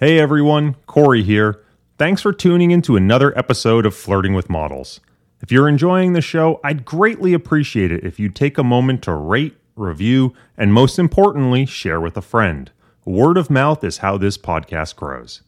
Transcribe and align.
Hey 0.00 0.20
everyone, 0.20 0.76
Corey 0.86 1.24
here. 1.24 1.60
Thanks 1.98 2.22
for 2.22 2.32
tuning 2.32 2.70
in 2.70 2.82
to 2.82 2.94
another 2.94 3.36
episode 3.36 3.84
of 3.84 3.96
Flirting 3.96 4.32
with 4.32 4.48
Models. 4.48 5.00
If 5.40 5.50
you're 5.50 5.68
enjoying 5.68 6.12
the 6.12 6.20
show, 6.20 6.60
I'd 6.62 6.84
greatly 6.84 7.34
appreciate 7.34 7.90
it 7.90 8.04
if 8.04 8.20
you'd 8.20 8.36
take 8.36 8.58
a 8.58 8.62
moment 8.62 9.02
to 9.02 9.12
rate, 9.12 9.56
review, 9.74 10.34
and 10.56 10.72
most 10.72 11.00
importantly, 11.00 11.66
share 11.66 12.00
with 12.00 12.16
a 12.16 12.22
friend. 12.22 12.70
Word 13.04 13.36
of 13.36 13.50
mouth 13.50 13.82
is 13.82 13.98
how 13.98 14.16
this 14.16 14.38
podcast 14.38 14.94
grows. 14.94 15.42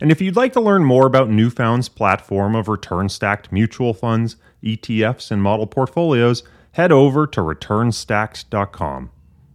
And 0.00 0.12
if 0.12 0.20
you'd 0.20 0.36
like 0.36 0.52
to 0.52 0.60
learn 0.60 0.84
more 0.84 1.04
about 1.04 1.28
Newfound's 1.28 1.88
platform 1.88 2.54
of 2.54 2.68
return 2.68 3.08
stacked 3.08 3.50
mutual 3.50 3.94
funds, 3.94 4.36
ETFs, 4.62 5.32
and 5.32 5.42
model 5.42 5.66
portfolios, 5.66 6.44
head 6.70 6.92
over 6.92 7.26
to 7.26 7.40
returnstacked.com. 7.40 9.10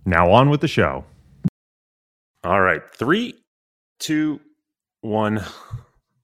Now 0.06 0.32
on 0.32 0.50
with 0.50 0.60
the 0.60 0.68
show. 0.68 1.06
All 2.44 2.60
right, 2.60 2.82
three, 2.94 3.36
two, 4.04 4.42
one. 5.00 5.42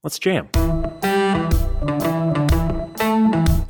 Let's 0.02 0.18
jam. 0.18 0.50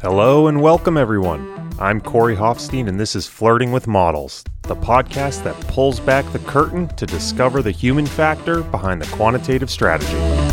Hello 0.03 0.49
and 0.49 0.61
welcome, 0.61 0.97
everyone. 0.97 1.71
I'm 1.79 2.01
Corey 2.01 2.35
Hoffstein, 2.35 2.89
and 2.89 2.99
this 2.99 3.15
is 3.15 3.29
Flirting 3.29 3.71
with 3.71 3.87
Models, 3.87 4.43
the 4.63 4.75
podcast 4.75 5.45
that 5.45 5.55
pulls 5.69 6.01
back 6.01 6.31
the 6.33 6.41
curtain 6.41 6.89
to 6.97 7.07
discover 7.07 7.63
the 7.63 7.71
human 7.71 8.05
factor 8.05 8.65
behind 8.65 9.01
the 9.01 9.17
quantitative 9.17 9.71
strategy. 9.71 10.50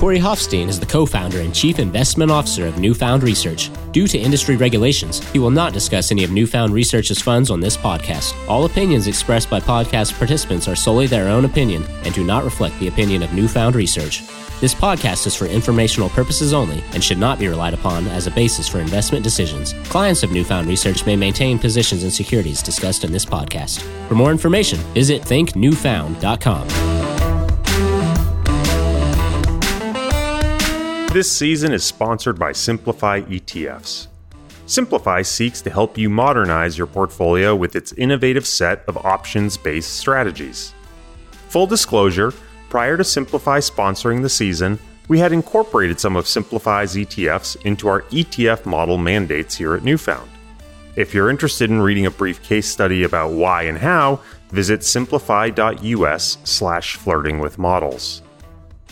Corey 0.00 0.18
Hoffstein 0.18 0.68
is 0.68 0.80
the 0.80 0.86
co 0.86 1.04
founder 1.04 1.40
and 1.40 1.54
chief 1.54 1.78
investment 1.78 2.30
officer 2.30 2.66
of 2.66 2.78
Newfound 2.78 3.22
Research. 3.22 3.70
Due 3.92 4.06
to 4.06 4.16
industry 4.16 4.56
regulations, 4.56 5.22
he 5.28 5.38
will 5.38 5.50
not 5.50 5.74
discuss 5.74 6.10
any 6.10 6.24
of 6.24 6.30
Newfound 6.30 6.72
Research's 6.72 7.20
funds 7.20 7.50
on 7.50 7.60
this 7.60 7.76
podcast. 7.76 8.32
All 8.48 8.64
opinions 8.64 9.08
expressed 9.08 9.50
by 9.50 9.60
podcast 9.60 10.16
participants 10.16 10.68
are 10.68 10.74
solely 10.74 11.06
their 11.06 11.28
own 11.28 11.44
opinion 11.44 11.84
and 12.04 12.14
do 12.14 12.24
not 12.24 12.44
reflect 12.44 12.80
the 12.80 12.88
opinion 12.88 13.22
of 13.22 13.34
Newfound 13.34 13.76
Research. 13.76 14.22
This 14.58 14.74
podcast 14.74 15.26
is 15.26 15.36
for 15.36 15.44
informational 15.44 16.08
purposes 16.08 16.54
only 16.54 16.82
and 16.94 17.04
should 17.04 17.18
not 17.18 17.38
be 17.38 17.48
relied 17.48 17.74
upon 17.74 18.06
as 18.08 18.26
a 18.26 18.30
basis 18.30 18.66
for 18.66 18.80
investment 18.80 19.22
decisions. 19.22 19.74
Clients 19.90 20.22
of 20.22 20.32
Newfound 20.32 20.66
Research 20.66 21.04
may 21.04 21.14
maintain 21.14 21.58
positions 21.58 22.04
in 22.04 22.10
securities 22.10 22.62
discussed 22.62 23.04
in 23.04 23.12
this 23.12 23.26
podcast. 23.26 23.82
For 24.08 24.14
more 24.14 24.30
information, 24.30 24.78
visit 24.94 25.20
thinknewfound.com. 25.20 26.99
This 31.12 31.30
season 31.30 31.72
is 31.72 31.82
sponsored 31.82 32.38
by 32.38 32.52
Simplify 32.52 33.22
ETFs. 33.22 34.06
Simplify 34.66 35.22
seeks 35.22 35.60
to 35.62 35.70
help 35.70 35.98
you 35.98 36.08
modernize 36.08 36.78
your 36.78 36.86
portfolio 36.86 37.56
with 37.56 37.74
its 37.74 37.92
innovative 37.94 38.46
set 38.46 38.84
of 38.86 38.96
options 38.96 39.56
based 39.56 39.96
strategies. 39.96 40.72
Full 41.48 41.66
disclosure, 41.66 42.32
Prior 42.68 42.96
to 42.96 43.02
Simplify 43.02 43.58
sponsoring 43.58 44.22
the 44.22 44.28
season, 44.28 44.78
we 45.08 45.18
had 45.18 45.32
incorporated 45.32 45.98
some 45.98 46.14
of 46.14 46.28
Simplify's 46.28 46.94
ETFs 46.94 47.60
into 47.66 47.88
our 47.88 48.02
ETF 48.02 48.64
model 48.64 48.96
mandates 48.96 49.56
here 49.56 49.74
at 49.74 49.82
Newfound. 49.82 50.30
If 50.94 51.12
you're 51.12 51.30
interested 51.30 51.70
in 51.70 51.82
reading 51.82 52.06
a 52.06 52.12
brief 52.12 52.40
case 52.44 52.68
study 52.68 53.02
about 53.02 53.32
why 53.32 53.64
and 53.64 53.76
how, 53.76 54.20
visit 54.50 54.84
simplify.us 54.84 56.38
slash 56.44 56.94
flirting 56.94 57.40
with 57.40 57.58
models. 57.58 58.22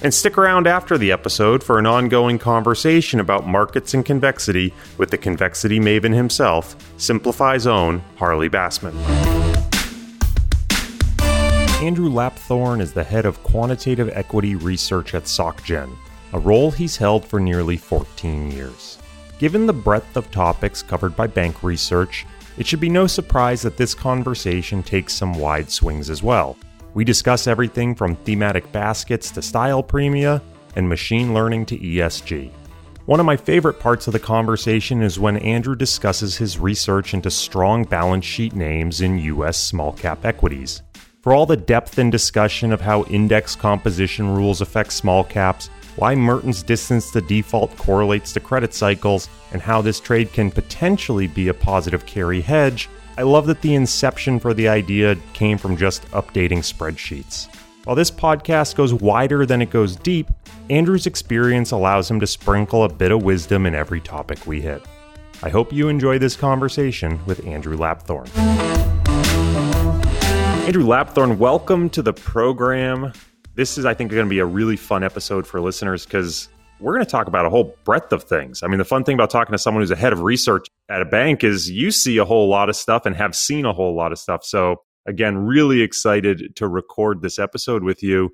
And 0.00 0.14
stick 0.14 0.38
around 0.38 0.68
after 0.68 0.96
the 0.96 1.10
episode 1.10 1.62
for 1.62 1.78
an 1.78 1.86
ongoing 1.86 2.38
conversation 2.38 3.18
about 3.18 3.48
markets 3.48 3.94
and 3.94 4.06
convexity 4.06 4.72
with 4.96 5.10
the 5.10 5.18
convexity 5.18 5.80
maven 5.80 6.14
himself, 6.14 6.76
Simplify's 6.98 7.66
own 7.66 8.00
Harley 8.16 8.48
Bassman. 8.48 8.94
Andrew 11.82 12.08
Lapthorne 12.08 12.80
is 12.80 12.92
the 12.92 13.02
head 13.02 13.26
of 13.26 13.42
quantitative 13.42 14.08
equity 14.12 14.54
research 14.54 15.14
at 15.14 15.24
SocGen, 15.24 15.96
a 16.32 16.38
role 16.38 16.70
he's 16.70 16.96
held 16.96 17.24
for 17.24 17.40
nearly 17.40 17.76
14 17.76 18.52
years. 18.52 18.98
Given 19.40 19.66
the 19.66 19.72
breadth 19.72 20.16
of 20.16 20.30
topics 20.30 20.80
covered 20.80 21.16
by 21.16 21.26
bank 21.26 21.64
research, 21.64 22.24
it 22.56 22.66
should 22.66 22.80
be 22.80 22.88
no 22.88 23.08
surprise 23.08 23.62
that 23.62 23.76
this 23.76 23.94
conversation 23.94 24.82
takes 24.82 25.12
some 25.12 25.34
wide 25.34 25.70
swings 25.70 26.08
as 26.08 26.22
well. 26.22 26.56
We 26.94 27.04
discuss 27.04 27.46
everything 27.46 27.94
from 27.94 28.16
thematic 28.16 28.70
baskets 28.72 29.30
to 29.32 29.42
style 29.42 29.82
premia 29.82 30.42
and 30.76 30.88
machine 30.88 31.34
learning 31.34 31.66
to 31.66 31.78
ESG. 31.78 32.50
One 33.06 33.20
of 33.20 33.26
my 33.26 33.36
favorite 33.36 33.80
parts 33.80 34.06
of 34.06 34.12
the 34.12 34.18
conversation 34.18 35.02
is 35.02 35.18
when 35.18 35.38
Andrew 35.38 35.74
discusses 35.74 36.36
his 36.36 36.58
research 36.58 37.14
into 37.14 37.30
strong 37.30 37.84
balance 37.84 38.24
sheet 38.24 38.54
names 38.54 39.00
in 39.00 39.18
US 39.18 39.56
small 39.56 39.92
cap 39.92 40.24
equities. 40.24 40.82
For 41.22 41.32
all 41.32 41.46
the 41.46 41.56
depth 41.56 41.98
and 41.98 42.12
discussion 42.12 42.72
of 42.72 42.80
how 42.80 43.04
index 43.04 43.56
composition 43.56 44.34
rules 44.34 44.60
affect 44.60 44.92
small 44.92 45.24
caps, 45.24 45.68
why 45.96 46.14
Merton's 46.14 46.62
distance 46.62 47.10
to 47.10 47.20
default 47.20 47.76
correlates 47.76 48.32
to 48.34 48.40
credit 48.40 48.72
cycles, 48.72 49.28
and 49.52 49.60
how 49.60 49.82
this 49.82 50.00
trade 50.00 50.32
can 50.32 50.50
potentially 50.50 51.26
be 51.26 51.48
a 51.48 51.54
positive 51.54 52.06
carry 52.06 52.40
hedge, 52.40 52.88
I 53.18 53.22
love 53.22 53.46
that 53.46 53.62
the 53.62 53.74
inception 53.74 54.38
for 54.38 54.54
the 54.54 54.68
idea 54.68 55.16
came 55.32 55.58
from 55.58 55.76
just 55.76 56.08
updating 56.12 56.58
spreadsheets. 56.58 57.52
While 57.82 57.96
this 57.96 58.12
podcast 58.12 58.76
goes 58.76 58.94
wider 58.94 59.44
than 59.44 59.60
it 59.60 59.70
goes 59.70 59.96
deep, 59.96 60.28
Andrew's 60.70 61.04
experience 61.04 61.72
allows 61.72 62.08
him 62.08 62.20
to 62.20 62.28
sprinkle 62.28 62.84
a 62.84 62.88
bit 62.88 63.10
of 63.10 63.24
wisdom 63.24 63.66
in 63.66 63.74
every 63.74 64.00
topic 64.00 64.46
we 64.46 64.60
hit. 64.60 64.84
I 65.42 65.48
hope 65.48 65.72
you 65.72 65.88
enjoy 65.88 66.20
this 66.20 66.36
conversation 66.36 67.18
with 67.26 67.44
Andrew 67.44 67.76
Lapthorne. 67.76 68.28
Andrew 70.68 70.84
Lapthorne, 70.84 71.38
welcome 71.38 71.90
to 71.90 72.02
the 72.02 72.12
program. 72.12 73.12
This 73.56 73.78
is, 73.78 73.84
I 73.84 73.94
think, 73.94 74.12
going 74.12 74.26
to 74.26 74.30
be 74.30 74.38
a 74.38 74.46
really 74.46 74.76
fun 74.76 75.02
episode 75.02 75.44
for 75.44 75.60
listeners 75.60 76.04
because 76.04 76.50
we're 76.80 76.94
going 76.94 77.04
to 77.04 77.10
talk 77.10 77.26
about 77.26 77.46
a 77.46 77.50
whole 77.50 77.74
breadth 77.84 78.12
of 78.12 78.22
things. 78.24 78.62
I 78.62 78.68
mean, 78.68 78.78
the 78.78 78.84
fun 78.84 79.04
thing 79.04 79.14
about 79.14 79.30
talking 79.30 79.52
to 79.52 79.58
someone 79.58 79.82
who's 79.82 79.90
a 79.90 79.96
head 79.96 80.12
of 80.12 80.22
research 80.22 80.68
at 80.88 81.02
a 81.02 81.04
bank 81.04 81.42
is 81.42 81.70
you 81.70 81.90
see 81.90 82.18
a 82.18 82.24
whole 82.24 82.48
lot 82.48 82.68
of 82.68 82.76
stuff 82.76 83.06
and 83.06 83.16
have 83.16 83.34
seen 83.34 83.64
a 83.64 83.72
whole 83.72 83.94
lot 83.94 84.12
of 84.12 84.18
stuff. 84.18 84.44
So, 84.44 84.82
again, 85.06 85.38
really 85.38 85.80
excited 85.80 86.54
to 86.56 86.68
record 86.68 87.22
this 87.22 87.38
episode 87.38 87.82
with 87.82 88.02
you. 88.02 88.30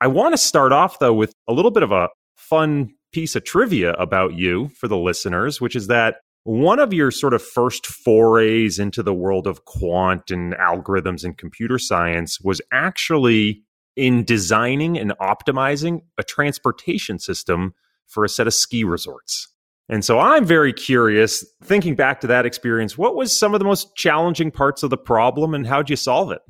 I 0.00 0.06
want 0.08 0.32
to 0.32 0.38
start 0.38 0.72
off, 0.72 0.98
though, 0.98 1.14
with 1.14 1.34
a 1.48 1.52
little 1.52 1.70
bit 1.70 1.82
of 1.82 1.92
a 1.92 2.08
fun 2.36 2.94
piece 3.12 3.36
of 3.36 3.44
trivia 3.44 3.92
about 3.92 4.34
you 4.34 4.68
for 4.68 4.88
the 4.88 4.96
listeners, 4.96 5.60
which 5.60 5.76
is 5.76 5.86
that 5.86 6.16
one 6.42 6.78
of 6.78 6.92
your 6.92 7.10
sort 7.10 7.32
of 7.32 7.42
first 7.42 7.86
forays 7.86 8.78
into 8.78 9.02
the 9.02 9.14
world 9.14 9.46
of 9.46 9.64
quant 9.64 10.30
and 10.30 10.52
algorithms 10.54 11.24
and 11.24 11.38
computer 11.38 11.78
science 11.78 12.38
was 12.40 12.60
actually 12.70 13.62
in 13.96 14.24
designing 14.24 14.98
and 14.98 15.12
optimizing 15.20 16.02
a 16.18 16.22
transportation 16.22 17.18
system 17.18 17.72
for 18.08 18.24
a 18.24 18.28
set 18.28 18.46
of 18.46 18.54
ski 18.54 18.84
resorts. 18.84 19.48
And 19.88 20.04
so 20.04 20.18
I'm 20.18 20.46
very 20.46 20.72
curious, 20.72 21.44
thinking 21.62 21.94
back 21.94 22.20
to 22.22 22.26
that 22.28 22.46
experience, 22.46 22.96
what 22.96 23.16
was 23.16 23.38
some 23.38 23.54
of 23.54 23.58
the 23.58 23.66
most 23.66 23.94
challenging 23.96 24.50
parts 24.50 24.82
of 24.82 24.90
the 24.90 24.96
problem 24.96 25.54
and 25.54 25.66
how'd 25.66 25.90
you 25.90 25.96
solve 25.96 26.32
it? 26.32 26.40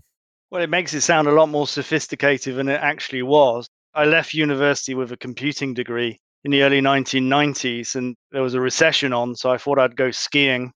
Well, 0.50 0.62
it 0.62 0.70
makes 0.70 0.94
it 0.94 1.00
sound 1.00 1.26
a 1.26 1.32
lot 1.32 1.48
more 1.48 1.66
sophisticated 1.66 2.56
than 2.56 2.68
it 2.68 2.80
actually 2.80 3.22
was. 3.22 3.66
I 3.92 4.04
left 4.04 4.34
university 4.34 4.94
with 4.94 5.10
a 5.10 5.16
computing 5.16 5.74
degree 5.74 6.20
in 6.44 6.52
the 6.52 6.62
early 6.62 6.80
1990s 6.80 7.96
and 7.96 8.14
there 8.30 8.42
was 8.42 8.54
a 8.54 8.60
recession 8.60 9.12
on, 9.12 9.34
so 9.34 9.50
I 9.50 9.58
thought 9.58 9.80
I'd 9.80 9.96
go 9.96 10.12
skiing. 10.12 10.72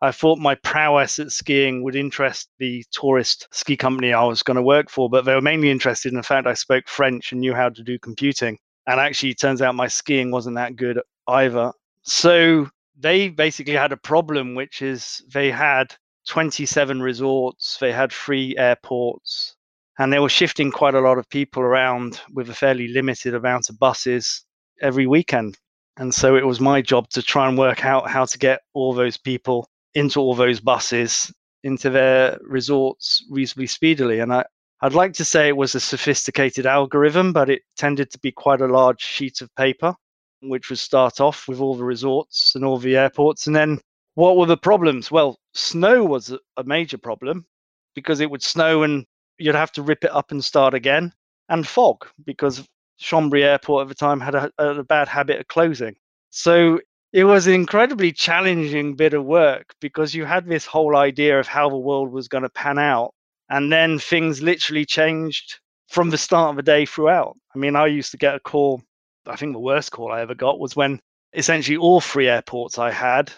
I 0.00 0.10
thought 0.10 0.38
my 0.38 0.56
prowess 0.56 1.20
at 1.20 1.30
skiing 1.30 1.84
would 1.84 1.94
interest 1.94 2.48
the 2.58 2.84
tourist 2.90 3.46
ski 3.52 3.76
company 3.76 4.12
I 4.12 4.24
was 4.24 4.42
going 4.42 4.56
to 4.56 4.62
work 4.62 4.90
for, 4.90 5.08
but 5.08 5.24
they 5.24 5.34
were 5.34 5.40
mainly 5.40 5.70
interested 5.70 6.10
in 6.10 6.16
the 6.16 6.24
fact 6.24 6.48
I 6.48 6.54
spoke 6.54 6.88
French 6.88 7.30
and 7.30 7.40
knew 7.40 7.54
how 7.54 7.68
to 7.68 7.82
do 7.84 7.98
computing. 8.00 8.58
And 8.86 9.00
actually, 9.00 9.30
it 9.30 9.40
turns 9.40 9.62
out 9.62 9.74
my 9.74 9.88
skiing 9.88 10.30
wasn't 10.30 10.56
that 10.56 10.76
good 10.76 11.00
either. 11.28 11.72
So 12.02 12.68
they 12.98 13.28
basically 13.28 13.74
had 13.74 13.92
a 13.92 13.96
problem, 13.96 14.54
which 14.54 14.82
is 14.82 15.22
they 15.32 15.50
had 15.50 15.94
27 16.28 17.00
resorts, 17.00 17.78
they 17.80 17.92
had 17.92 18.12
three 18.12 18.56
airports, 18.56 19.56
and 19.98 20.12
they 20.12 20.18
were 20.18 20.28
shifting 20.28 20.70
quite 20.70 20.94
a 20.94 21.00
lot 21.00 21.18
of 21.18 21.28
people 21.28 21.62
around 21.62 22.20
with 22.32 22.50
a 22.50 22.54
fairly 22.54 22.88
limited 22.88 23.34
amount 23.34 23.68
of 23.68 23.78
buses 23.78 24.44
every 24.80 25.06
weekend. 25.06 25.56
And 25.96 26.14
so 26.14 26.36
it 26.36 26.46
was 26.46 26.60
my 26.60 26.82
job 26.82 27.08
to 27.10 27.22
try 27.22 27.48
and 27.48 27.56
work 27.56 27.84
out 27.84 28.10
how 28.10 28.24
to 28.24 28.38
get 28.38 28.60
all 28.74 28.92
those 28.92 29.16
people 29.16 29.68
into 29.94 30.20
all 30.20 30.34
those 30.34 30.60
buses 30.60 31.32
into 31.62 31.88
their 31.88 32.38
resorts 32.42 33.24
reasonably 33.30 33.66
speedily. 33.66 34.20
And 34.20 34.32
I, 34.32 34.44
I'd 34.84 34.92
like 34.92 35.14
to 35.14 35.24
say 35.24 35.48
it 35.48 35.56
was 35.56 35.74
a 35.74 35.80
sophisticated 35.80 36.66
algorithm, 36.66 37.32
but 37.32 37.48
it 37.48 37.62
tended 37.74 38.10
to 38.10 38.18
be 38.18 38.30
quite 38.30 38.60
a 38.60 38.66
large 38.66 39.00
sheet 39.00 39.40
of 39.40 39.48
paper, 39.54 39.94
which 40.42 40.68
would 40.68 40.78
start 40.78 41.22
off 41.22 41.48
with 41.48 41.58
all 41.58 41.74
the 41.74 41.82
resorts 41.82 42.54
and 42.54 42.66
all 42.66 42.76
the 42.76 42.94
airports. 42.94 43.46
And 43.46 43.56
then 43.56 43.80
what 44.14 44.36
were 44.36 44.44
the 44.44 44.58
problems? 44.58 45.10
Well, 45.10 45.38
snow 45.54 46.04
was 46.04 46.36
a 46.58 46.64
major 46.64 46.98
problem 46.98 47.46
because 47.94 48.20
it 48.20 48.30
would 48.30 48.42
snow 48.42 48.82
and 48.82 49.06
you'd 49.38 49.54
have 49.54 49.72
to 49.72 49.82
rip 49.82 50.04
it 50.04 50.12
up 50.12 50.32
and 50.32 50.44
start 50.44 50.74
again, 50.74 51.14
and 51.48 51.66
fog 51.66 52.06
because 52.26 52.68
Chambéry 53.00 53.42
Airport 53.42 53.84
at 53.84 53.88
the 53.88 53.94
time 53.94 54.20
had 54.20 54.34
a, 54.34 54.50
a 54.58 54.84
bad 54.84 55.08
habit 55.08 55.40
of 55.40 55.48
closing. 55.48 55.96
So 56.28 56.78
it 57.14 57.24
was 57.24 57.46
an 57.46 57.54
incredibly 57.54 58.12
challenging 58.12 58.96
bit 58.96 59.14
of 59.14 59.24
work 59.24 59.74
because 59.80 60.14
you 60.14 60.26
had 60.26 60.46
this 60.46 60.66
whole 60.66 60.94
idea 60.94 61.40
of 61.40 61.46
how 61.46 61.70
the 61.70 61.78
world 61.78 62.12
was 62.12 62.28
going 62.28 62.42
to 62.42 62.50
pan 62.50 62.78
out. 62.78 63.13
And 63.50 63.72
then 63.72 63.98
things 63.98 64.42
literally 64.42 64.84
changed 64.86 65.60
from 65.88 66.10
the 66.10 66.18
start 66.18 66.50
of 66.50 66.56
the 66.56 66.62
day 66.62 66.86
throughout. 66.86 67.36
I 67.54 67.58
mean, 67.58 67.76
I 67.76 67.86
used 67.86 68.10
to 68.12 68.16
get 68.16 68.34
a 68.34 68.40
call. 68.40 68.82
I 69.26 69.36
think 69.36 69.52
the 69.52 69.60
worst 69.60 69.92
call 69.92 70.12
I 70.12 70.20
ever 70.20 70.34
got 70.34 70.58
was 70.58 70.76
when 70.76 71.00
essentially 71.34 71.76
all 71.76 72.00
three 72.00 72.28
airports 72.28 72.78
I 72.78 72.90
had 72.90 73.32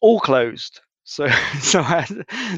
all 0.00 0.20
closed. 0.20 0.80
So, 1.04 1.28
so, 1.60 1.82
had, 1.82 2.08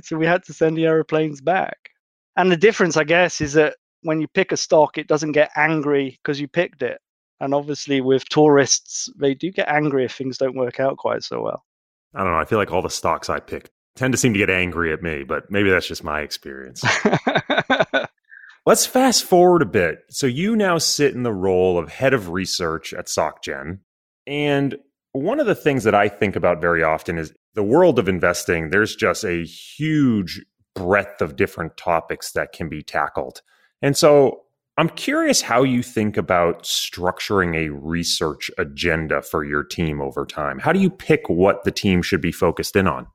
so 0.02 0.16
we 0.16 0.26
had 0.26 0.44
to 0.44 0.52
send 0.52 0.76
the 0.76 0.86
aeroplanes 0.86 1.40
back. 1.40 1.90
And 2.36 2.50
the 2.50 2.56
difference, 2.56 2.96
I 2.96 3.04
guess, 3.04 3.40
is 3.40 3.52
that 3.52 3.76
when 4.02 4.20
you 4.20 4.28
pick 4.28 4.52
a 4.52 4.56
stock, 4.56 4.98
it 4.98 5.06
doesn't 5.06 5.32
get 5.32 5.50
angry 5.56 6.18
because 6.22 6.40
you 6.40 6.48
picked 6.48 6.82
it. 6.82 6.98
And 7.40 7.54
obviously, 7.54 8.00
with 8.00 8.28
tourists, 8.28 9.08
they 9.18 9.34
do 9.34 9.50
get 9.50 9.68
angry 9.68 10.04
if 10.04 10.12
things 10.14 10.38
don't 10.38 10.56
work 10.56 10.80
out 10.80 10.96
quite 10.96 11.22
so 11.22 11.42
well. 11.42 11.64
I 12.14 12.22
don't 12.22 12.32
know. 12.32 12.38
I 12.38 12.44
feel 12.44 12.58
like 12.58 12.72
all 12.72 12.82
the 12.82 12.90
stocks 12.90 13.28
I 13.28 13.40
pick 13.40 13.70
tend 13.96 14.12
to 14.12 14.18
seem 14.18 14.32
to 14.32 14.38
get 14.38 14.50
angry 14.50 14.92
at 14.92 15.02
me, 15.02 15.24
but 15.24 15.50
maybe 15.50 15.70
that's 15.70 15.86
just 15.86 16.04
my 16.04 16.20
experience. 16.20 16.84
Let's 18.66 18.86
fast 18.86 19.24
forward 19.24 19.62
a 19.62 19.66
bit. 19.66 20.00
So 20.08 20.26
you 20.26 20.56
now 20.56 20.78
sit 20.78 21.14
in 21.14 21.22
the 21.22 21.32
role 21.32 21.78
of 21.78 21.90
head 21.90 22.14
of 22.14 22.30
research 22.30 22.94
at 22.94 23.06
SocGen. 23.06 23.80
And 24.26 24.76
one 25.12 25.38
of 25.38 25.46
the 25.46 25.54
things 25.54 25.84
that 25.84 25.94
I 25.94 26.08
think 26.08 26.34
about 26.34 26.60
very 26.60 26.82
often 26.82 27.18
is 27.18 27.32
the 27.54 27.62
world 27.62 27.98
of 27.98 28.08
investing, 28.08 28.70
there's 28.70 28.96
just 28.96 29.22
a 29.22 29.44
huge 29.44 30.42
breadth 30.74 31.20
of 31.22 31.36
different 31.36 31.76
topics 31.76 32.32
that 32.32 32.52
can 32.52 32.68
be 32.68 32.82
tackled. 32.82 33.42
And 33.80 33.96
so 33.96 34.40
I'm 34.76 34.88
curious 34.88 35.40
how 35.42 35.62
you 35.62 35.82
think 35.82 36.16
about 36.16 36.64
structuring 36.64 37.54
a 37.54 37.70
research 37.70 38.50
agenda 38.58 39.22
for 39.22 39.44
your 39.44 39.62
team 39.62 40.00
over 40.00 40.26
time. 40.26 40.58
How 40.58 40.72
do 40.72 40.80
you 40.80 40.90
pick 40.90 41.28
what 41.28 41.62
the 41.62 41.70
team 41.70 42.02
should 42.02 42.20
be 42.20 42.32
focused 42.32 42.74
in 42.74 42.88
on? 42.88 43.06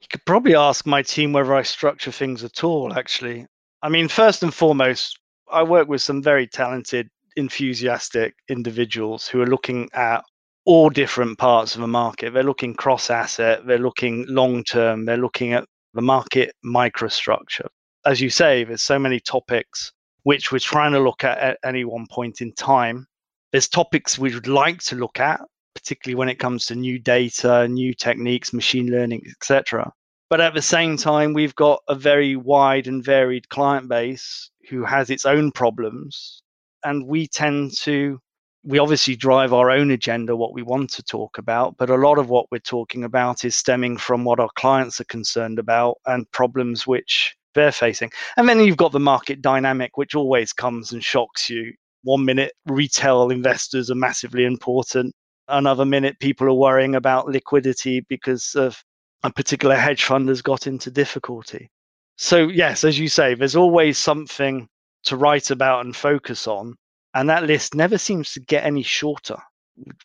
You 0.00 0.08
could 0.08 0.24
probably 0.24 0.54
ask 0.54 0.86
my 0.86 1.02
team 1.02 1.32
whether 1.32 1.54
I 1.54 1.62
structure 1.62 2.10
things 2.12 2.42
at 2.42 2.64
all, 2.64 2.92
actually. 2.94 3.46
I 3.82 3.88
mean, 3.88 4.08
first 4.08 4.42
and 4.42 4.52
foremost, 4.52 5.18
I 5.50 5.62
work 5.62 5.88
with 5.88 6.02
some 6.02 6.22
very 6.22 6.46
talented, 6.46 7.08
enthusiastic 7.36 8.34
individuals 8.48 9.28
who 9.28 9.40
are 9.40 9.46
looking 9.46 9.88
at 9.92 10.24
all 10.64 10.90
different 10.90 11.38
parts 11.38 11.74
of 11.74 11.80
the 11.80 11.86
market. 11.86 12.32
They're 12.32 12.42
looking 12.42 12.74
cross 12.74 13.10
asset, 13.10 13.66
they're 13.66 13.78
looking 13.78 14.24
long 14.28 14.64
term, 14.64 15.04
they're 15.04 15.16
looking 15.16 15.52
at 15.52 15.66
the 15.94 16.02
market 16.02 16.54
microstructure. 16.64 17.66
As 18.06 18.20
you 18.20 18.30
say, 18.30 18.64
there's 18.64 18.82
so 18.82 18.98
many 18.98 19.20
topics 19.20 19.92
which 20.22 20.52
we're 20.52 20.58
trying 20.58 20.92
to 20.92 21.00
look 21.00 21.24
at 21.24 21.38
at 21.38 21.58
any 21.64 21.84
one 21.84 22.06
point 22.10 22.40
in 22.40 22.52
time. 22.52 23.06
There's 23.52 23.68
topics 23.68 24.18
we 24.18 24.32
would 24.34 24.46
like 24.46 24.82
to 24.84 24.96
look 24.96 25.18
at, 25.18 25.40
particularly 25.74 26.16
when 26.16 26.28
it 26.28 26.38
comes 26.38 26.66
to 26.66 26.74
new 26.74 26.98
data, 26.98 27.68
new 27.68 27.94
techniques, 27.94 28.52
machine 28.52 28.90
learning, 28.90 29.22
etc. 29.26 29.92
But 30.28 30.40
at 30.40 30.54
the 30.54 30.62
same 30.62 30.96
time, 30.96 31.32
we've 31.32 31.54
got 31.54 31.82
a 31.88 31.94
very 31.94 32.36
wide 32.36 32.86
and 32.86 33.04
varied 33.04 33.48
client 33.48 33.88
base 33.88 34.50
who 34.68 34.84
has 34.84 35.10
its 35.10 35.26
own 35.26 35.50
problems. 35.52 36.42
And 36.84 37.06
we 37.06 37.26
tend 37.26 37.76
to 37.82 38.20
we 38.62 38.78
obviously 38.78 39.16
drive 39.16 39.52
our 39.52 39.70
own 39.70 39.90
agenda, 39.90 40.36
what 40.36 40.52
we 40.52 40.62
want 40.62 40.90
to 40.90 41.02
talk 41.02 41.38
about, 41.38 41.76
but 41.78 41.88
a 41.88 41.96
lot 41.96 42.18
of 42.18 42.28
what 42.28 42.46
we're 42.50 42.58
talking 42.58 43.04
about 43.04 43.44
is 43.44 43.56
stemming 43.56 43.96
from 43.96 44.24
what 44.24 44.38
our 44.38 44.50
clients 44.54 45.00
are 45.00 45.04
concerned 45.04 45.58
about 45.58 45.96
and 46.06 46.30
problems 46.32 46.86
which 46.86 47.34
they're 47.54 47.72
facing. 47.72 48.10
And 48.36 48.48
then 48.48 48.60
you've 48.60 48.76
got 48.76 48.92
the 48.92 49.00
market 49.00 49.40
dynamic, 49.40 49.96
which 49.96 50.14
always 50.14 50.52
comes 50.52 50.92
and 50.92 51.02
shocks 51.02 51.48
you. 51.48 51.72
One 52.02 52.24
minute, 52.24 52.52
retail 52.66 53.30
investors 53.30 53.90
are 53.90 53.94
massively 53.96 54.44
important. 54.44 55.14
Another 55.50 55.84
minute, 55.84 56.18
people 56.20 56.46
are 56.46 56.54
worrying 56.54 56.94
about 56.94 57.28
liquidity 57.28 58.00
because 58.08 58.54
of 58.54 58.82
a 59.22 59.32
particular 59.32 59.76
hedge 59.76 60.04
fund 60.04 60.28
has 60.28 60.42
got 60.42 60.66
into 60.66 60.90
difficulty. 60.90 61.70
So, 62.16 62.48
yes, 62.48 62.84
as 62.84 62.98
you 62.98 63.08
say, 63.08 63.34
there's 63.34 63.56
always 63.56 63.98
something 63.98 64.68
to 65.04 65.16
write 65.16 65.50
about 65.50 65.84
and 65.84 65.96
focus 65.96 66.46
on 66.46 66.76
and 67.14 67.28
that 67.28 67.44
list 67.44 67.74
never 67.74 67.98
seems 67.98 68.32
to 68.32 68.40
get 68.40 68.64
any 68.64 68.82
shorter 68.82 69.36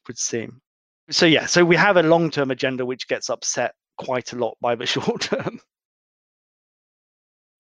would 0.08 0.18
seem 0.18 0.62
so 1.10 1.26
yeah 1.26 1.46
so 1.46 1.66
we 1.66 1.76
have 1.76 1.98
a 1.98 2.04
long 2.04 2.30
term 2.30 2.52
agenda 2.52 2.86
which 2.86 3.08
gets 3.08 3.30
upset 3.30 3.74
quite 3.98 4.34
a 4.34 4.38
lot 4.38 4.56
by 4.62 4.76
the 4.76 4.86
short 4.86 5.22
term 5.22 5.60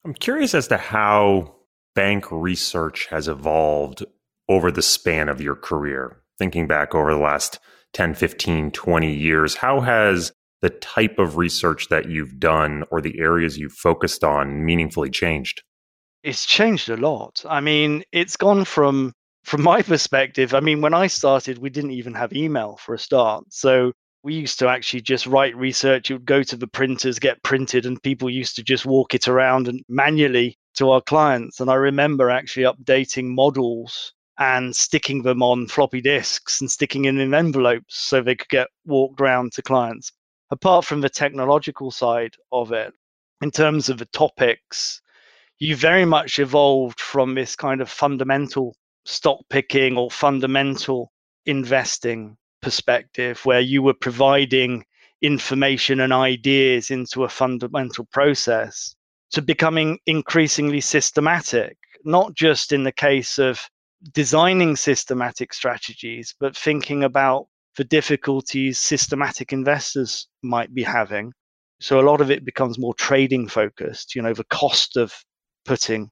i'm 0.03 0.13
curious 0.13 0.53
as 0.53 0.67
to 0.67 0.77
how 0.77 1.55
bank 1.93 2.25
research 2.31 3.07
has 3.07 3.27
evolved 3.27 4.03
over 4.47 4.71
the 4.71 4.81
span 4.81 5.29
of 5.29 5.41
your 5.41 5.55
career 5.55 6.21
thinking 6.37 6.67
back 6.67 6.93
over 6.93 7.13
the 7.13 7.19
last 7.19 7.59
10 7.95 8.13
15 8.13 8.71
20 8.71 9.13
years 9.13 9.55
how 9.55 9.81
has 9.81 10.31
the 10.61 10.69
type 10.69 11.17
of 11.17 11.37
research 11.37 11.89
that 11.89 12.09
you've 12.09 12.39
done 12.39 12.83
or 12.91 13.01
the 13.01 13.19
areas 13.19 13.57
you've 13.57 13.73
focused 13.73 14.23
on 14.23 14.63
meaningfully 14.63 15.09
changed 15.09 15.63
it's 16.21 16.45
changed 16.45 16.89
a 16.89 16.97
lot 16.97 17.43
i 17.49 17.59
mean 17.59 18.03
it's 18.11 18.37
gone 18.37 18.63
from 18.63 19.11
from 19.45 19.61
my 19.61 19.83
perspective, 19.83 20.55
I 20.55 20.59
mean, 20.59 20.81
when 20.81 20.95
I 20.95 21.05
started, 21.05 21.59
we 21.59 21.69
didn't 21.69 21.91
even 21.91 22.15
have 22.15 22.33
email 22.33 22.77
for 22.77 22.95
a 22.95 22.99
start. 22.99 23.45
So 23.49 23.91
we 24.23 24.33
used 24.33 24.57
to 24.59 24.67
actually 24.67 25.01
just 25.01 25.27
write 25.27 25.55
research. 25.55 26.09
You 26.09 26.15
would 26.15 26.25
go 26.25 26.41
to 26.41 26.55
the 26.55 26.67
printers, 26.67 27.19
get 27.19 27.43
printed, 27.43 27.85
and 27.85 28.01
people 28.01 28.27
used 28.27 28.55
to 28.55 28.63
just 28.63 28.87
walk 28.87 29.13
it 29.13 29.27
around 29.27 29.67
and 29.67 29.81
manually 29.87 30.57
to 30.77 30.89
our 30.89 31.01
clients. 31.01 31.59
And 31.59 31.69
I 31.69 31.75
remember 31.75 32.31
actually 32.31 32.65
updating 32.65 33.35
models 33.35 34.13
and 34.37 34.75
sticking 34.75 35.23
them 35.23 35.41
on 35.41 35.67
floppy 35.67 36.01
disks 36.01 36.59
and 36.59 36.69
sticking 36.69 37.03
them 37.03 37.19
in 37.19 37.33
envelopes 37.33 37.97
so 37.97 38.21
they 38.21 38.35
could 38.35 38.49
get 38.49 38.67
walked 38.85 39.21
around 39.21 39.53
to 39.53 39.61
clients. 39.61 40.11
Apart 40.51 40.85
from 40.85 41.01
the 41.01 41.09
technological 41.09 41.91
side 41.91 42.35
of 42.51 42.71
it, 42.71 42.93
in 43.41 43.51
terms 43.51 43.89
of 43.89 43.97
the 43.97 44.05
topics, 44.07 45.01
you 45.59 45.75
very 45.75 46.05
much 46.05 46.39
evolved 46.39 46.99
from 46.99 47.35
this 47.35 47.55
kind 47.55 47.81
of 47.81 47.89
fundamental 47.89 48.75
stock 49.05 49.39
picking 49.49 49.97
or 49.97 50.11
fundamental 50.11 51.11
investing 51.45 52.37
perspective 52.61 53.39
where 53.45 53.61
you 53.61 53.81
were 53.81 53.93
providing 53.93 54.83
information 55.21 56.01
and 56.01 56.11
ideas 56.11 56.91
into 56.91 57.23
a 57.23 57.29
fundamental 57.29 58.05
process 58.11 58.95
to 59.31 59.41
becoming 59.41 59.99
increasingly 60.05 60.81
systematic, 60.81 61.77
not 62.03 62.33
just 62.33 62.71
in 62.71 62.83
the 62.83 62.91
case 62.91 63.37
of 63.37 63.69
designing 64.13 64.75
systematic 64.75 65.53
strategies, 65.53 66.35
but 66.39 66.55
thinking 66.55 67.03
about 67.03 67.47
the 67.77 67.83
difficulties 67.83 68.79
systematic 68.79 69.51
investors 69.51 70.27
might 70.43 70.73
be 70.73 70.83
having. 70.83 71.33
So 71.81 71.99
a 71.99 72.07
lot 72.07 72.21
of 72.21 72.31
it 72.31 72.45
becomes 72.45 72.79
more 72.79 72.93
trading 72.93 73.47
focused, 73.47 74.15
you 74.15 74.21
know, 74.21 74.33
the 74.33 74.45
cost 74.45 74.95
of 74.95 75.13
putting 75.65 76.09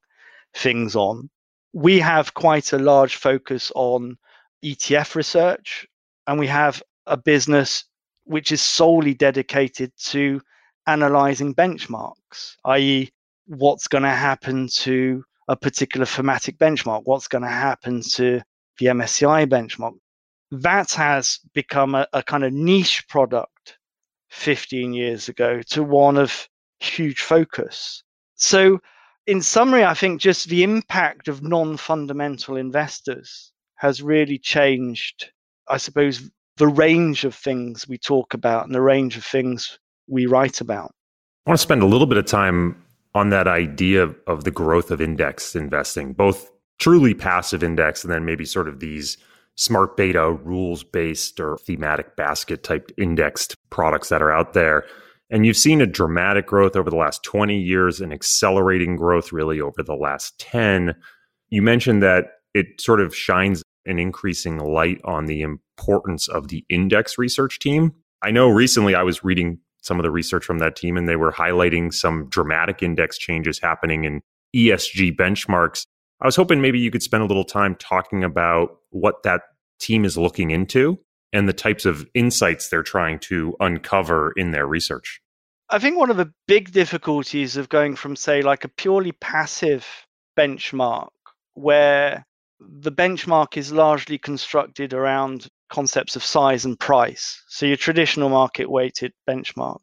things 0.53 0.95
on 0.95 1.29
we 1.73 1.99
have 1.99 2.33
quite 2.35 2.71
a 2.71 2.77
large 2.77 3.15
focus 3.15 3.71
on 3.75 4.15
ETF 4.63 5.15
research, 5.15 5.87
and 6.27 6.39
we 6.39 6.47
have 6.47 6.81
a 7.07 7.17
business 7.17 7.83
which 8.25 8.51
is 8.51 8.61
solely 8.61 9.13
dedicated 9.13 9.91
to 9.97 10.39
analyzing 10.87 11.53
benchmarks, 11.53 12.55
i.e., 12.65 13.09
what's 13.47 13.87
going 13.87 14.03
to 14.03 14.09
happen 14.09 14.69
to 14.71 15.23
a 15.47 15.55
particular 15.55 16.05
thematic 16.05 16.57
benchmark, 16.57 17.01
what's 17.05 17.27
going 17.27 17.43
to 17.43 17.47
happen 17.47 18.01
to 18.13 18.41
the 18.79 18.87
MSCI 18.87 19.47
benchmark. 19.47 19.93
That 20.51 20.91
has 20.91 21.39
become 21.53 21.95
a, 21.95 22.07
a 22.13 22.23
kind 22.23 22.43
of 22.43 22.53
niche 22.53 23.07
product 23.07 23.77
15 24.29 24.93
years 24.93 25.29
ago 25.29 25.61
to 25.69 25.83
one 25.83 26.17
of 26.17 26.47
huge 26.79 27.21
focus. 27.21 28.03
So 28.35 28.79
in 29.27 29.41
summary, 29.41 29.83
I 29.83 29.93
think 29.93 30.21
just 30.21 30.49
the 30.49 30.63
impact 30.63 31.27
of 31.27 31.43
non 31.43 31.77
fundamental 31.77 32.57
investors 32.57 33.51
has 33.75 34.01
really 34.01 34.37
changed, 34.37 35.31
I 35.67 35.77
suppose, 35.77 36.29
the 36.57 36.67
range 36.67 37.25
of 37.25 37.33
things 37.33 37.87
we 37.87 37.97
talk 37.97 38.33
about 38.33 38.65
and 38.65 38.75
the 38.75 38.81
range 38.81 39.17
of 39.17 39.23
things 39.23 39.79
we 40.07 40.25
write 40.25 40.61
about. 40.61 40.91
I 41.45 41.49
want 41.49 41.59
to 41.59 41.63
spend 41.63 41.81
a 41.81 41.85
little 41.85 42.07
bit 42.07 42.17
of 42.17 42.25
time 42.25 42.82
on 43.15 43.29
that 43.29 43.47
idea 43.47 44.03
of 44.27 44.43
the 44.43 44.51
growth 44.51 44.91
of 44.91 45.01
index 45.01 45.55
investing, 45.55 46.13
both 46.13 46.51
truly 46.79 47.13
passive 47.13 47.63
index 47.63 48.03
and 48.03 48.11
then 48.11 48.25
maybe 48.25 48.45
sort 48.45 48.67
of 48.67 48.79
these 48.79 49.17
smart 49.55 49.95
beta 49.95 50.31
rules 50.31 50.83
based 50.83 51.39
or 51.39 51.57
thematic 51.57 52.15
basket 52.15 52.63
type 52.63 52.91
indexed 52.97 53.55
products 53.69 54.09
that 54.09 54.21
are 54.21 54.31
out 54.31 54.53
there. 54.53 54.83
And 55.29 55.45
you've 55.45 55.57
seen 55.57 55.81
a 55.81 55.85
dramatic 55.85 56.47
growth 56.47 56.75
over 56.75 56.89
the 56.89 56.95
last 56.95 57.23
20 57.23 57.57
years 57.57 58.01
and 58.01 58.11
accelerating 58.11 58.95
growth 58.95 59.31
really 59.31 59.61
over 59.61 59.83
the 59.83 59.95
last 59.95 60.37
10. 60.39 60.95
You 61.49 61.61
mentioned 61.61 62.01
that 62.03 62.25
it 62.53 62.81
sort 62.81 62.99
of 62.99 63.15
shines 63.15 63.63
an 63.85 63.99
increasing 63.99 64.59
light 64.59 65.01
on 65.03 65.25
the 65.25 65.41
importance 65.41 66.27
of 66.27 66.47
the 66.47 66.65
index 66.69 67.17
research 67.17 67.59
team. 67.59 67.93
I 68.21 68.31
know 68.31 68.47
recently 68.49 68.95
I 68.95 69.03
was 69.03 69.23
reading 69.23 69.59
some 69.83 69.99
of 69.99 70.03
the 70.03 70.11
research 70.11 70.43
from 70.43 70.59
that 70.59 70.75
team 70.75 70.97
and 70.97 71.07
they 71.07 71.15
were 71.15 71.31
highlighting 71.31 71.93
some 71.93 72.27
dramatic 72.29 72.81
index 72.81 73.17
changes 73.17 73.59
happening 73.59 74.05
in 74.05 74.21
ESG 74.55 75.15
benchmarks. 75.15 75.85
I 76.21 76.25
was 76.25 76.35
hoping 76.35 76.61
maybe 76.61 76.79
you 76.79 76.89
could 76.89 77.03
spend 77.03 77.21
a 77.21 77.27
little 77.27 77.43
time 77.43 77.75
talking 77.75 78.23
about 78.23 78.77
what 78.89 79.23
that 79.23 79.41
team 79.79 80.05
is 80.05 80.17
looking 80.17 80.51
into 80.51 80.97
and 81.33 81.49
the 81.49 81.53
types 81.53 81.85
of 81.85 82.07
insights 82.13 82.69
they're 82.69 82.83
trying 82.83 83.19
to 83.19 83.55
uncover 83.59 84.33
in 84.37 84.51
their 84.51 84.65
research. 84.65 85.19
I 85.69 85.79
think 85.79 85.97
one 85.97 86.11
of 86.11 86.17
the 86.17 86.31
big 86.47 86.71
difficulties 86.71 87.57
of 87.57 87.69
going 87.69 87.95
from, 87.95 88.15
say, 88.15 88.41
like 88.41 88.63
a 88.63 88.69
purely 88.69 89.11
passive 89.11 89.85
benchmark 90.37 91.09
where 91.55 92.25
the 92.59 92.91
benchmark 92.91 93.57
is 93.57 93.71
largely 93.71 94.17
constructed 94.17 94.93
around 94.93 95.47
concepts 95.69 96.15
of 96.15 96.23
size 96.23 96.65
and 96.65 96.79
price. 96.79 97.41
So 97.47 97.65
your 97.65 97.77
traditional 97.77 98.29
market 98.29 98.69
weighted 98.69 99.13
benchmark, 99.29 99.81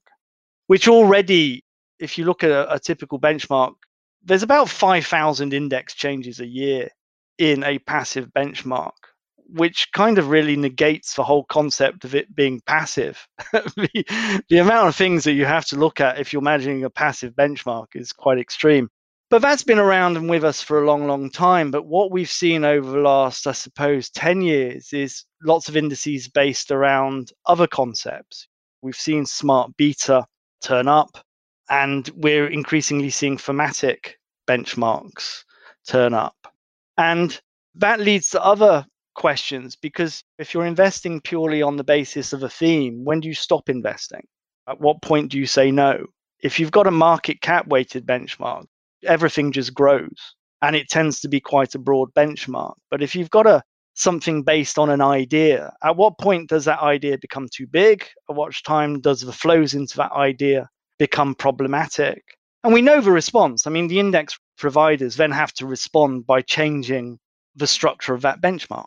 which 0.67 0.89
already, 0.89 1.65
if 1.99 2.19
you 2.19 2.25
look 2.25 2.45
at 2.45 2.51
a, 2.51 2.75
a 2.75 2.79
typical 2.79 3.21
benchmark, 3.21 3.75
there's 4.23 4.43
about 4.43 4.69
5,000 4.69 5.53
index 5.53 5.95
changes 5.95 6.41
a 6.41 6.47
year 6.47 6.89
in 7.39 7.65
a 7.65 7.79
passive 7.79 8.29
benchmark, 8.37 8.93
which 9.49 9.91
kind 9.93 10.19
of 10.19 10.29
really 10.29 10.57
negates 10.57 11.15
the 11.15 11.25
whole 11.25 11.45
concept 11.45 12.05
of 12.05 12.15
it 12.15 12.35
being 12.35 12.61
passive. 12.67 13.27
the, 13.53 14.43
the 14.49 14.59
amount 14.59 14.89
of 14.89 14.97
things 14.97 15.25
that 15.25 15.33
you 15.33 15.47
have 15.47 15.65
to 15.67 15.77
look 15.77 16.01
at 16.01 16.21
if 16.21 16.33
you're 16.33 16.43
managing 16.43 16.85
a 16.85 16.91
passive 16.91 17.35
benchmark 17.35 17.87
is 17.95 18.13
quite 18.13 18.39
extreme. 18.39 18.91
But 19.31 19.43
that's 19.43 19.63
been 19.63 19.79
around 19.79 20.17
and 20.17 20.29
with 20.29 20.43
us 20.45 20.61
for 20.61 20.83
a 20.83 20.87
long, 20.87 21.07
long 21.07 21.31
time. 21.31 21.71
But 21.71 21.87
what 21.87 22.11
we've 22.11 22.31
seen 22.31 22.65
over 22.65 22.91
the 22.91 22.99
last, 22.99 23.47
I 23.47 23.53
suppose, 23.53 24.11
10 24.11 24.43
years 24.43 24.93
is 24.93 25.25
lots 25.45 25.69
of 25.69 25.77
indices 25.77 26.27
based 26.27 26.73
around 26.73 27.31
other 27.47 27.69
concepts. 27.69 28.49
We've 28.83 28.97
seen 28.97 29.25
smart 29.25 29.77
beta 29.77 30.27
turn 30.63 30.89
up, 30.89 31.25
and 31.69 32.11
we're 32.17 32.49
increasingly 32.49 33.11
seeing 33.11 33.39
thematic 33.39 34.19
benchmarks 34.49 35.45
turn 35.87 36.13
up. 36.13 36.35
And 36.99 37.41
that 37.77 38.01
leads 38.01 38.31
to 38.31 38.43
other 38.43 38.85
questions 39.15 39.77
because 39.77 40.25
if 40.39 40.55
you're 40.55 40.67
investing 40.67 41.21
purely 41.21 41.63
on 41.63 41.77
the 41.77 41.85
basis 41.85 42.33
of 42.33 42.43
a 42.43 42.49
theme, 42.49 43.05
when 43.05 43.21
do 43.21 43.29
you 43.29 43.35
stop 43.35 43.69
investing? 43.69 44.27
At 44.69 44.81
what 44.81 45.03
point 45.03 45.31
do 45.31 45.39
you 45.39 45.47
say 45.47 45.71
no? 45.71 46.07
If 46.43 46.59
you've 46.59 46.73
got 46.73 46.89
a 46.89 46.91
market 46.91 47.41
cap 47.41 47.69
weighted 47.69 48.07
benchmark, 48.07 48.65
everything 49.05 49.53
just 49.53 49.75
grows 49.75 50.35
and 50.63 50.77
it 50.77 50.89
tends 50.89 51.21
to 51.21 51.29
be 51.29 51.41
quite 51.41 51.75
a 51.75 51.79
broad 51.79 52.13
benchmark. 52.15 52.75
But 52.91 53.03
if 53.03 53.15
you've 53.15 53.31
got 53.31 53.47
a 53.47 53.63
something 53.95 54.43
based 54.43 54.79
on 54.79 54.91
an 54.91 55.01
idea, 55.01 55.73
at 55.83 55.97
what 55.97 56.19
point 56.19 56.49
does 56.49 56.65
that 56.65 56.81
idea 56.81 57.19
become 57.19 57.49
too 57.55 57.67
big? 57.67 58.07
At 58.29 58.37
what 58.37 58.55
time 58.65 59.01
does 59.01 59.21
the 59.21 59.33
flows 59.33 59.75
into 59.75 59.97
that 59.99 60.13
idea 60.13 60.69
become 60.99 61.35
problematic? 61.35 62.23
And 62.63 62.73
we 62.73 62.83
know 62.83 63.01
the 63.01 63.11
response. 63.11 63.67
I 63.67 63.71
mean, 63.71 63.89
the 63.89 64.01
index 64.01 64.39
providers 64.59 65.17
then 65.17 65.31
have 65.33 65.53
to 65.55 65.67
respond 65.67 66.27
by 66.27 66.43
changing 66.43 67.19
the 67.57 67.67
structure 67.67 68.15
of 68.15 68.23
that 68.23 68.41
benchmark. 68.41 68.87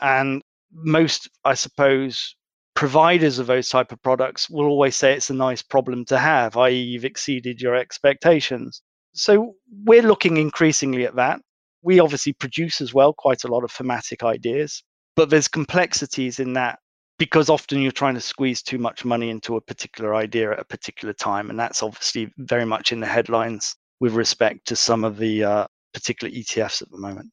And 0.00 0.42
most, 0.72 1.28
I 1.44 1.54
suppose, 1.54 2.36
providers 2.74 3.40
of 3.40 3.48
those 3.48 3.68
type 3.68 3.90
of 3.90 4.00
products 4.02 4.48
will 4.48 4.66
always 4.66 4.94
say 4.94 5.14
it's 5.14 5.30
a 5.30 5.34
nice 5.34 5.62
problem 5.62 6.04
to 6.06 6.18
have, 6.18 6.56
i.e., 6.56 6.74
you've 6.74 7.04
exceeded 7.04 7.60
your 7.60 7.74
expectations. 7.74 8.82
So 9.12 9.54
we're 9.84 10.02
looking 10.02 10.36
increasingly 10.36 11.04
at 11.04 11.16
that. 11.16 11.40
We 11.82 12.00
obviously 12.00 12.32
produce 12.32 12.80
as 12.80 12.92
well 12.92 13.12
quite 13.12 13.44
a 13.44 13.48
lot 13.48 13.64
of 13.64 13.70
thematic 13.70 14.22
ideas, 14.22 14.82
but 15.16 15.30
there's 15.30 15.48
complexities 15.48 16.38
in 16.40 16.54
that 16.54 16.78
because 17.18 17.48
often 17.48 17.80
you're 17.80 17.92
trying 17.92 18.14
to 18.14 18.20
squeeze 18.20 18.62
too 18.62 18.78
much 18.78 19.04
money 19.04 19.28
into 19.28 19.56
a 19.56 19.60
particular 19.60 20.14
idea 20.14 20.52
at 20.52 20.60
a 20.60 20.64
particular 20.64 21.12
time. 21.12 21.50
And 21.50 21.58
that's 21.58 21.82
obviously 21.82 22.32
very 22.38 22.64
much 22.64 22.92
in 22.92 23.00
the 23.00 23.06
headlines 23.06 23.74
with 24.00 24.14
respect 24.14 24.66
to 24.68 24.76
some 24.76 25.04
of 25.04 25.18
the 25.18 25.44
uh, 25.44 25.66
particular 25.92 26.32
ETFs 26.32 26.80
at 26.80 26.90
the 26.90 26.98
moment. 26.98 27.30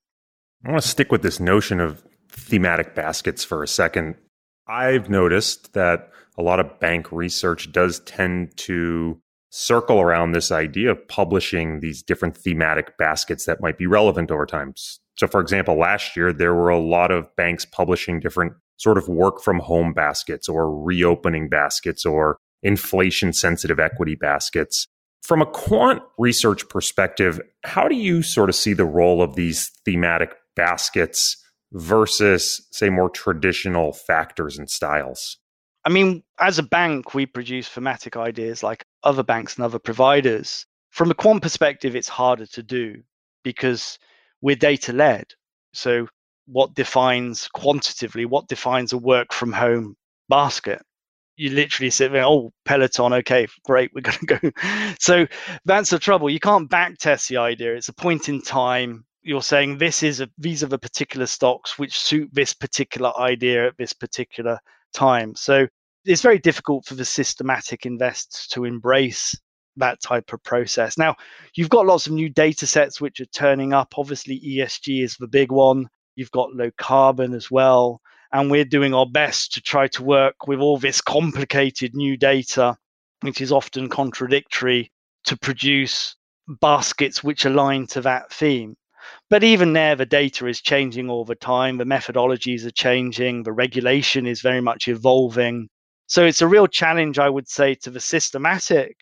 I 0.65 0.71
want 0.71 0.81
to 0.81 0.87
stick 0.87 1.11
with 1.11 1.21
this 1.21 1.39
notion 1.39 1.79
of 1.79 2.03
thematic 2.29 2.95
baskets 2.95 3.43
for 3.43 3.61
a 3.61 3.67
second. 3.67 4.15
I've 4.67 5.09
noticed 5.09 5.73
that 5.73 6.09
a 6.37 6.41
lot 6.41 6.59
of 6.59 6.79
bank 6.79 7.11
research 7.11 7.71
does 7.71 7.99
tend 7.99 8.57
to 8.57 9.21
circle 9.49 10.01
around 10.01 10.31
this 10.31 10.51
idea 10.51 10.91
of 10.91 11.07
publishing 11.07 11.79
these 11.79 12.03
different 12.03 12.35
thematic 12.35 12.97
baskets 12.97 13.45
that 13.45 13.61
might 13.61 13.77
be 13.77 13.87
relevant 13.87 14.31
over 14.31 14.45
time. 14.45 14.73
So, 15.17 15.27
for 15.27 15.39
example, 15.39 15.77
last 15.77 16.15
year 16.15 16.33
there 16.33 16.53
were 16.53 16.69
a 16.69 16.79
lot 16.79 17.11
of 17.11 17.33
banks 17.35 17.65
publishing 17.65 18.19
different 18.19 18.53
sort 18.77 18.97
of 18.97 19.07
work 19.07 19.41
from 19.41 19.59
home 19.59 19.93
baskets 19.93 20.49
or 20.49 20.83
reopening 20.83 21.47
baskets 21.47 22.05
or 22.05 22.37
inflation 22.63 23.31
sensitive 23.31 23.79
equity 23.79 24.15
baskets. 24.15 24.87
From 25.23 25.41
a 25.41 25.45
quant 25.45 26.01
research 26.17 26.67
perspective, 26.67 27.39
how 27.63 27.87
do 27.87 27.95
you 27.95 28.21
sort 28.21 28.49
of 28.49 28.55
see 28.55 28.73
the 28.73 28.85
role 28.85 29.21
of 29.21 29.35
these 29.35 29.71
thematic 29.85 30.35
baskets 30.55 31.37
versus, 31.71 32.67
say, 32.71 32.89
more 32.89 33.09
traditional 33.09 33.93
factors 33.93 34.57
and 34.57 34.69
styles? 34.69 35.37
I 35.85 35.89
mean, 35.89 36.23
as 36.39 36.57
a 36.57 36.63
bank, 36.63 37.13
we 37.13 37.27
produce 37.27 37.69
thematic 37.69 38.17
ideas 38.17 38.63
like 38.63 38.85
other 39.03 39.21
banks 39.21 39.55
and 39.55 39.63
other 39.63 39.77
providers. 39.77 40.65
From 40.89 41.11
a 41.11 41.13
quant 41.13 41.43
perspective, 41.43 41.95
it's 41.95 42.09
harder 42.09 42.47
to 42.47 42.63
do 42.63 43.03
because 43.43 43.99
we're 44.41 44.55
data 44.55 44.91
led. 44.93 45.27
So, 45.73 46.07
what 46.47 46.73
defines 46.73 47.47
quantitatively, 47.49 48.25
what 48.25 48.47
defines 48.47 48.93
a 48.93 48.97
work 48.97 49.31
from 49.31 49.53
home 49.53 49.95
basket? 50.27 50.81
You 51.37 51.51
literally 51.51 51.89
sit 51.91 52.11
there, 52.11 52.25
oh, 52.25 52.51
Peloton, 52.65 53.13
okay, 53.13 53.47
great, 53.65 53.91
we're 53.93 54.01
going 54.09 54.17
to 54.19 54.25
go. 54.25 54.51
so, 54.99 55.27
that's 55.65 55.91
the 55.91 55.99
trouble. 55.99 56.31
You 56.31 56.39
can't 56.39 56.69
back 56.69 56.97
test 56.97 57.29
the 57.29 57.37
idea. 57.37 57.75
It's 57.75 57.89
a 57.89 57.93
point 57.93 58.27
in 58.27 58.41
time. 58.41 59.05
You're 59.21 59.43
saying 59.43 59.77
this 59.77 60.01
is 60.01 60.19
a, 60.21 60.29
these 60.37 60.63
are 60.63 60.67
the 60.67 60.79
particular 60.79 61.27
stocks 61.27 61.77
which 61.77 61.99
suit 61.99 62.29
this 62.31 62.53
particular 62.53 63.11
idea 63.19 63.67
at 63.67 63.77
this 63.77 63.93
particular 63.93 64.59
time. 64.95 65.35
So 65.35 65.67
it's 66.05 66.21
very 66.21 66.39
difficult 66.39 66.85
for 66.85 66.95
the 66.95 67.05
systematic 67.05 67.85
investors 67.85 68.47
to 68.51 68.65
embrace 68.65 69.35
that 69.77 70.01
type 70.01 70.31
of 70.31 70.41
process. 70.43 70.97
Now, 70.97 71.15
you've 71.55 71.69
got 71.69 71.85
lots 71.85 72.07
of 72.07 72.13
new 72.13 72.29
data 72.29 72.65
sets 72.65 73.01
which 73.01 73.19
are 73.19 73.25
turning 73.25 73.73
up. 73.73 73.93
Obviously, 73.97 74.39
ESG 74.39 75.03
is 75.03 75.17
the 75.17 75.27
big 75.27 75.51
one. 75.51 75.87
You've 76.15 76.31
got 76.31 76.53
low 76.53 76.71
carbon 76.77 77.33
as 77.33 77.51
well. 77.51 78.01
And 78.31 78.49
we're 78.49 78.65
doing 78.65 78.93
our 78.93 79.05
best 79.05 79.53
to 79.53 79.61
try 79.61 79.87
to 79.89 80.03
work 80.03 80.47
with 80.47 80.59
all 80.59 80.77
this 80.77 81.01
complicated 81.01 81.93
new 81.93 82.17
data, 82.17 82.77
which 83.21 83.41
is 83.41 83.51
often 83.51 83.89
contradictory, 83.89 84.91
to 85.25 85.37
produce 85.37 86.15
baskets 86.47 87.23
which 87.23 87.45
align 87.45 87.87
to 87.87 88.01
that 88.01 88.31
theme. 88.31 88.75
But 89.29 89.43
even 89.43 89.73
there, 89.73 89.95
the 89.95 90.05
data 90.05 90.47
is 90.47 90.61
changing 90.61 91.09
all 91.09 91.25
the 91.25 91.35
time. 91.35 91.77
The 91.77 91.83
methodologies 91.83 92.65
are 92.65 92.71
changing. 92.71 93.43
The 93.43 93.51
regulation 93.51 94.27
is 94.27 94.41
very 94.41 94.61
much 94.61 94.87
evolving. 94.87 95.69
So 96.07 96.25
it's 96.25 96.41
a 96.41 96.47
real 96.47 96.67
challenge, 96.67 97.17
I 97.17 97.29
would 97.29 97.47
say, 97.47 97.75
to 97.75 97.89
the 97.89 97.99
systematic 97.99 98.95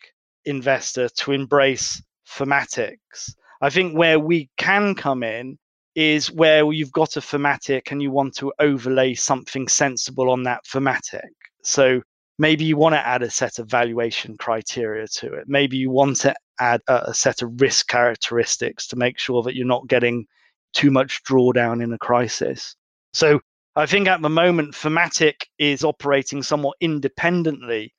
investor 0.44 1.08
to 1.08 1.32
embrace 1.32 2.02
thematics. 2.28 3.34
I 3.60 3.70
think 3.70 3.96
where 3.96 4.18
we 4.18 4.50
can 4.56 4.94
come 4.94 5.22
in 5.22 5.58
is 5.94 6.30
where 6.32 6.70
you've 6.72 6.92
got 6.92 7.16
a 7.16 7.20
thematic 7.20 7.90
and 7.90 8.02
you 8.02 8.10
want 8.10 8.34
to 8.36 8.52
overlay 8.58 9.14
something 9.14 9.68
sensible 9.68 10.30
on 10.30 10.42
that 10.42 10.66
thematic. 10.66 11.30
So 11.62 12.02
maybe 12.38 12.64
you 12.64 12.76
want 12.76 12.94
to 12.94 13.06
add 13.06 13.22
a 13.22 13.30
set 13.30 13.58
of 13.58 13.70
valuation 13.70 14.36
criteria 14.36 15.06
to 15.06 15.34
it. 15.34 15.44
Maybe 15.46 15.76
you 15.76 15.90
want 15.90 16.16
to 16.20 16.34
add 16.60 16.80
a, 16.88 17.14
set 17.14 17.42
of 17.42 17.60
risk 17.60 17.88
characteristics 17.88 18.86
to 18.88 18.96
make 18.96 19.18
sure 19.18 19.42
that 19.42 19.54
you're 19.54 19.66
not 19.66 19.86
getting 19.88 20.26
too 20.72 20.90
much 20.90 21.22
drawdown 21.24 21.82
in 21.82 21.92
a 21.92 21.98
crisis. 21.98 22.76
So 23.12 23.40
I 23.76 23.86
think 23.86 24.08
at 24.08 24.22
the 24.22 24.28
moment, 24.28 24.74
thematic 24.74 25.48
is 25.58 25.84
operating 25.84 26.42
somewhat 26.42 26.76
independently 26.80 27.94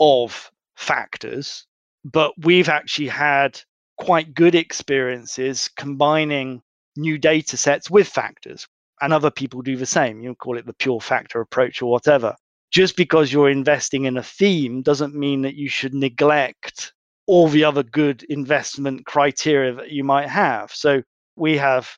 of 0.00 0.50
factors, 0.76 1.66
but 2.04 2.32
we've 2.38 2.68
actually 2.68 3.08
had 3.08 3.60
quite 3.98 4.34
good 4.34 4.54
experiences 4.54 5.68
combining 5.76 6.62
new 6.96 7.18
data 7.18 7.56
sets 7.56 7.90
with 7.90 8.08
factors. 8.08 8.66
And 9.00 9.12
other 9.12 9.30
people 9.30 9.62
do 9.62 9.76
the 9.76 9.86
same. 9.86 10.20
You 10.20 10.34
call 10.34 10.58
it 10.58 10.66
the 10.66 10.72
pure 10.72 11.00
factor 11.00 11.40
approach 11.40 11.82
or 11.82 11.90
whatever. 11.90 12.34
Just 12.70 12.96
because 12.96 13.32
you're 13.32 13.48
investing 13.50 14.04
in 14.04 14.16
a 14.16 14.22
theme 14.22 14.82
doesn't 14.82 15.14
mean 15.14 15.42
that 15.42 15.54
you 15.54 15.68
should 15.68 15.94
neglect 15.94 16.92
all 17.28 17.46
the 17.46 17.62
other 17.62 17.82
good 17.82 18.22
investment 18.24 19.04
criteria 19.04 19.74
that 19.74 19.90
you 19.90 20.02
might 20.02 20.28
have. 20.28 20.72
So 20.72 21.02
we 21.36 21.58
have 21.58 21.88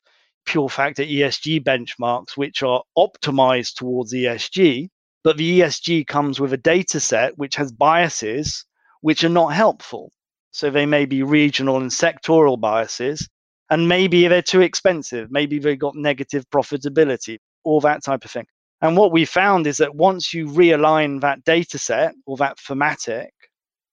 pure 0.45 0.67
factor 0.67 1.03
ESG 1.03 1.63
benchmarks, 1.63 2.35
which 2.35 2.61
are 2.61 2.83
optimized 2.97 3.75
towards 3.75 4.13
ESG, 4.13 4.89
but 5.23 5.37
the 5.37 5.61
ESG 5.61 6.05
comes 6.05 6.41
with 6.41 6.51
a 6.51 6.57
data 6.57 6.99
set 6.99 7.37
which 7.37 7.55
has 7.55 7.71
biases 7.71 8.65
which 8.99 9.23
are 9.23 9.29
not 9.29 9.53
helpful. 9.53 10.11
So 10.51 10.69
they 10.69 10.85
may 10.85 11.05
be 11.05 11.23
regional 11.23 11.77
and 11.77 11.89
sectoral 11.89 12.59
biases, 12.59 13.27
and 13.69 13.87
maybe 13.87 14.27
they're 14.27 14.41
too 14.41 14.61
expensive, 14.61 15.31
maybe 15.31 15.59
they've 15.59 15.79
got 15.79 15.95
negative 15.95 16.45
profitability, 16.53 17.37
all 17.63 17.79
that 17.81 18.03
type 18.03 18.25
of 18.25 18.31
thing. 18.31 18.45
And 18.81 18.97
what 18.97 19.13
we 19.13 19.23
found 19.23 19.65
is 19.65 19.77
that 19.77 19.95
once 19.95 20.33
you 20.33 20.47
realign 20.47 21.21
that 21.21 21.45
data 21.45 21.77
set 21.77 22.15
or 22.25 22.35
that 22.37 22.59
thematic 22.59 23.31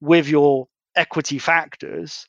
with 0.00 0.28
your 0.28 0.66
equity 0.98 1.38
factors, 1.38 2.26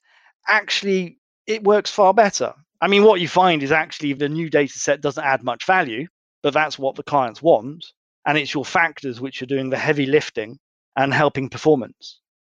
actually 0.48 1.18
it 1.48 1.64
works 1.64 1.90
far 1.90 2.14
better. 2.14 2.54
I 2.82 2.88
mean, 2.88 3.04
what 3.04 3.20
you 3.20 3.28
find 3.28 3.62
is 3.64 3.72
actually 3.72 4.14
the 4.14 4.30
new 4.30 4.50
data 4.50 4.80
set 4.80 5.02
doesn't 5.02 5.24
add 5.24 5.44
much 5.44 5.66
value, 5.66 6.08
but 6.44 6.54
that's 6.54 6.80
what 6.80 6.96
the 6.96 7.04
clients 7.04 7.42
want. 7.42 7.86
And 8.26 8.38
it's 8.38 8.54
your 8.54 8.66
factors 8.66 9.20
which 9.20 9.42
are 9.42 9.48
doing 9.48 9.70
the 9.70 9.78
heavy 9.78 10.06
lifting 10.06 10.60
and 10.96 11.14
helping 11.14 11.50
performance. 11.50 12.20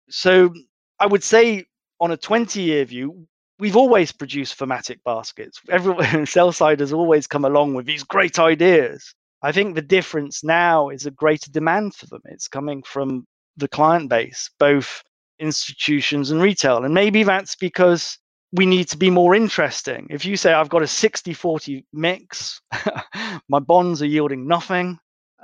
So 0.10 0.54
I 1.00 1.06
would 1.06 1.24
say 1.24 1.66
on 2.02 2.12
a 2.12 2.18
20 2.18 2.62
year 2.62 2.84
view, 2.86 3.28
we've 3.60 3.78
always 3.78 4.12
produced 4.12 4.56
thematic 4.56 5.04
baskets. 5.04 5.62
Everyone, 5.70 6.26
sell 6.26 6.52
side 6.52 6.80
has 6.80 6.94
always 6.94 7.28
come 7.28 7.46
along 7.46 7.76
with 7.76 7.86
these 7.86 8.04
great 8.04 8.40
ideas. 8.40 9.14
I 9.42 9.52
think 9.52 9.76
the 9.76 9.82
difference 9.82 10.44
now 10.44 10.90
is 10.90 11.06
a 11.06 11.12
greater 11.12 11.52
demand 11.52 11.96
for 11.96 12.08
them. 12.08 12.22
It's 12.26 12.48
coming 12.48 12.84
from 12.84 13.26
the 13.56 13.68
client 13.68 14.10
base, 14.10 14.50
both 14.60 15.04
institutions 15.40 16.32
and 16.32 16.42
retail. 16.42 16.84
And 16.84 16.94
maybe 16.94 17.24
that's 17.24 17.56
because 17.56 18.18
we 18.52 18.66
need 18.66 18.88
to 18.90 18.98
be 18.98 19.10
more 19.10 19.36
interesting. 19.36 20.08
If 20.10 20.26
you 20.26 20.36
say, 20.36 20.54
I've 20.54 20.70
got 20.70 20.82
a 20.82 20.88
60 20.88 21.34
40 21.34 21.86
mix, 21.94 22.62
my 23.50 23.60
bonds 23.60 24.02
are 24.02 24.08
yielding 24.08 24.48
nothing, 24.48 24.98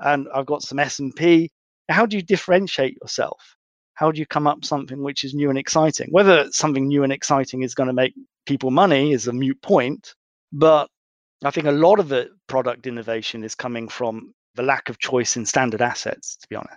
and 0.04 0.28
I've 0.34 0.46
got 0.46 0.64
some 0.64 0.80
S&P, 0.80 1.52
how 1.90 2.06
do 2.06 2.18
you 2.18 2.24
differentiate 2.24 2.98
yourself? 3.02 3.56
How 3.94 4.12
do 4.12 4.20
you 4.20 4.25
come 4.25 4.48
up 4.48 4.66
something 4.66 5.02
which 5.02 5.24
is 5.24 5.34
new 5.34 5.50
and 5.50 5.58
exciting? 5.58 6.10
Whether 6.12 6.52
something 6.52 6.88
new 6.88 7.04
and 7.04 7.14
exciting 7.14 7.64
is 7.64 7.75
going 7.75 7.88
to 7.88 7.94
make 7.94 8.14
people 8.46 8.72
money 8.72 9.14
is 9.14 9.28
a 9.28 9.34
mute 9.34 9.62
point, 9.62 10.14
but 10.52 10.90
I 11.44 11.52
think 11.52 11.68
a 11.68 11.72
lot 11.72 12.00
of 12.00 12.10
the 12.10 12.30
product 12.48 12.88
innovation 12.88 13.44
is 13.44 13.56
coming 13.56 13.88
from 13.88 14.34
the 14.56 14.64
lack 14.64 14.90
of 14.90 15.00
choice 15.00 15.38
in 15.38 15.46
standard 15.46 15.82
assets, 15.82 16.38
to 16.38 16.48
be 16.50 16.56
honest. 16.56 16.75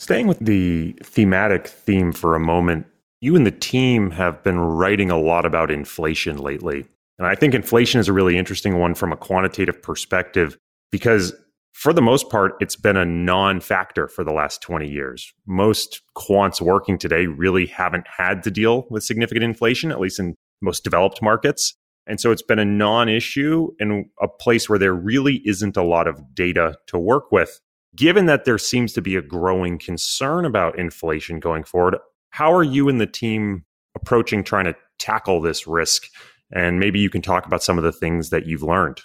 Staying 0.00 0.28
with 0.28 0.38
the 0.38 0.96
thematic 1.02 1.66
theme 1.66 2.10
for 2.10 2.34
a 2.34 2.40
moment, 2.40 2.86
you 3.20 3.36
and 3.36 3.46
the 3.46 3.50
team 3.50 4.10
have 4.12 4.42
been 4.42 4.58
writing 4.58 5.10
a 5.10 5.20
lot 5.20 5.44
about 5.44 5.70
inflation 5.70 6.38
lately. 6.38 6.86
And 7.18 7.26
I 7.26 7.34
think 7.34 7.52
inflation 7.52 8.00
is 8.00 8.08
a 8.08 8.14
really 8.14 8.38
interesting 8.38 8.78
one 8.78 8.94
from 8.94 9.12
a 9.12 9.16
quantitative 9.16 9.82
perspective 9.82 10.56
because, 10.90 11.34
for 11.74 11.92
the 11.92 12.00
most 12.00 12.30
part, 12.30 12.54
it's 12.60 12.76
been 12.76 12.96
a 12.96 13.04
non 13.04 13.60
factor 13.60 14.08
for 14.08 14.24
the 14.24 14.32
last 14.32 14.62
20 14.62 14.88
years. 14.88 15.34
Most 15.46 16.00
quants 16.16 16.62
working 16.62 16.96
today 16.96 17.26
really 17.26 17.66
haven't 17.66 18.06
had 18.08 18.42
to 18.44 18.50
deal 18.50 18.86
with 18.88 19.04
significant 19.04 19.44
inflation, 19.44 19.90
at 19.92 20.00
least 20.00 20.18
in 20.18 20.34
most 20.62 20.82
developed 20.82 21.20
markets. 21.20 21.74
And 22.06 22.18
so 22.18 22.30
it's 22.30 22.42
been 22.42 22.58
a 22.58 22.64
non 22.64 23.10
issue 23.10 23.68
in 23.78 24.08
a 24.18 24.28
place 24.28 24.66
where 24.66 24.78
there 24.78 24.94
really 24.94 25.42
isn't 25.44 25.76
a 25.76 25.84
lot 25.84 26.08
of 26.08 26.34
data 26.34 26.76
to 26.86 26.98
work 26.98 27.30
with. 27.30 27.60
Given 27.96 28.26
that 28.26 28.44
there 28.44 28.58
seems 28.58 28.92
to 28.92 29.02
be 29.02 29.16
a 29.16 29.22
growing 29.22 29.78
concern 29.78 30.44
about 30.44 30.78
inflation 30.78 31.40
going 31.40 31.64
forward, 31.64 31.96
how 32.30 32.52
are 32.52 32.62
you 32.62 32.88
and 32.88 33.00
the 33.00 33.06
team 33.06 33.64
approaching 33.96 34.44
trying 34.44 34.66
to 34.66 34.76
tackle 34.98 35.40
this 35.40 35.66
risk? 35.66 36.06
And 36.52 36.78
maybe 36.78 37.00
you 37.00 37.10
can 37.10 37.22
talk 37.22 37.46
about 37.46 37.62
some 37.62 37.78
of 37.78 37.84
the 37.84 37.92
things 37.92 38.30
that 38.30 38.46
you've 38.46 38.62
learned. 38.62 39.00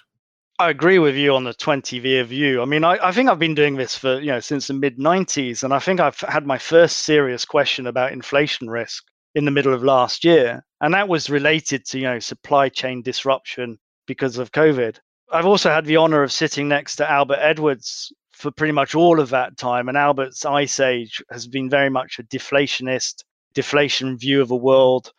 I 0.58 0.70
agree 0.70 0.98
with 0.98 1.16
you 1.16 1.34
on 1.34 1.44
the 1.44 1.52
20 1.52 1.98
year 1.98 2.24
view. 2.24 2.62
I 2.62 2.64
mean, 2.64 2.82
I, 2.82 2.98
I 3.08 3.12
think 3.12 3.28
I've 3.28 3.38
been 3.38 3.54
doing 3.54 3.76
this 3.76 3.96
for, 3.96 4.20
you 4.20 4.28
know, 4.28 4.40
since 4.40 4.68
the 4.68 4.74
mid 4.74 4.98
90s. 4.98 5.62
And 5.62 5.74
I 5.74 5.78
think 5.80 6.00
I've 6.00 6.18
had 6.20 6.46
my 6.46 6.56
first 6.56 7.00
serious 7.00 7.44
question 7.44 7.86
about 7.86 8.12
inflation 8.12 8.70
risk 8.70 9.04
in 9.34 9.44
the 9.44 9.50
middle 9.50 9.74
of 9.74 9.82
last 9.82 10.24
year. 10.24 10.64
And 10.80 10.94
that 10.94 11.08
was 11.08 11.28
related 11.28 11.84
to, 11.86 11.98
you 11.98 12.04
know, 12.04 12.18
supply 12.20 12.70
chain 12.70 13.02
disruption 13.02 13.78
because 14.06 14.38
of 14.38 14.52
COVID. 14.52 14.98
I've 15.30 15.46
also 15.46 15.70
had 15.70 15.84
the 15.84 15.96
honor 15.96 16.22
of 16.22 16.32
sitting 16.32 16.68
next 16.68 16.96
to 16.96 17.10
Albert 17.10 17.40
Edwards 17.40 18.12
for 18.36 18.50
pretty 18.50 18.72
much 18.72 18.94
all 18.94 19.18
of 19.18 19.30
that 19.30 19.56
time. 19.56 19.88
And 19.88 19.96
Albert's 19.96 20.44
Ice 20.44 20.78
Age 20.78 21.22
has 21.30 21.46
been 21.46 21.70
very 21.70 21.88
much 21.88 22.18
a 22.18 22.22
deflationist, 22.24 23.24
deflation 23.54 24.18
view 24.18 24.42
of 24.42 24.50
a 24.50 24.56
world 24.56 25.10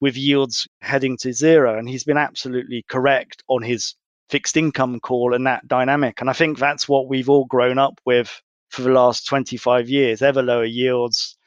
with 0.00 0.14
yields 0.14 0.68
heading 0.82 1.16
to 1.18 1.32
zero. 1.32 1.78
And 1.78 1.88
he's 1.88 2.04
been 2.04 2.18
absolutely 2.18 2.84
correct 2.90 3.42
on 3.48 3.62
his 3.62 3.94
fixed 4.28 4.58
income 4.58 5.00
call 5.00 5.32
and 5.32 5.46
that 5.46 5.66
dynamic. 5.66 6.20
And 6.20 6.28
I 6.28 6.34
think 6.34 6.58
that's 6.58 6.86
what 6.86 7.08
we've 7.08 7.30
all 7.30 7.46
grown 7.46 7.78
up 7.78 7.98
with 8.04 8.42
for 8.68 8.82
the 8.82 8.90
last 8.90 9.26
25 9.26 9.88
years 9.88 10.20
ever 10.20 10.42
lower 10.42 10.64
yields, 10.66 11.38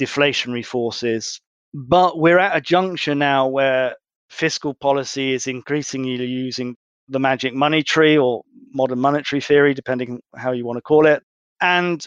deflationary 0.00 0.64
forces. 0.64 1.38
But 1.74 2.18
we're 2.18 2.38
at 2.38 2.56
a 2.56 2.62
juncture 2.62 3.14
now 3.14 3.46
where 3.46 3.94
fiscal 4.30 4.72
policy 4.72 5.34
is 5.34 5.46
increasingly 5.46 6.24
using 6.24 6.76
the 7.08 7.20
magic 7.20 7.54
money 7.54 7.82
tree 7.82 8.18
or 8.18 8.42
modern 8.72 8.98
monetary 8.98 9.40
theory, 9.40 9.74
depending 9.74 10.20
how 10.36 10.52
you 10.52 10.66
want 10.66 10.76
to 10.76 10.82
call 10.82 11.06
it. 11.06 11.22
And 11.60 12.04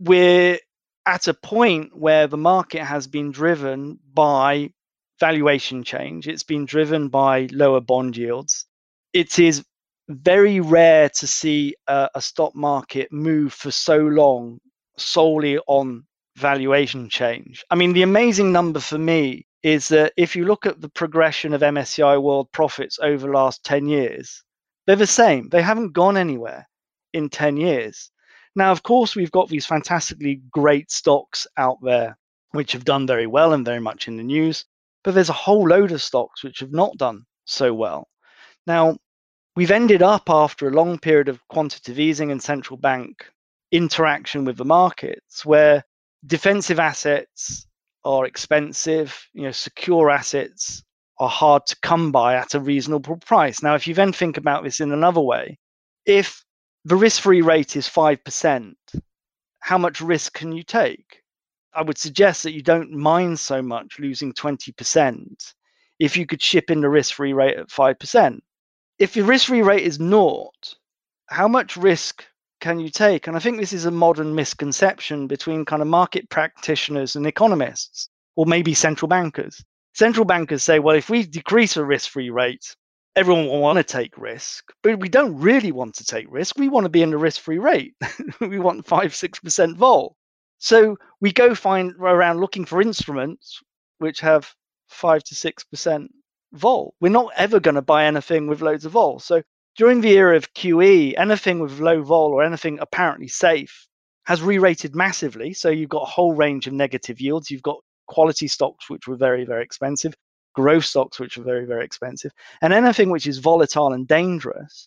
we're 0.00 0.58
at 1.06 1.28
a 1.28 1.34
point 1.34 1.96
where 1.96 2.26
the 2.26 2.36
market 2.36 2.82
has 2.84 3.06
been 3.06 3.30
driven 3.30 3.98
by 4.12 4.70
valuation 5.18 5.84
change. 5.84 6.28
It's 6.28 6.42
been 6.42 6.66
driven 6.66 7.08
by 7.08 7.48
lower 7.52 7.80
bond 7.80 8.16
yields. 8.16 8.66
It 9.12 9.38
is 9.38 9.64
very 10.08 10.60
rare 10.60 11.08
to 11.10 11.26
see 11.26 11.74
a, 11.86 12.08
a 12.14 12.20
stock 12.20 12.54
market 12.54 13.12
move 13.12 13.52
for 13.52 13.70
so 13.70 13.98
long 13.98 14.58
solely 14.96 15.58
on 15.66 16.04
valuation 16.36 17.08
change. 17.08 17.64
I 17.70 17.74
mean, 17.74 17.92
the 17.92 18.02
amazing 18.02 18.52
number 18.52 18.80
for 18.80 18.98
me 18.98 19.46
is 19.62 19.88
that 19.88 20.12
if 20.16 20.34
you 20.34 20.44
look 20.44 20.66
at 20.66 20.80
the 20.80 20.88
progression 20.88 21.52
of 21.52 21.60
MSCI 21.60 22.20
world 22.22 22.50
profits 22.52 22.98
over 23.02 23.26
the 23.26 23.32
last 23.32 23.64
10 23.64 23.86
years, 23.86 24.42
they're 24.86 24.96
the 24.96 25.06
same. 25.06 25.48
They 25.48 25.62
haven't 25.62 25.92
gone 25.92 26.16
anywhere 26.16 26.68
in 27.12 27.28
10 27.28 27.56
years. 27.56 28.10
Now, 28.56 28.72
of 28.72 28.82
course, 28.82 29.14
we've 29.14 29.30
got 29.30 29.48
these 29.48 29.66
fantastically 29.66 30.42
great 30.50 30.90
stocks 30.90 31.46
out 31.56 31.78
there 31.82 32.16
which 32.52 32.72
have 32.72 32.84
done 32.84 33.06
very 33.06 33.26
well 33.26 33.52
and 33.52 33.64
very 33.64 33.80
much 33.80 34.08
in 34.08 34.16
the 34.16 34.24
news, 34.24 34.64
but 35.04 35.14
there's 35.14 35.28
a 35.28 35.34
whole 35.34 35.68
load 35.68 35.92
of 35.92 36.02
stocks 36.02 36.42
which 36.42 36.58
have 36.58 36.72
not 36.72 36.96
done 36.96 37.24
so 37.44 37.72
well. 37.72 38.08
Now, 38.66 38.98
we've 39.54 39.70
ended 39.70 40.02
up 40.02 40.28
after 40.28 40.66
a 40.66 40.72
long 40.72 40.98
period 40.98 41.28
of 41.28 41.46
quantitative 41.48 42.00
easing 42.00 42.32
and 42.32 42.42
central 42.42 42.76
bank 42.76 43.30
interaction 43.70 44.44
with 44.44 44.56
the 44.56 44.64
markets 44.64 45.46
where 45.46 45.84
defensive 46.26 46.80
assets 46.80 47.66
are 48.04 48.26
expensive, 48.26 49.28
you 49.32 49.42
know, 49.42 49.50
secure 49.50 50.10
assets 50.10 50.82
are 51.18 51.28
hard 51.28 51.66
to 51.66 51.76
come 51.82 52.10
by 52.10 52.34
at 52.34 52.54
a 52.54 52.60
reasonable 52.60 53.16
price. 53.18 53.62
Now, 53.62 53.74
if 53.74 53.86
you 53.86 53.94
then 53.94 54.12
think 54.12 54.36
about 54.36 54.64
this 54.64 54.80
in 54.80 54.92
another 54.92 55.20
way, 55.20 55.58
if 56.06 56.42
the 56.84 56.96
risk 56.96 57.22
free 57.22 57.42
rate 57.42 57.76
is 57.76 57.86
5%, 57.88 58.74
how 59.60 59.78
much 59.78 60.00
risk 60.00 60.32
can 60.32 60.52
you 60.52 60.62
take? 60.62 61.22
I 61.74 61.82
would 61.82 61.98
suggest 61.98 62.42
that 62.42 62.54
you 62.54 62.62
don't 62.62 62.90
mind 62.90 63.38
so 63.38 63.62
much 63.62 63.98
losing 63.98 64.32
20% 64.32 65.54
if 65.98 66.16
you 66.16 66.26
could 66.26 66.42
ship 66.42 66.70
in 66.70 66.80
the 66.80 66.88
risk 66.88 67.14
free 67.14 67.34
rate 67.34 67.58
at 67.58 67.68
5%. 67.68 68.40
If 68.98 69.14
your 69.14 69.26
risk 69.26 69.46
free 69.46 69.62
rate 69.62 69.82
is 69.82 70.00
naught, 70.00 70.74
how 71.26 71.46
much 71.46 71.76
risk 71.76 72.24
can 72.60 72.80
you 72.80 72.90
take? 72.90 73.26
And 73.26 73.36
I 73.36 73.40
think 73.40 73.58
this 73.58 73.72
is 73.72 73.86
a 73.86 73.90
modern 73.90 74.34
misconception 74.34 75.26
between 75.26 75.64
kind 75.64 75.82
of 75.82 75.88
market 75.88 76.28
practitioners 76.28 77.16
and 77.16 77.26
economists, 77.26 78.08
or 78.36 78.46
maybe 78.46 78.74
central 78.74 79.08
bankers 79.08 79.64
central 79.94 80.24
bankers 80.24 80.62
say, 80.62 80.78
well, 80.78 80.96
if 80.96 81.10
we 81.10 81.24
decrease 81.24 81.76
a 81.76 81.84
risk 81.84 82.10
free 82.10 82.30
rate, 82.30 82.74
everyone 83.16 83.46
will 83.46 83.60
want 83.60 83.76
to 83.76 83.84
take 83.84 84.16
risk, 84.16 84.64
but 84.82 85.00
we 85.00 85.08
don't 85.08 85.38
really 85.38 85.72
want 85.72 85.94
to 85.96 86.04
take 86.04 86.26
risk. 86.30 86.56
We 86.58 86.68
want 86.68 86.84
to 86.84 86.90
be 86.90 87.02
in 87.02 87.10
the 87.10 87.18
risk 87.18 87.40
free 87.40 87.58
rate. 87.58 87.94
we 88.40 88.58
want 88.58 88.86
five, 88.86 89.12
6% 89.12 89.76
vol. 89.76 90.16
So 90.58 90.96
we 91.20 91.32
go 91.32 91.54
find 91.54 91.92
around 91.98 92.40
looking 92.40 92.64
for 92.64 92.80
instruments 92.80 93.60
which 93.98 94.20
have 94.20 94.52
five 94.88 95.22
to 95.24 95.34
6% 95.34 96.08
vol. 96.52 96.94
We're 97.00 97.08
not 97.10 97.32
ever 97.36 97.60
going 97.60 97.74
to 97.74 97.82
buy 97.82 98.04
anything 98.06 98.46
with 98.46 98.62
loads 98.62 98.84
of 98.84 98.92
vol. 98.92 99.18
So 99.18 99.42
during 99.80 100.02
the 100.02 100.12
era 100.12 100.36
of 100.36 100.52
QE, 100.52 101.14
anything 101.16 101.58
with 101.58 101.80
low 101.80 102.02
vol 102.02 102.34
or 102.34 102.44
anything 102.44 102.78
apparently 102.82 103.26
safe 103.26 103.88
has 104.26 104.42
re-rated 104.42 104.94
massively. 104.94 105.54
So 105.54 105.70
you've 105.70 105.88
got 105.88 106.02
a 106.02 106.10
whole 106.16 106.34
range 106.34 106.66
of 106.66 106.74
negative 106.74 107.18
yields. 107.18 107.50
You've 107.50 107.62
got 107.62 107.80
quality 108.06 108.46
stocks 108.46 108.90
which 108.90 109.08
were 109.08 109.16
very, 109.16 109.46
very 109.46 109.64
expensive, 109.64 110.12
growth 110.54 110.84
stocks 110.84 111.18
which 111.18 111.38
were 111.38 111.44
very, 111.44 111.64
very 111.64 111.82
expensive, 111.82 112.30
and 112.60 112.74
anything 112.74 113.08
which 113.08 113.26
is 113.26 113.38
volatile 113.38 113.94
and 113.94 114.06
dangerous, 114.06 114.86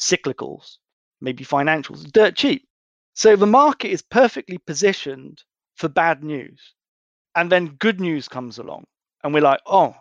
cyclicals, 0.00 0.78
maybe 1.20 1.44
financials, 1.44 2.10
dirt 2.10 2.34
cheap. 2.34 2.66
So 3.14 3.36
the 3.36 3.46
market 3.46 3.92
is 3.92 4.02
perfectly 4.02 4.58
positioned 4.58 5.40
for 5.76 5.88
bad 5.88 6.24
news. 6.24 6.74
And 7.36 7.48
then 7.48 7.76
good 7.78 8.00
news 8.00 8.26
comes 8.26 8.58
along. 8.58 8.86
And 9.22 9.32
we're 9.32 9.40
like, 9.40 9.60
oh, 9.66 9.94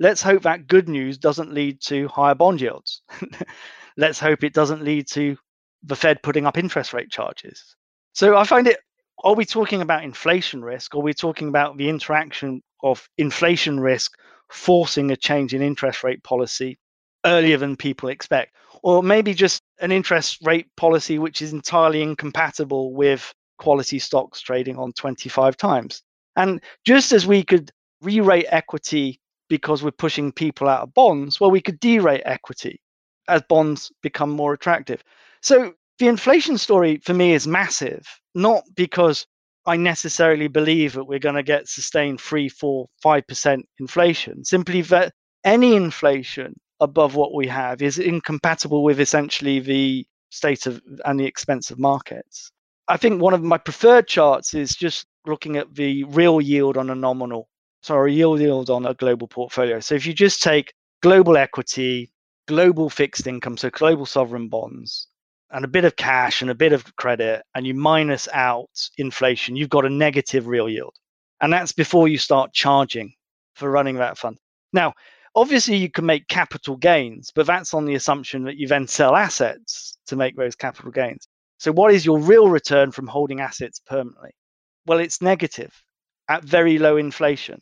let's 0.00 0.22
hope 0.22 0.42
that 0.42 0.66
good 0.66 0.88
news 0.88 1.18
doesn't 1.18 1.52
lead 1.52 1.80
to 1.82 2.08
higher 2.08 2.34
bond 2.34 2.60
yields. 2.60 3.02
let's 3.96 4.18
hope 4.18 4.42
it 4.42 4.54
doesn't 4.54 4.82
lead 4.82 5.06
to 5.08 5.36
the 5.84 5.94
Fed 5.94 6.22
putting 6.22 6.46
up 6.46 6.58
interest 6.58 6.92
rate 6.92 7.10
charges. 7.10 7.76
So 8.14 8.36
I 8.36 8.44
find 8.44 8.66
it 8.66 8.78
are 9.22 9.34
we 9.34 9.44
talking 9.44 9.82
about 9.82 10.02
inflation 10.02 10.64
risk? 10.64 10.94
Are 10.94 11.02
we 11.02 11.12
talking 11.12 11.48
about 11.48 11.76
the 11.76 11.90
interaction 11.90 12.62
of 12.82 13.06
inflation 13.18 13.78
risk 13.78 14.12
forcing 14.50 15.10
a 15.10 15.16
change 15.16 15.52
in 15.52 15.60
interest 15.60 16.02
rate 16.02 16.24
policy 16.24 16.78
earlier 17.26 17.58
than 17.58 17.76
people 17.76 18.08
expect? 18.08 18.56
Or 18.82 19.02
maybe 19.02 19.34
just 19.34 19.62
an 19.80 19.92
interest 19.92 20.38
rate 20.42 20.68
policy 20.74 21.18
which 21.18 21.42
is 21.42 21.52
entirely 21.52 22.02
incompatible 22.02 22.94
with 22.94 23.30
quality 23.58 23.98
stocks 23.98 24.40
trading 24.40 24.78
on 24.78 24.92
25 24.92 25.58
times. 25.58 26.02
And 26.36 26.62
just 26.86 27.12
as 27.12 27.26
we 27.26 27.44
could 27.44 27.70
re 28.00 28.20
rate 28.20 28.46
equity 28.48 29.20
because 29.50 29.82
we're 29.82 29.90
pushing 29.90 30.32
people 30.32 30.68
out 30.68 30.80
of 30.80 30.94
bonds, 30.94 31.38
well, 31.38 31.50
we 31.50 31.60
could 31.60 31.80
derate 31.80 32.22
equity 32.24 32.80
as 33.28 33.42
bonds 33.48 33.92
become 34.02 34.30
more 34.30 34.54
attractive. 34.54 35.04
So 35.42 35.74
the 35.98 36.08
inflation 36.08 36.56
story 36.56 36.98
for 37.04 37.12
me 37.12 37.34
is 37.34 37.46
massive, 37.46 38.06
not 38.34 38.64
because 38.74 39.26
I 39.66 39.76
necessarily 39.76 40.48
believe 40.48 40.94
that 40.94 41.04
we're 41.04 41.18
going 41.18 41.34
to 41.34 41.42
get 41.42 41.68
sustained 41.68 42.20
three, 42.20 42.48
four, 42.48 42.86
five 43.02 43.26
percent 43.26 43.66
inflation. 43.78 44.42
Simply 44.44 44.80
that 44.82 45.12
any 45.44 45.76
inflation 45.76 46.54
above 46.80 47.14
what 47.14 47.34
we 47.34 47.46
have 47.46 47.82
is 47.82 47.98
incompatible 47.98 48.82
with 48.82 49.00
essentially 49.00 49.60
the 49.60 50.06
state 50.30 50.66
of 50.66 50.80
and 51.04 51.20
the 51.20 51.26
expense 51.26 51.70
of 51.70 51.78
markets. 51.78 52.50
I 52.88 52.96
think 52.96 53.20
one 53.20 53.34
of 53.34 53.42
my 53.42 53.58
preferred 53.58 54.08
charts 54.08 54.54
is 54.54 54.74
just 54.74 55.06
looking 55.26 55.56
at 55.56 55.74
the 55.74 56.04
real 56.04 56.40
yield 56.40 56.76
on 56.76 56.90
a 56.90 56.94
nominal, 56.94 57.48
sorry, 57.82 58.14
yield 58.14 58.40
yield 58.40 58.70
on 58.70 58.86
a 58.86 58.94
global 58.94 59.28
portfolio. 59.28 59.80
So 59.80 59.94
if 59.94 60.06
you 60.06 60.12
just 60.12 60.42
take 60.42 60.72
global 61.02 61.36
equity, 61.36 62.12
global 62.48 62.90
fixed 62.90 63.26
income, 63.26 63.56
so 63.56 63.70
global 63.70 64.06
sovereign 64.06 64.48
bonds, 64.48 65.08
and 65.50 65.64
a 65.64 65.68
bit 65.68 65.84
of 65.84 65.96
cash 65.96 66.42
and 66.42 66.50
a 66.50 66.54
bit 66.54 66.72
of 66.72 66.94
credit, 66.96 67.42
and 67.54 67.66
you 67.66 67.74
minus 67.74 68.28
out 68.32 68.70
inflation, 68.98 69.56
you've 69.56 69.68
got 69.68 69.84
a 69.84 69.90
negative 69.90 70.46
real 70.46 70.68
yield. 70.68 70.94
And 71.40 71.52
that's 71.52 71.72
before 71.72 72.08
you 72.08 72.18
start 72.18 72.52
charging 72.52 73.12
for 73.54 73.70
running 73.70 73.96
that 73.96 74.18
fund. 74.18 74.38
Now, 74.72 74.92
obviously, 75.34 75.76
you 75.76 75.90
can 75.90 76.06
make 76.06 76.28
capital 76.28 76.76
gains, 76.76 77.32
but 77.34 77.46
that's 77.46 77.74
on 77.74 77.84
the 77.84 77.94
assumption 77.94 78.44
that 78.44 78.56
you 78.56 78.68
then 78.68 78.86
sell 78.86 79.16
assets 79.16 79.98
to 80.06 80.16
make 80.16 80.36
those 80.36 80.54
capital 80.54 80.90
gains. 80.90 81.26
So, 81.58 81.72
what 81.72 81.92
is 81.92 82.06
your 82.06 82.18
real 82.18 82.48
return 82.48 82.92
from 82.92 83.06
holding 83.06 83.40
assets 83.40 83.80
permanently? 83.86 84.30
Well, 84.86 84.98
it's 84.98 85.20
negative 85.20 85.72
at 86.28 86.44
very 86.44 86.78
low 86.78 86.96
inflation. 86.96 87.60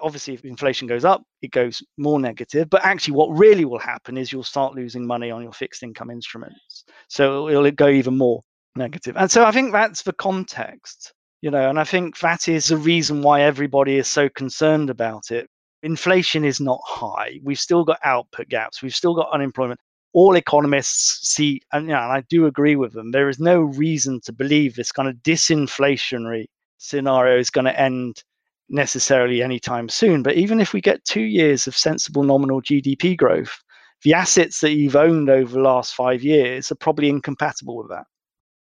Obviously, 0.00 0.34
if 0.34 0.44
inflation 0.44 0.86
goes 0.86 1.04
up, 1.04 1.22
it 1.42 1.50
goes 1.50 1.82
more 1.96 2.20
negative. 2.20 2.70
But 2.70 2.84
actually, 2.84 3.14
what 3.14 3.36
really 3.36 3.64
will 3.64 3.78
happen 3.78 4.16
is 4.16 4.32
you'll 4.32 4.42
start 4.42 4.74
losing 4.74 5.06
money 5.06 5.30
on 5.30 5.42
your 5.42 5.52
fixed 5.52 5.82
income 5.82 6.10
instruments. 6.10 6.84
So 7.08 7.48
it'll 7.48 7.70
go 7.72 7.88
even 7.88 8.16
more 8.16 8.42
negative. 8.76 9.16
And 9.16 9.30
so 9.30 9.44
I 9.44 9.50
think 9.50 9.72
that's 9.72 10.02
the 10.02 10.12
context, 10.12 11.12
you 11.42 11.50
know, 11.50 11.68
and 11.68 11.78
I 11.78 11.84
think 11.84 12.18
that 12.20 12.48
is 12.48 12.66
the 12.66 12.76
reason 12.76 13.22
why 13.22 13.42
everybody 13.42 13.96
is 13.96 14.08
so 14.08 14.28
concerned 14.28 14.90
about 14.90 15.30
it. 15.30 15.48
Inflation 15.82 16.44
is 16.44 16.60
not 16.60 16.80
high. 16.84 17.40
We've 17.42 17.58
still 17.58 17.84
got 17.84 17.98
output 18.04 18.48
gaps. 18.48 18.82
We've 18.82 18.94
still 18.94 19.14
got 19.14 19.32
unemployment 19.32 19.80
all 20.14 20.36
economists 20.36 21.28
see, 21.34 21.60
and, 21.72 21.86
you 21.86 21.92
know, 21.92 22.00
and 22.00 22.12
I 22.12 22.22
do 22.28 22.46
agree 22.46 22.76
with 22.76 22.92
them, 22.92 23.10
there 23.10 23.28
is 23.28 23.38
no 23.38 23.60
reason 23.60 24.20
to 24.24 24.32
believe 24.32 24.74
this 24.74 24.92
kind 24.92 25.08
of 25.08 25.16
disinflationary 25.16 26.46
scenario 26.78 27.38
is 27.38 27.50
going 27.50 27.66
to 27.66 27.80
end 27.80 28.22
necessarily 28.68 29.42
anytime 29.42 29.88
soon. 29.88 30.22
But 30.22 30.36
even 30.36 30.60
if 30.60 30.72
we 30.72 30.80
get 30.80 31.04
two 31.04 31.22
years 31.22 31.66
of 31.66 31.76
sensible 31.76 32.22
nominal 32.22 32.62
GDP 32.62 33.16
growth, 33.16 33.62
the 34.04 34.14
assets 34.14 34.60
that 34.60 34.72
you've 34.72 34.96
owned 34.96 35.28
over 35.28 35.52
the 35.52 35.60
last 35.60 35.94
five 35.94 36.22
years 36.22 36.70
are 36.70 36.76
probably 36.76 37.08
incompatible 37.08 37.76
with 37.76 37.88
that. 37.88 38.04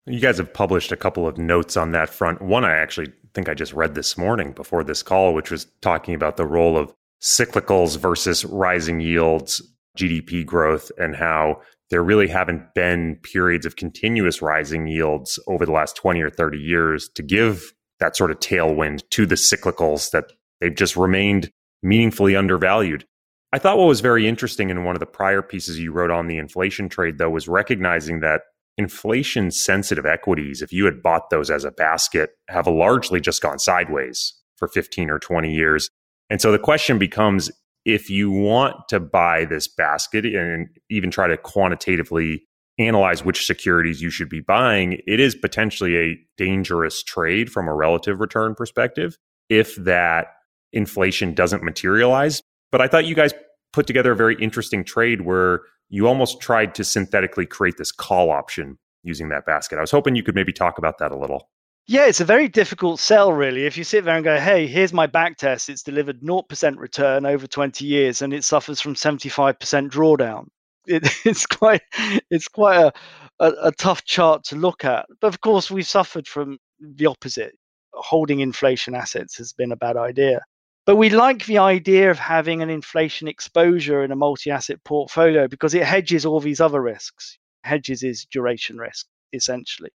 You 0.06 0.20
guys 0.20 0.38
have 0.38 0.54
published 0.54 0.92
a 0.92 0.98
couple 0.98 1.28
of 1.28 1.38
notes 1.38 1.76
on 1.76 1.92
that 1.92 2.10
front. 2.10 2.42
One 2.42 2.64
I 2.64 2.78
actually 2.78 3.12
think 3.34 3.50
I 3.50 3.54
just 3.54 3.74
read 3.74 3.94
this 3.94 4.18
morning 4.18 4.54
before 4.54 4.84
this 4.84 5.04
call, 5.04 5.34
which 5.34 5.52
was 5.52 5.66
talking 5.82 6.16
about 6.16 6.38
the 6.38 6.46
role 6.46 6.78
of 6.78 6.94
cyclicals 7.22 7.98
versus 7.98 8.46
rising 8.46 9.02
yields, 9.02 9.62
GDP 9.98 10.46
growth, 10.46 10.92
and 10.98 11.16
how 11.16 11.62
there 11.90 12.04
really 12.04 12.28
haven't 12.28 12.74
been 12.74 13.18
periods 13.24 13.66
of 13.66 13.76
continuous 13.76 14.42
rising 14.42 14.88
yields 14.88 15.40
over 15.48 15.66
the 15.66 15.72
last 15.72 15.96
20 15.98 16.22
or 16.22 16.30
30 16.30 16.58
years 16.58 17.10
to 17.16 17.24
give 17.24 17.74
that 18.00 18.16
sort 18.16 18.32
of 18.32 18.40
tailwind 18.40 19.08
to 19.12 19.26
the 19.26 19.36
cyclicals 19.36 20.12
that 20.12 20.32
they've 20.62 20.76
just 20.76 20.96
remained 20.96 21.52
meaningfully 21.84 22.36
undervalued. 22.36 23.06
I 23.54 23.60
thought 23.60 23.78
what 23.78 23.88
was 23.88 24.02
very 24.02 24.28
interesting 24.28 24.70
in 24.70 24.84
one 24.84 24.96
of 24.96 25.00
the 25.00 25.06
prior 25.06 25.42
pieces 25.42 25.80
you 25.80 25.92
wrote 25.92 26.12
on 26.12 26.28
the 26.28 26.38
inflation 26.38 26.90
trade, 26.90 27.18
though, 27.18 27.30
was 27.30 27.48
recognizing 27.48 28.20
that 28.20 28.42
inflation 28.78 29.52
sensitive 29.52 30.06
equities, 30.06 30.62
if 30.62 30.72
you 30.72 30.86
had 30.86 31.02
bought 31.02 31.30
those 31.30 31.50
as 31.50 31.64
a 31.64 31.72
basket, 31.72 32.32
have 32.50 32.68
largely 32.68 33.20
just 33.20 33.42
gone 33.42 33.58
sideways 33.58 34.34
for 34.58 34.68
15 34.68 35.10
or 35.10 35.20
20 35.20 35.54
years. 35.54 35.90
And 36.30 36.42
so 36.42 36.52
the 36.52 36.60
question 36.60 37.00
becomes 37.00 37.50
if 37.86 38.10
you 38.10 38.30
want 38.30 38.76
to 38.90 39.00
buy 39.00 39.46
this 39.46 39.68
basket 39.68 40.26
and 40.26 40.68
even 40.90 41.10
try 41.10 41.28
to 41.28 41.38
quantitatively 41.38 42.44
analyze 42.80 43.26
which 43.26 43.46
securities 43.46 44.02
you 44.02 44.10
should 44.10 44.30
be 44.30 44.40
buying, 44.40 45.02
it 45.08 45.20
is 45.20 45.36
potentially 45.36 45.98
a 45.98 46.18
dangerous 46.38 47.04
trade 47.04 47.52
from 47.52 47.68
a 47.68 47.74
relative 47.74 48.20
return 48.20 48.56
perspective 48.56 49.18
if 49.50 49.76
that 49.78 50.28
inflation 50.74 51.34
doesn't 51.34 51.64
materialize. 51.64 52.42
But 52.72 52.82
I 52.82 52.88
thought 52.88 53.06
you 53.06 53.16
guys 53.16 53.34
put 53.74 53.88
together 53.88 54.12
a 54.12 54.16
very 54.16 54.36
interesting 54.36 54.84
trade 54.84 55.22
where 55.22 55.62
you 55.90 56.08
almost 56.08 56.42
tried 56.42 56.76
to 56.76 56.84
synthetically 56.84 57.46
create 57.46 57.78
this 57.78 57.92
call 57.92 58.30
option 58.30 58.78
using 59.04 59.30
that 59.30 59.46
basket. 59.46 59.78
I 59.78 59.82
was 59.82 59.92
hoping 59.92 60.16
you 60.16 60.24
could 60.24 60.36
maybe 60.36 60.54
talk 60.54 60.78
about 60.78 60.98
that 61.00 61.12
a 61.12 61.18
little. 61.18 61.50
Yeah, 61.90 62.08
it's 62.08 62.20
a 62.20 62.26
very 62.26 62.50
difficult 62.50 63.00
sell, 63.00 63.32
really. 63.32 63.66
If 63.66 63.78
you 63.78 63.86
sit 63.86 64.04
there 64.04 64.16
and 64.16 64.24
go, 64.24 64.38
hey, 64.38 64.68
here's 64.68 64.92
my 64.92 65.08
back 65.08 65.38
test, 65.38 65.70
it's 65.70 65.84
delivered 65.84 66.20
0% 66.20 66.78
return 66.78 67.26
over 67.26 67.48
20 67.48 67.86
years 67.86 68.22
and 68.22 68.34
it 68.34 68.44
suffers 68.44 68.82
from 68.82 68.94
75% 68.94 69.56
drawdown 69.90 70.48
it, 70.88 71.08
it's 71.26 71.46
quite 71.46 71.82
it's 72.30 72.48
quite 72.48 72.78
a, 72.78 72.94
a, 73.40 73.68
a 73.68 73.72
tough 73.72 74.04
chart 74.06 74.44
to 74.46 74.56
look 74.56 74.86
at. 74.86 75.06
But 75.22 75.28
of 75.28 75.42
course, 75.42 75.70
we've 75.70 75.88
suffered 75.88 76.28
from 76.28 76.58
the 76.80 77.08
opposite. 77.08 77.56
Holding 77.94 78.42
inflation 78.42 78.94
assets 78.94 79.38
has 79.38 79.54
been 79.54 79.72
a 79.72 79.78
bad 79.78 79.98
idea. 79.98 80.42
But 80.86 80.96
we 80.96 81.10
like 81.10 81.46
the 81.46 81.58
idea 81.58 82.10
of 82.10 82.18
having 82.18 82.62
an 82.62 82.70
inflation 82.70 83.28
exposure 83.28 84.04
in 84.04 84.12
a 84.12 84.16
multi 84.16 84.52
asset 84.52 84.82
portfolio 84.86 85.48
because 85.48 85.74
it 85.74 85.84
hedges 85.84 86.26
all 86.26 86.40
these 86.40 86.62
other 86.62 86.82
risks. 86.82 87.38
Hedges 87.64 88.04
is 88.04 88.26
duration 88.26 88.78
risk, 88.78 89.06
essentially. 89.34 89.90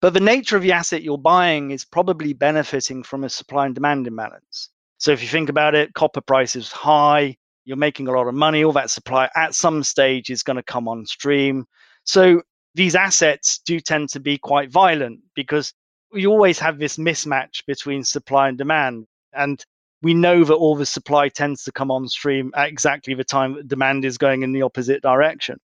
But 0.00 0.14
the 0.14 0.20
nature 0.20 0.56
of 0.56 0.62
the 0.62 0.72
asset 0.72 1.02
you're 1.02 1.18
buying 1.18 1.72
is 1.72 1.84
probably 1.84 2.32
benefiting 2.32 3.02
from 3.02 3.24
a 3.24 3.28
supply 3.28 3.66
and 3.66 3.74
demand 3.74 4.06
imbalance. 4.06 4.70
So 4.96 5.12
if 5.12 5.22
you 5.22 5.28
think 5.28 5.48
about 5.48 5.74
it, 5.74 5.92
copper 5.92 6.20
price 6.20 6.56
is 6.56 6.72
high, 6.72 7.36
you're 7.68 7.76
making 7.76 8.08
a 8.08 8.12
lot 8.12 8.26
of 8.26 8.34
money, 8.34 8.64
all 8.64 8.72
that 8.72 8.88
supply 8.88 9.28
at 9.36 9.54
some 9.54 9.82
stage 9.82 10.30
is 10.30 10.42
going 10.42 10.56
to 10.56 10.62
come 10.62 10.88
on 10.88 11.04
stream. 11.04 11.66
So 12.04 12.40
these 12.74 12.94
assets 12.94 13.60
do 13.66 13.78
tend 13.78 14.08
to 14.08 14.20
be 14.20 14.38
quite 14.38 14.72
violent 14.72 15.20
because 15.34 15.74
you 16.14 16.30
always 16.30 16.58
have 16.60 16.78
this 16.78 16.96
mismatch 16.96 17.66
between 17.66 18.04
supply 18.04 18.48
and 18.48 18.56
demand. 18.56 19.04
And 19.34 19.62
we 20.00 20.14
know 20.14 20.44
that 20.44 20.54
all 20.54 20.76
the 20.76 20.86
supply 20.86 21.28
tends 21.28 21.62
to 21.64 21.72
come 21.72 21.90
on 21.90 22.08
stream 22.08 22.50
at 22.56 22.68
exactly 22.68 23.12
the 23.12 23.22
time 23.22 23.52
that 23.56 23.68
demand 23.68 24.06
is 24.06 24.16
going 24.16 24.42
in 24.42 24.52
the 24.52 24.62
opposite 24.62 25.02
direction. 25.02 25.58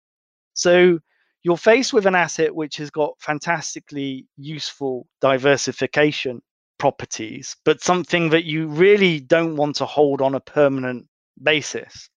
So 0.55 0.97
you're 1.43 1.55
faced 1.55 1.93
with 1.93 2.07
an 2.07 2.15
asset 2.15 2.55
which 2.55 2.77
has 2.77 2.89
got 2.89 3.13
fantastically 3.19 4.25
useful 4.37 5.05
diversification 5.21 6.41
properties, 6.79 7.55
but 7.63 7.83
something 7.83 8.29
that 8.29 8.45
you 8.45 8.69
really 8.69 9.19
don't 9.19 9.55
want 9.55 9.75
to 9.75 9.85
hold 9.85 10.19
on 10.19 10.33
a 10.33 10.39
permanent 10.39 11.05
basis. 11.43 12.09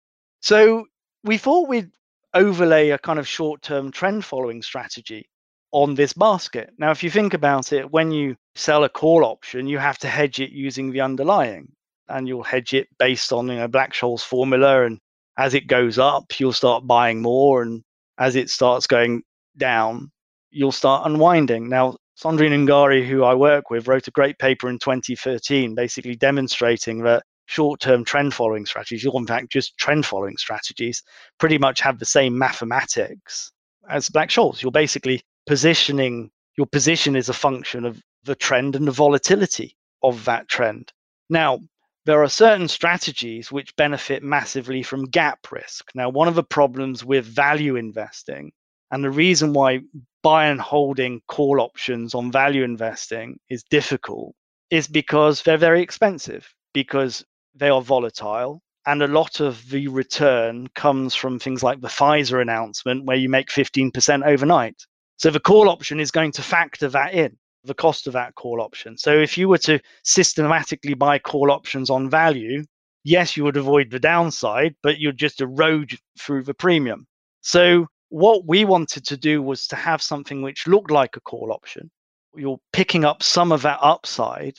So 0.42 0.86
we 1.24 1.38
thought 1.38 1.70
we'd 1.70 1.92
overlay 2.34 2.90
a 2.90 2.98
kind 2.98 3.20
of 3.20 3.28
short 3.28 3.62
term 3.62 3.92
trend 3.92 4.26
following 4.26 4.62
strategy 4.62 5.28
on 5.72 5.96
this 5.96 6.14
basket. 6.14 6.72
Now, 6.78 6.92
if 6.92 7.04
you 7.04 7.10
think 7.10 7.34
about 7.34 7.74
it, 7.74 7.92
when 7.92 8.12
you 8.12 8.36
sell 8.56 8.84
a 8.84 8.90
call 8.90 9.26
option, 9.26 9.68
you 9.68 9.80
have 9.80 9.98
to 10.00 10.08
hedge 10.08 10.40
it 10.40 10.52
using 10.52 10.92
the 10.92 11.02
underlying, 11.02 11.72
and 12.10 12.28
you'll 12.28 12.44
hedge 12.44 12.74
it 12.74 12.88
based 13.00 13.34
on 13.34 13.48
you 13.48 13.56
know 13.56 13.68
Black 13.68 13.94
Scholes 13.94 14.24
formula. 14.24 14.86
And 14.86 15.00
as 15.38 15.54
it 15.54 15.68
goes 15.68 15.98
up, 15.98 16.40
you'll 16.40 16.54
start 16.54 16.88
buying 16.88 17.22
more, 17.22 17.64
and 17.64 17.82
as 18.18 18.36
it 18.36 18.50
starts 18.50 18.88
going 18.88 19.24
down, 19.58 20.12
you'll 20.52 20.72
start 20.72 21.08
unwinding. 21.08 21.70
Now, 21.70 21.98
Sandrine 22.22 22.52
Ungari, 22.52 23.06
who 23.06 23.24
I 23.24 23.34
work 23.34 23.72
with, 23.72 23.88
wrote 23.88 24.08
a 24.08 24.12
great 24.12 24.38
paper 24.38 24.70
in 24.70 24.78
2013, 24.78 25.74
basically 25.74 26.16
demonstrating 26.16 27.02
that 27.04 27.24
short 27.54 27.80
term 27.80 28.04
trend 28.04 28.34
following 28.34 28.66
strategies, 28.66 29.06
or 29.06 29.20
in 29.20 29.28
fact 29.28 29.52
just 29.52 29.78
trend 29.78 30.06
following 30.06 30.38
strategies, 30.38 31.04
pretty 31.38 31.58
much 31.58 31.80
have 31.82 32.00
the 32.00 32.06
same 32.06 32.38
mathematics 32.38 33.52
as 33.90 34.10
Black 34.10 34.30
Scholes. 34.30 34.62
You're 34.62 34.72
basically 34.72 35.22
positioning, 35.46 36.32
your 36.58 36.68
position 36.68 37.16
is 37.16 37.30
a 37.30 37.34
function 37.34 37.86
of 37.86 38.02
the 38.24 38.36
trend 38.36 38.76
and 38.76 38.88
the 38.88 38.92
volatility 38.92 39.76
of 40.02 40.26
that 40.26 40.48
trend. 40.48 40.92
Now, 41.30 41.60
there 42.06 42.24
are 42.24 42.30
certain 42.30 42.68
strategies 42.68 43.52
which 43.52 43.76
benefit 43.76 44.24
massively 44.24 44.84
from 44.84 45.06
gap 45.06 45.40
risk. 45.52 45.90
Now, 45.96 46.10
one 46.10 46.28
of 46.28 46.36
the 46.36 46.44
problems 46.44 47.06
with 47.06 47.26
value 47.26 47.76
investing, 47.76 48.52
and 48.92 49.04
the 49.04 49.12
reason 49.12 49.54
why 49.54 49.82
buy 50.24 50.48
and 50.48 50.60
holding 50.60 51.22
call 51.28 51.62
options 51.62 52.16
on 52.16 52.32
value 52.32 52.64
investing 52.64 53.40
is 53.50 53.64
difficult, 53.64 54.36
is 54.70 54.88
because 54.88 55.44
they're 55.44 55.58
very 55.58 55.82
expensive. 55.82 56.52
Because 56.74 57.24
they 57.56 57.70
are 57.70 57.82
volatile. 57.82 58.62
And 58.86 59.02
a 59.02 59.08
lot 59.08 59.40
of 59.40 59.70
the 59.70 59.88
return 59.88 60.68
comes 60.76 61.16
from 61.16 61.40
things 61.40 61.64
like 61.64 61.80
the 61.80 61.88
Pfizer 61.88 62.42
announcement, 62.42 63.06
where 63.06 63.16
you 63.16 63.30
make 63.30 63.48
15% 63.48 64.26
overnight. 64.26 64.76
So 65.18 65.30
the 65.30 65.40
call 65.40 65.70
option 65.70 66.00
is 66.00 66.12
going 66.12 66.34
to 66.34 66.42
factor 66.42 66.90
that 66.90 67.14
in, 67.14 67.38
the 67.64 67.74
cost 67.74 68.08
of 68.08 68.14
that 68.14 68.36
call 68.36 68.60
option. 68.60 68.98
So 68.98 69.18
if 69.18 69.38
you 69.38 69.48
were 69.48 69.60
to 69.60 69.80
systematically 70.04 70.96
buy 70.96 71.20
call 71.20 71.50
options 71.50 71.90
on 71.90 72.10
value, 72.10 72.66
yes, 73.06 73.38
you 73.38 73.46
would 73.46 73.56
avoid 73.56 73.90
the 73.90 74.00
downside, 74.00 74.76
but 74.84 74.98
you'd 74.98 75.18
just 75.18 75.40
erode 75.40 75.98
through 76.20 76.44
the 76.44 76.54
premium. 76.54 77.08
So 77.40 77.88
what 78.10 78.46
we 78.46 78.66
wanted 78.66 79.06
to 79.06 79.18
do 79.18 79.42
was 79.42 79.66
to 79.68 79.76
have 79.76 80.02
something 80.02 80.42
which 80.42 80.68
looked 80.68 80.92
like 80.92 81.16
a 81.16 81.22
call 81.22 81.52
option. 81.52 81.90
You're 82.36 82.60
picking 82.74 83.06
up 83.06 83.24
some 83.24 83.52
of 83.52 83.62
that 83.62 83.80
upside 83.82 84.56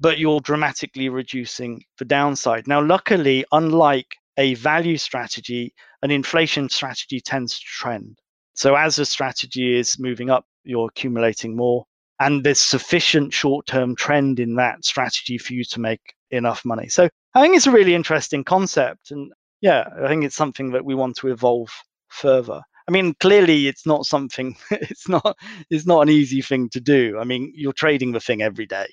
but 0.00 0.18
you're 0.18 0.40
dramatically 0.40 1.08
reducing 1.08 1.82
the 1.98 2.04
downside. 2.04 2.66
Now, 2.66 2.82
luckily, 2.82 3.44
unlike 3.52 4.16
a 4.36 4.54
value 4.54 4.98
strategy, 4.98 5.72
an 6.02 6.10
inflation 6.10 6.68
strategy 6.68 7.20
tends 7.20 7.58
to 7.58 7.64
trend. 7.64 8.18
So 8.54 8.74
as 8.74 8.98
a 8.98 9.06
strategy 9.06 9.76
is 9.78 9.98
moving 9.98 10.30
up, 10.30 10.44
you're 10.64 10.88
accumulating 10.88 11.56
more. 11.56 11.84
And 12.20 12.42
there's 12.44 12.60
sufficient 12.60 13.32
short 13.32 13.66
term 13.66 13.94
trend 13.94 14.40
in 14.40 14.54
that 14.56 14.84
strategy 14.84 15.36
for 15.38 15.52
you 15.52 15.64
to 15.64 15.80
make 15.80 16.14
enough 16.30 16.64
money. 16.64 16.88
So 16.88 17.08
I 17.34 17.42
think 17.42 17.56
it's 17.56 17.66
a 17.66 17.70
really 17.70 17.94
interesting 17.94 18.44
concept. 18.44 19.10
And 19.10 19.32
yeah, 19.60 19.84
I 20.02 20.08
think 20.08 20.24
it's 20.24 20.36
something 20.36 20.70
that 20.72 20.84
we 20.84 20.94
want 20.94 21.16
to 21.16 21.28
evolve 21.28 21.68
further. 22.08 22.62
I 22.88 22.92
mean, 22.92 23.14
clearly 23.20 23.66
it's 23.66 23.86
not 23.86 24.06
something 24.06 24.56
it's 24.70 25.08
not 25.08 25.36
it's 25.70 25.86
not 25.86 26.02
an 26.02 26.08
easy 26.08 26.40
thing 26.40 26.70
to 26.70 26.80
do. 26.80 27.18
I 27.20 27.24
mean, 27.24 27.52
you're 27.54 27.72
trading 27.72 28.12
the 28.12 28.20
thing 28.20 28.42
every 28.42 28.66
day. 28.66 28.86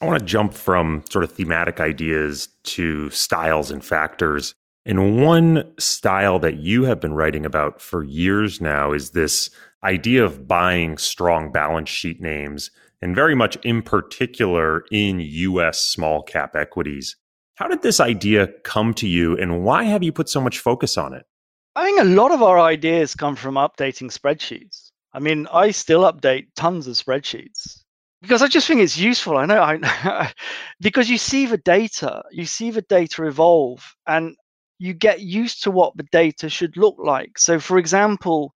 I 0.00 0.06
want 0.06 0.20
to 0.20 0.24
jump 0.24 0.54
from 0.54 1.02
sort 1.10 1.24
of 1.24 1.32
thematic 1.32 1.80
ideas 1.80 2.48
to 2.64 3.10
styles 3.10 3.72
and 3.72 3.84
factors. 3.84 4.54
And 4.86 5.20
one 5.24 5.72
style 5.78 6.38
that 6.38 6.58
you 6.58 6.84
have 6.84 7.00
been 7.00 7.14
writing 7.14 7.44
about 7.44 7.80
for 7.80 8.04
years 8.04 8.60
now 8.60 8.92
is 8.92 9.10
this 9.10 9.50
idea 9.82 10.24
of 10.24 10.46
buying 10.46 10.98
strong 10.98 11.50
balance 11.50 11.88
sheet 11.88 12.20
names, 12.20 12.70
and 13.02 13.16
very 13.16 13.34
much 13.34 13.56
in 13.64 13.82
particular 13.82 14.84
in 14.92 15.18
US 15.20 15.84
small 15.84 16.22
cap 16.22 16.54
equities. 16.54 17.16
How 17.56 17.66
did 17.66 17.82
this 17.82 17.98
idea 17.98 18.46
come 18.62 18.94
to 18.94 19.08
you, 19.08 19.36
and 19.36 19.64
why 19.64 19.82
have 19.82 20.04
you 20.04 20.12
put 20.12 20.28
so 20.28 20.40
much 20.40 20.60
focus 20.60 20.96
on 20.96 21.12
it? 21.12 21.26
I 21.74 21.84
think 21.84 22.00
a 22.00 22.04
lot 22.04 22.30
of 22.30 22.42
our 22.42 22.60
ideas 22.60 23.16
come 23.16 23.34
from 23.34 23.56
updating 23.56 24.16
spreadsheets. 24.16 24.92
I 25.12 25.18
mean, 25.18 25.48
I 25.52 25.72
still 25.72 26.02
update 26.02 26.46
tons 26.54 26.86
of 26.86 26.94
spreadsheets 26.94 27.82
because 28.20 28.42
I 28.42 28.48
just 28.48 28.66
think 28.66 28.80
it's 28.80 28.98
useful. 28.98 29.36
I 29.36 29.46
know, 29.46 29.62
I, 29.62 30.32
because 30.80 31.08
you 31.08 31.18
see 31.18 31.46
the 31.46 31.58
data, 31.58 32.22
you 32.30 32.46
see 32.46 32.70
the 32.70 32.82
data 32.82 33.24
evolve, 33.26 33.94
and 34.06 34.36
you 34.78 34.94
get 34.94 35.20
used 35.20 35.62
to 35.64 35.70
what 35.70 35.96
the 35.96 36.06
data 36.12 36.48
should 36.48 36.76
look 36.76 36.96
like. 36.98 37.38
So, 37.38 37.58
for 37.60 37.78
example, 37.78 38.54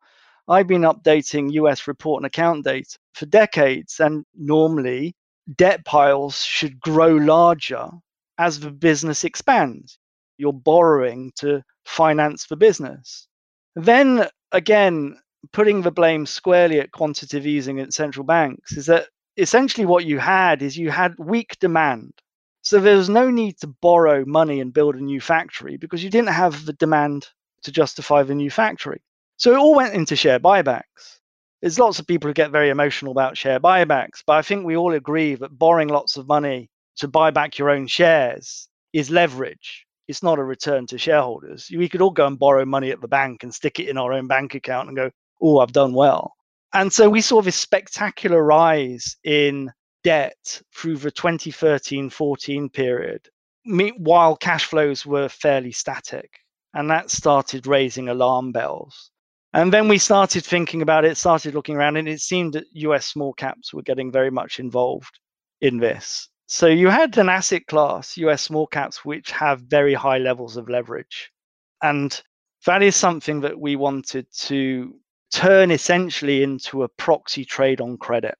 I've 0.48 0.66
been 0.66 0.82
updating 0.82 1.52
US 1.52 1.86
report 1.86 2.20
and 2.20 2.26
account 2.26 2.64
data 2.64 2.98
for 3.14 3.26
decades, 3.26 4.00
and 4.00 4.24
normally 4.36 5.14
debt 5.56 5.84
piles 5.84 6.42
should 6.42 6.80
grow 6.80 7.14
larger 7.14 7.88
as 8.38 8.60
the 8.60 8.70
business 8.70 9.24
expands. 9.24 9.98
You're 10.38 10.52
borrowing 10.52 11.32
to 11.36 11.62
finance 11.84 12.46
the 12.46 12.56
business. 12.56 13.28
Then 13.76 14.28
again, 14.52 15.16
putting 15.52 15.82
the 15.82 15.90
blame 15.90 16.26
squarely 16.26 16.80
at 16.80 16.92
quantitative 16.92 17.46
easing 17.46 17.80
at 17.80 17.92
central 17.92 18.24
banks 18.24 18.72
is 18.76 18.86
that 18.86 19.06
essentially 19.36 19.86
what 19.86 20.04
you 20.04 20.18
had 20.18 20.62
is 20.62 20.76
you 20.76 20.90
had 20.90 21.14
weak 21.18 21.58
demand. 21.60 22.12
So 22.62 22.78
there 22.78 22.96
was 22.96 23.08
no 23.08 23.30
need 23.30 23.58
to 23.58 23.66
borrow 23.66 24.24
money 24.24 24.60
and 24.60 24.72
build 24.72 24.94
a 24.94 25.00
new 25.00 25.20
factory 25.20 25.76
because 25.76 26.04
you 26.04 26.10
didn't 26.10 26.30
have 26.30 26.64
the 26.64 26.72
demand 26.74 27.28
to 27.64 27.72
justify 27.72 28.22
the 28.22 28.34
new 28.34 28.50
factory. 28.50 29.00
So 29.36 29.52
it 29.52 29.58
all 29.58 29.74
went 29.74 29.94
into 29.94 30.14
share 30.14 30.38
buybacks. 30.38 31.18
There's 31.60 31.78
lots 31.78 31.98
of 31.98 32.06
people 32.06 32.28
who 32.28 32.34
get 32.34 32.50
very 32.50 32.70
emotional 32.70 33.12
about 33.12 33.36
share 33.36 33.60
buybacks, 33.60 34.22
but 34.26 34.34
I 34.34 34.42
think 34.42 34.64
we 34.64 34.76
all 34.76 34.92
agree 34.92 35.34
that 35.36 35.58
borrowing 35.58 35.88
lots 35.88 36.16
of 36.16 36.28
money 36.28 36.70
to 36.96 37.08
buy 37.08 37.30
back 37.30 37.58
your 37.58 37.70
own 37.70 37.86
shares 37.86 38.68
is 38.92 39.10
leverage. 39.10 39.86
It's 40.08 40.22
not 40.22 40.38
a 40.38 40.44
return 40.44 40.86
to 40.88 40.98
shareholders. 40.98 41.70
We 41.74 41.88
could 41.88 42.02
all 42.02 42.10
go 42.10 42.26
and 42.26 42.38
borrow 42.38 42.64
money 42.64 42.90
at 42.90 43.00
the 43.00 43.08
bank 43.08 43.42
and 43.42 43.54
stick 43.54 43.78
it 43.80 43.88
in 43.88 43.96
our 43.96 44.12
own 44.12 44.26
bank 44.26 44.54
account 44.54 44.88
and 44.88 44.96
go, 44.96 45.10
oh, 45.40 45.58
I've 45.60 45.72
done 45.72 45.94
well. 45.94 46.34
And 46.74 46.92
so 46.92 47.08
we 47.10 47.20
saw 47.20 47.42
this 47.42 47.56
spectacular 47.56 48.42
rise 48.42 49.16
in 49.24 49.70
debt 50.04 50.62
through 50.74 50.96
the 50.96 51.10
2013 51.10 52.10
14 52.10 52.68
period, 52.70 53.28
while 53.98 54.36
cash 54.36 54.64
flows 54.64 55.04
were 55.04 55.28
fairly 55.28 55.72
static. 55.72 56.30
And 56.74 56.90
that 56.90 57.10
started 57.10 57.66
raising 57.66 58.08
alarm 58.08 58.52
bells. 58.52 59.10
And 59.52 59.70
then 59.70 59.86
we 59.86 59.98
started 59.98 60.44
thinking 60.44 60.80
about 60.80 61.04
it, 61.04 61.18
started 61.18 61.54
looking 61.54 61.76
around, 61.76 61.98
and 61.98 62.08
it 62.08 62.20
seemed 62.20 62.54
that 62.54 62.64
US 62.72 63.06
small 63.06 63.34
caps 63.34 63.74
were 63.74 63.82
getting 63.82 64.10
very 64.10 64.30
much 64.30 64.58
involved 64.58 65.18
in 65.60 65.78
this. 65.78 66.28
So 66.46 66.66
you 66.66 66.88
had 66.88 67.18
an 67.18 67.28
asset 67.28 67.66
class, 67.66 68.16
US 68.16 68.42
small 68.42 68.66
caps, 68.66 69.04
which 69.04 69.30
have 69.30 69.60
very 69.60 69.92
high 69.92 70.18
levels 70.18 70.56
of 70.56 70.70
leverage. 70.70 71.30
And 71.82 72.18
that 72.64 72.82
is 72.82 72.96
something 72.96 73.40
that 73.40 73.60
we 73.60 73.76
wanted 73.76 74.26
to 74.44 74.94
turn 75.32 75.70
essentially 75.70 76.42
into 76.42 76.82
a 76.82 76.88
proxy 76.88 77.44
trade 77.44 77.80
on 77.80 77.96
credit. 77.96 78.34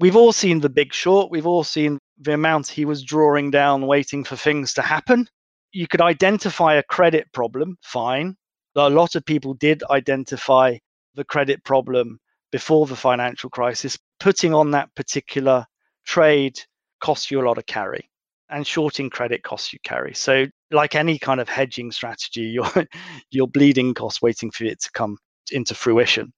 We've 0.00 0.16
all 0.16 0.32
seen 0.32 0.60
the 0.60 0.70
big 0.70 0.92
short, 0.94 1.30
we've 1.30 1.46
all 1.46 1.62
seen 1.62 1.98
the 2.18 2.32
amount 2.32 2.68
he 2.68 2.86
was 2.86 3.04
drawing 3.04 3.50
down, 3.50 3.86
waiting 3.86 4.24
for 4.24 4.36
things 4.36 4.72
to 4.74 4.82
happen. 4.82 5.28
You 5.72 5.86
could 5.86 6.00
identify 6.00 6.74
a 6.74 6.82
credit 6.82 7.30
problem, 7.32 7.76
fine. 7.82 8.34
A 8.74 8.88
lot 8.88 9.14
of 9.14 9.24
people 9.24 9.54
did 9.54 9.82
identify 9.90 10.78
the 11.14 11.24
credit 11.24 11.62
problem 11.64 12.18
before 12.50 12.86
the 12.86 12.96
financial 12.96 13.50
crisis. 13.50 13.98
Putting 14.18 14.54
on 14.54 14.70
that 14.70 14.94
particular 14.94 15.66
trade 16.06 16.58
costs 17.00 17.30
you 17.30 17.40
a 17.40 17.46
lot 17.46 17.58
of 17.58 17.66
carry, 17.66 18.08
and 18.48 18.66
shorting 18.66 19.10
credit 19.10 19.42
costs 19.42 19.72
you 19.72 19.78
carry. 19.84 20.14
So, 20.14 20.46
like 20.70 20.94
any 20.94 21.18
kind 21.18 21.40
of 21.40 21.48
hedging 21.48 21.92
strategy, 21.92 22.42
you're 22.54 22.86
you're 23.30 23.46
bleeding 23.46 23.92
costs 23.94 24.22
waiting 24.22 24.50
for 24.50 24.64
it 24.64 24.80
to 24.80 24.90
come 24.92 25.18
into 25.50 25.74
fruition. 25.74 26.32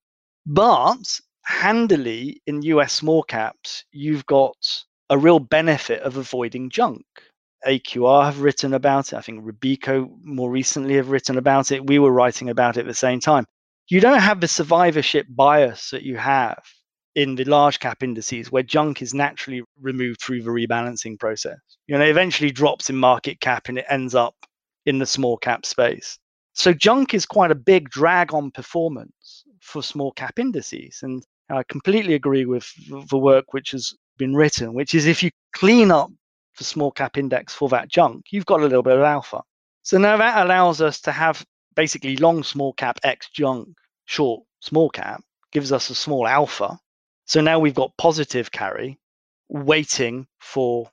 But 0.46 1.20
handily 1.44 2.42
in 2.46 2.62
US 2.62 2.92
small 2.92 3.22
caps, 3.22 3.84
you've 3.92 4.26
got 4.26 4.84
a 5.10 5.18
real 5.18 5.38
benefit 5.38 6.02
of 6.02 6.16
avoiding 6.16 6.70
junk. 6.70 7.04
AQR 7.66 8.24
have 8.24 8.40
written 8.40 8.74
about 8.74 9.12
it. 9.12 9.16
I 9.16 9.20
think 9.20 9.44
Robeco 9.44 10.10
more 10.22 10.50
recently 10.50 10.96
have 10.96 11.10
written 11.10 11.38
about 11.38 11.70
it. 11.70 11.86
We 11.86 11.98
were 11.98 12.10
writing 12.10 12.48
about 12.48 12.76
it 12.76 12.80
at 12.80 12.86
the 12.86 12.94
same 12.94 13.20
time. 13.20 13.46
You 13.88 14.00
don't 14.00 14.20
have 14.20 14.40
the 14.40 14.48
survivorship 14.48 15.26
bias 15.28 15.90
that 15.90 16.02
you 16.02 16.16
have 16.16 16.62
in 17.14 17.34
the 17.34 17.44
large 17.44 17.78
cap 17.78 18.02
indices 18.02 18.50
where 18.50 18.62
junk 18.62 19.02
is 19.02 19.12
naturally 19.12 19.62
removed 19.80 20.20
through 20.20 20.42
the 20.42 20.50
rebalancing 20.50 21.18
process. 21.18 21.58
You 21.86 21.98
know, 21.98 22.04
it 22.04 22.10
eventually 22.10 22.50
drops 22.50 22.88
in 22.88 22.96
market 22.96 23.40
cap 23.40 23.68
and 23.68 23.78
it 23.78 23.84
ends 23.88 24.14
up 24.14 24.34
in 24.86 24.98
the 24.98 25.06
small 25.06 25.36
cap 25.36 25.66
space. 25.66 26.18
So 26.54 26.72
junk 26.72 27.14
is 27.14 27.26
quite 27.26 27.50
a 27.50 27.56
big 27.56 27.88
drag 27.90 28.34
on 28.34 28.50
performance 28.50 29.44
for 29.60 29.82
small 29.82 30.12
cap 30.12 30.38
indices. 30.38 31.00
And 31.02 31.24
I 31.48 31.62
completely 31.64 32.14
agree 32.14 32.44
with 32.44 32.70
the 33.10 33.18
work 33.18 33.52
which 33.52 33.70
has 33.70 33.94
been 34.18 34.34
written, 34.34 34.74
which 34.74 34.94
is 34.94 35.06
if 35.06 35.22
you 35.22 35.30
clean 35.52 35.90
up 35.90 36.10
the 36.58 36.64
small 36.64 36.90
cap 36.90 37.16
index 37.16 37.54
for 37.54 37.68
that 37.70 37.88
junk, 37.88 38.26
you've 38.30 38.46
got 38.46 38.60
a 38.60 38.64
little 38.64 38.82
bit 38.82 38.98
of 38.98 39.02
alpha. 39.02 39.42
So 39.82 39.98
now 39.98 40.16
that 40.18 40.44
allows 40.44 40.80
us 40.80 41.00
to 41.02 41.12
have 41.12 41.44
basically 41.74 42.16
long 42.16 42.42
small 42.42 42.72
cap 42.74 42.98
X 43.02 43.28
junk, 43.30 43.68
short 44.04 44.44
small 44.60 44.90
cap, 44.90 45.22
gives 45.52 45.72
us 45.72 45.90
a 45.90 45.94
small 45.94 46.26
alpha. 46.26 46.78
So 47.24 47.40
now 47.40 47.58
we've 47.58 47.74
got 47.74 47.96
positive 47.96 48.50
carry 48.50 48.98
waiting 49.48 50.26
for 50.38 50.90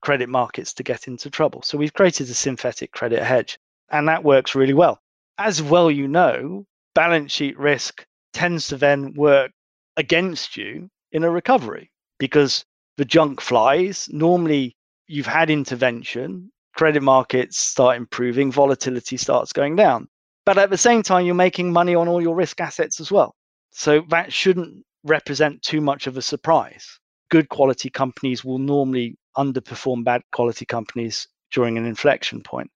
credit 0.00 0.28
markets 0.28 0.74
to 0.74 0.82
get 0.82 1.08
into 1.08 1.30
trouble. 1.30 1.62
So 1.62 1.78
we've 1.78 1.92
created 1.92 2.28
a 2.28 2.34
synthetic 2.34 2.92
credit 2.92 3.22
hedge 3.22 3.58
and 3.90 4.08
that 4.08 4.24
works 4.24 4.54
really 4.54 4.74
well. 4.74 5.00
As 5.38 5.62
well, 5.62 5.90
you 5.90 6.08
know, 6.08 6.66
balance 6.94 7.32
sheet 7.32 7.58
risk 7.58 8.04
tends 8.32 8.68
to 8.68 8.76
then 8.76 9.14
work 9.14 9.50
against 9.96 10.56
you 10.56 10.88
in 11.12 11.24
a 11.24 11.30
recovery 11.30 11.90
because 12.18 12.64
the 12.96 13.04
junk 13.04 13.40
flies. 13.40 14.08
Normally, 14.10 14.76
you've 15.06 15.26
had 15.26 15.50
intervention, 15.50 16.50
credit 16.74 17.02
markets 17.02 17.58
start 17.58 17.96
improving, 17.96 18.52
volatility 18.52 19.16
starts 19.16 19.52
going 19.52 19.76
down. 19.76 20.08
But 20.44 20.58
at 20.58 20.70
the 20.70 20.78
same 20.78 21.02
time, 21.02 21.26
you're 21.26 21.34
making 21.34 21.72
money 21.72 21.94
on 21.94 22.08
all 22.08 22.22
your 22.22 22.34
risk 22.34 22.60
assets 22.60 23.00
as 23.00 23.12
well. 23.12 23.34
So 23.70 24.02
that 24.08 24.32
shouldn't 24.32 24.84
represent 25.04 25.62
too 25.62 25.80
much 25.80 26.06
of 26.06 26.16
a 26.16 26.22
surprise. 26.22 26.98
Good 27.30 27.48
quality 27.48 27.90
companies 27.90 28.44
will 28.44 28.58
normally 28.58 29.16
underperform 29.36 30.04
bad 30.04 30.22
quality 30.32 30.64
companies 30.64 31.28
during 31.52 31.78
an 31.78 31.84
inflection 31.84 32.42
point 32.42 32.70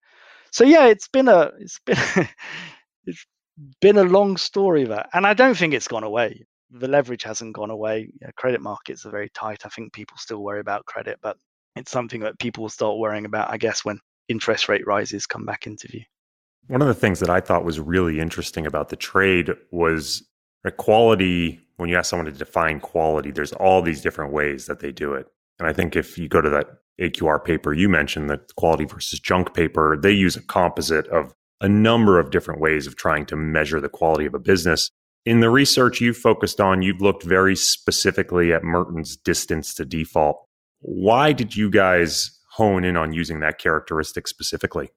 so 0.52 0.64
yeah, 0.64 0.86
it's 0.86 1.08
been 1.08 1.28
a 1.28 1.50
it's 1.58 1.80
been 1.84 1.96
it's 3.06 3.26
been 3.80 3.96
a 3.96 4.04
long 4.04 4.36
story 4.36 4.84
that, 4.84 5.08
and 5.14 5.26
I 5.26 5.34
don't 5.34 5.56
think 5.56 5.74
it's 5.74 5.88
gone 5.88 6.04
away. 6.04 6.44
The 6.70 6.88
leverage 6.88 7.22
hasn't 7.22 7.54
gone 7.54 7.70
away. 7.70 8.12
Yeah, 8.20 8.30
credit 8.36 8.60
markets 8.60 9.04
are 9.04 9.10
very 9.10 9.30
tight. 9.30 9.66
I 9.66 9.68
think 9.70 9.92
people 9.92 10.16
still 10.18 10.42
worry 10.42 10.60
about 10.60 10.84
credit, 10.86 11.18
but 11.22 11.36
it's 11.74 11.90
something 11.90 12.20
that 12.20 12.38
people 12.38 12.62
will 12.62 12.68
start 12.68 12.98
worrying 12.98 13.24
about, 13.24 13.50
I 13.50 13.56
guess, 13.56 13.84
when 13.84 13.98
interest 14.28 14.68
rate 14.68 14.86
rises 14.86 15.26
come 15.26 15.44
back 15.44 15.66
into 15.66 15.88
view. 15.88 16.02
One 16.68 16.82
of 16.82 16.88
the 16.88 16.94
things 16.94 17.20
that 17.20 17.30
I 17.30 17.40
thought 17.40 17.64
was 17.64 17.80
really 17.80 18.20
interesting 18.20 18.66
about 18.66 18.88
the 18.88 18.96
trade 18.96 19.50
was 19.70 20.22
quality. 20.76 21.60
When 21.76 21.88
you 21.88 21.96
ask 21.96 22.10
someone 22.10 22.26
to 22.26 22.32
define 22.32 22.78
quality, 22.78 23.30
there's 23.30 23.52
all 23.52 23.82
these 23.82 24.02
different 24.02 24.32
ways 24.32 24.66
that 24.66 24.80
they 24.80 24.92
do 24.92 25.14
it. 25.14 25.26
And 25.58 25.68
I 25.68 25.72
think 25.72 25.96
if 25.96 26.16
you 26.16 26.28
go 26.28 26.40
to 26.40 26.50
that 26.50 26.81
AQR 27.00 27.44
paper 27.44 27.72
you 27.72 27.88
mentioned, 27.88 28.30
the 28.30 28.40
quality 28.56 28.84
versus 28.84 29.18
junk 29.18 29.54
paper, 29.54 29.96
they 29.96 30.12
use 30.12 30.36
a 30.36 30.42
composite 30.42 31.06
of 31.08 31.32
a 31.60 31.68
number 31.68 32.18
of 32.18 32.30
different 32.30 32.60
ways 32.60 32.86
of 32.86 32.96
trying 32.96 33.24
to 33.26 33.36
measure 33.36 33.80
the 33.80 33.88
quality 33.88 34.26
of 34.26 34.34
a 34.34 34.38
business. 34.38 34.90
In 35.24 35.40
the 35.40 35.50
research 35.50 36.00
you 36.00 36.12
focused 36.12 36.60
on, 36.60 36.82
you've 36.82 37.00
looked 37.00 37.22
very 37.22 37.54
specifically 37.54 38.52
at 38.52 38.64
Merton's 38.64 39.16
distance 39.16 39.72
to 39.74 39.84
default. 39.84 40.44
Why 40.80 41.32
did 41.32 41.56
you 41.56 41.70
guys 41.70 42.36
hone 42.50 42.84
in 42.84 42.96
on 42.96 43.12
using 43.12 43.40
that 43.40 43.58
characteristic 43.58 44.26
specifically? 44.26 44.90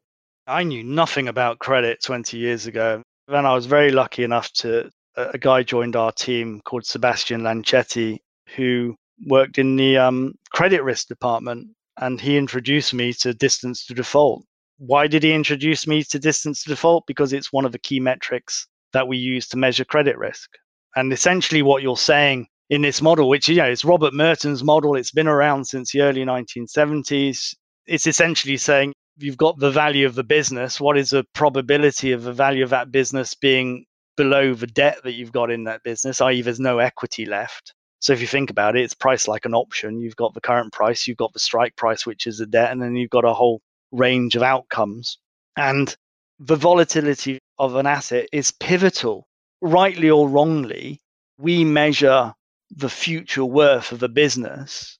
I 0.48 0.64
knew 0.64 0.84
nothing 0.84 1.28
about 1.28 1.60
credit 1.60 2.02
20 2.04 2.38
years 2.38 2.66
ago. 2.66 3.04
Then 3.28 3.46
I 3.46 3.54
was 3.54 3.68
very 3.68 3.92
lucky 3.92 4.24
enough 4.24 4.52
to, 4.54 4.90
a 5.16 5.38
guy 5.38 5.64
joined 5.64 5.96
our 5.96 6.12
team 6.12 6.62
called 6.66 6.86
Sebastian 6.86 7.42
Lancetti, 7.42 8.20
who 8.56 8.96
worked 9.28 9.58
in 9.58 9.76
the 9.76 9.98
um, 9.98 10.36
credit 10.52 10.84
risk 10.84 11.08
department. 11.08 11.68
And 11.98 12.20
he 12.20 12.38
introduced 12.38 12.94
me 12.94 13.14
to 13.14 13.34
distance 13.34 13.86
to 13.86 13.94
default. 13.94 14.46
Why 14.78 15.08
did 15.08 15.24
he 15.24 15.34
introduce 15.34 15.88
me 15.88 16.04
to 16.04 16.20
distance 16.20 16.64
to 16.64 16.70
default? 16.70 17.06
Because 17.08 17.32
it's 17.32 17.54
one 17.54 17.66
of 17.66 17.72
the 17.72 17.80
key 17.80 18.00
metrics 18.00 18.68
that 18.94 19.08
we 19.08 19.18
use 19.18 19.48
to 19.50 19.58
measure 19.58 19.86
credit 19.86 20.18
risk. 20.18 20.50
And 20.96 21.12
essentially, 21.14 21.62
what 21.62 21.82
you're 21.84 21.98
saying 21.98 22.48
in 22.70 22.82
this 22.82 23.02
model, 23.02 23.30
which 23.30 23.48
you 23.48 23.58
know 23.58 23.70
is 23.70 23.86
Robert 23.86 24.14
Merton's 24.14 24.64
model, 24.64 24.96
it's 24.96 25.12
been 25.12 25.28
around 25.28 25.66
since 25.66 25.92
the 25.92 26.02
early 26.02 26.24
1970s. 26.26 27.56
It's 27.88 28.08
essentially 28.08 28.58
saying 28.58 28.94
you've 29.18 29.38
got 29.38 29.60
the 29.60 29.72
value 29.72 30.06
of 30.06 30.16
the 30.16 30.24
business. 30.24 30.82
What 30.82 30.98
is 30.98 31.12
the 31.12 31.26
probability 31.34 32.12
of 32.12 32.24
the 32.24 32.34
value 32.34 32.64
of 32.64 32.72
that 32.72 32.92
business 32.92 33.34
being 33.34 33.86
below 34.18 34.54
the 34.54 34.68
debt 34.68 35.00
that 35.04 35.14
you've 35.14 35.32
got 35.32 35.52
in 35.52 35.66
that 35.66 35.84
business, 35.84 36.22
i.e., 36.22 36.42
there's 36.42 36.60
no 36.60 36.80
equity 36.80 37.26
left. 37.26 37.74
So 38.06 38.14
if 38.14 38.22
you 38.22 38.28
think 38.28 38.52
about 38.52 38.76
it, 38.76 38.84
it's 38.84 38.94
priced 38.94 39.28
like 39.28 39.46
an 39.46 39.56
option. 39.56 40.00
You've 40.00 40.16
got 40.16 40.36
the 40.36 40.40
current 40.40 40.72
price, 40.72 41.08
you've 41.08 41.18
got 41.18 41.34
the 41.34 41.40
strike 41.40 41.76
price, 41.76 42.06
which 42.06 42.28
is 42.28 42.38
the 42.38 42.46
debt, 42.46 42.72
and 42.72 42.80
then 42.80 42.96
you've 42.96 43.10
got 43.10 43.26
a 43.26 43.34
whole 43.34 43.64
range 43.92 44.36
of 44.36 44.44
outcomes. 44.44 45.18
And 45.58 45.96
the 46.38 46.56
volatility 46.56 47.40
of 47.58 47.74
an 47.74 47.88
asset 47.88 48.30
is 48.32 48.52
pivotal. 48.52 49.26
Rightly 49.60 50.12
or 50.12 50.30
wrongly, 50.30 51.02
we 51.40 51.64
measure 51.64 52.32
the 52.70 52.90
future 52.90 53.44
worth 53.44 53.92
of 53.92 54.04
a 54.04 54.08
business 54.08 55.00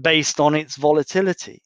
based 0.00 0.38
on 0.38 0.54
its 0.54 0.76
volatility. 0.76 1.60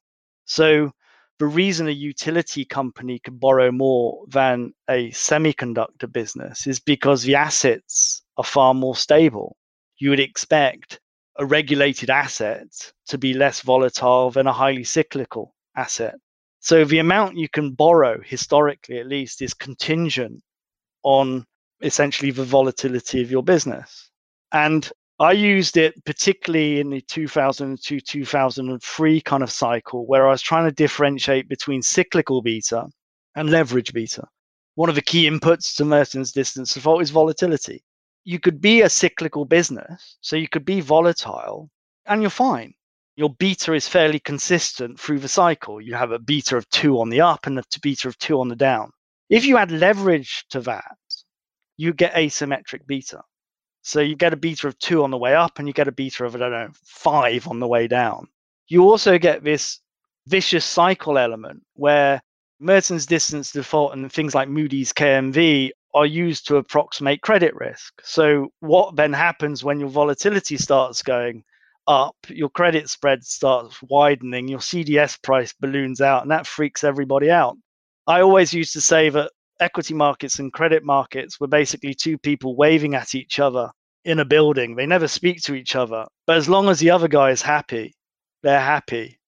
So 0.46 0.90
the 1.38 1.48
reason 1.48 1.88
a 1.88 1.90
utility 1.90 2.64
company 2.64 3.18
can 3.18 3.36
borrow 3.36 3.70
more 3.70 4.24
than 4.28 4.72
a 4.88 5.10
semiconductor 5.10 6.10
business 6.10 6.66
is 6.66 6.80
because 6.80 7.24
the 7.24 7.34
assets 7.34 8.22
are 8.38 8.42
far 8.42 8.72
more 8.72 8.96
stable. 8.96 9.54
You 9.98 10.10
would 10.10 10.20
expect 10.20 11.00
a 11.38 11.46
regulated 11.46 12.10
asset 12.10 12.66
to 13.06 13.18
be 13.18 13.34
less 13.34 13.60
volatile 13.60 14.30
than 14.30 14.46
a 14.46 14.52
highly 14.52 14.84
cyclical 14.84 15.54
asset. 15.76 16.16
So 16.60 16.84
the 16.84 16.98
amount 16.98 17.36
you 17.36 17.48
can 17.48 17.72
borrow, 17.72 18.20
historically 18.22 18.98
at 18.98 19.06
least, 19.06 19.42
is 19.42 19.54
contingent 19.54 20.42
on 21.04 21.44
essentially 21.82 22.32
the 22.32 22.44
volatility 22.44 23.22
of 23.22 23.30
your 23.30 23.42
business. 23.42 24.10
And 24.52 24.90
I 25.20 25.32
used 25.32 25.76
it 25.76 26.04
particularly 26.04 26.80
in 26.80 26.90
the 26.90 27.00
2002 27.00 28.00
2003 28.00 29.20
kind 29.20 29.42
of 29.42 29.50
cycle 29.50 30.06
where 30.06 30.26
I 30.26 30.30
was 30.30 30.42
trying 30.42 30.64
to 30.64 30.72
differentiate 30.72 31.48
between 31.48 31.82
cyclical 31.82 32.42
beta 32.42 32.86
and 33.34 33.50
leverage 33.50 33.92
beta. 33.92 34.26
One 34.74 34.88
of 34.88 34.94
the 34.94 35.02
key 35.02 35.28
inputs 35.28 35.74
to 35.76 35.84
Merton's 35.84 36.32
distance 36.32 36.74
default 36.74 37.02
is 37.02 37.10
volatility. 37.10 37.82
You 38.28 38.38
could 38.38 38.60
be 38.60 38.82
a 38.82 38.90
cyclical 38.90 39.46
business, 39.46 40.18
so 40.20 40.36
you 40.36 40.50
could 40.50 40.66
be 40.66 40.82
volatile 40.82 41.70
and 42.04 42.20
you're 42.20 42.28
fine. 42.28 42.74
Your 43.16 43.32
beta 43.32 43.72
is 43.72 43.88
fairly 43.88 44.20
consistent 44.20 45.00
through 45.00 45.20
the 45.20 45.28
cycle. 45.28 45.80
You 45.80 45.94
have 45.94 46.12
a 46.12 46.18
beta 46.18 46.58
of 46.58 46.68
two 46.68 47.00
on 47.00 47.08
the 47.08 47.22
up 47.22 47.46
and 47.46 47.58
a 47.58 47.62
beta 47.80 48.06
of 48.06 48.18
two 48.18 48.38
on 48.38 48.48
the 48.48 48.54
down. 48.54 48.90
If 49.30 49.46
you 49.46 49.56
add 49.56 49.70
leverage 49.70 50.44
to 50.50 50.60
that, 50.60 50.98
you 51.78 51.94
get 51.94 52.12
asymmetric 52.12 52.86
beta. 52.86 53.22
So 53.80 54.00
you 54.00 54.14
get 54.14 54.34
a 54.34 54.36
beta 54.36 54.68
of 54.68 54.78
two 54.78 55.04
on 55.04 55.10
the 55.10 55.16
way 55.16 55.34
up 55.34 55.58
and 55.58 55.66
you 55.66 55.72
get 55.72 55.88
a 55.88 55.92
beta 55.92 56.26
of, 56.26 56.36
I 56.36 56.38
don't 56.38 56.50
know, 56.50 56.68
five 56.84 57.48
on 57.48 57.60
the 57.60 57.66
way 57.66 57.88
down. 57.88 58.28
You 58.66 58.82
also 58.82 59.18
get 59.18 59.42
this 59.42 59.80
vicious 60.26 60.66
cycle 60.66 61.16
element 61.16 61.62
where 61.76 62.20
Merton's 62.60 63.06
distance 63.06 63.52
default 63.52 63.94
and 63.94 64.12
things 64.12 64.34
like 64.34 64.50
Moody's 64.50 64.92
KMV 64.92 65.70
are 65.98 66.06
used 66.06 66.46
to 66.46 66.56
approximate 66.56 67.20
credit 67.22 67.52
risk. 67.56 67.92
So 68.04 68.52
what 68.60 68.94
then 68.94 69.12
happens 69.12 69.64
when 69.64 69.80
your 69.80 69.88
volatility 69.88 70.56
starts 70.56 71.02
going 71.02 71.42
up, 71.88 72.14
your 72.28 72.50
credit 72.50 72.88
spread 72.88 73.24
starts 73.24 73.76
widening, 73.82 74.46
your 74.46 74.60
CDS 74.60 75.20
price 75.20 75.52
balloons 75.58 76.00
out, 76.00 76.22
and 76.22 76.30
that 76.30 76.46
freaks 76.46 76.84
everybody 76.84 77.32
out. 77.32 77.56
I 78.06 78.20
always 78.20 78.54
used 78.54 78.74
to 78.74 78.80
say 78.80 79.08
that 79.08 79.32
equity 79.58 79.92
markets 79.92 80.38
and 80.38 80.52
credit 80.52 80.84
markets 80.84 81.40
were 81.40 81.48
basically 81.48 81.94
two 81.94 82.16
people 82.16 82.54
waving 82.54 82.94
at 82.94 83.16
each 83.16 83.40
other 83.40 83.68
in 84.04 84.20
a 84.20 84.24
building. 84.24 84.76
They 84.76 84.86
never 84.86 85.08
speak 85.08 85.42
to 85.42 85.54
each 85.56 85.74
other. 85.74 86.06
But 86.28 86.36
as 86.36 86.48
long 86.48 86.68
as 86.68 86.78
the 86.78 86.90
other 86.90 87.08
guy 87.08 87.30
is 87.30 87.42
happy, 87.42 87.92
they're 88.44 88.60
happy. 88.60 89.18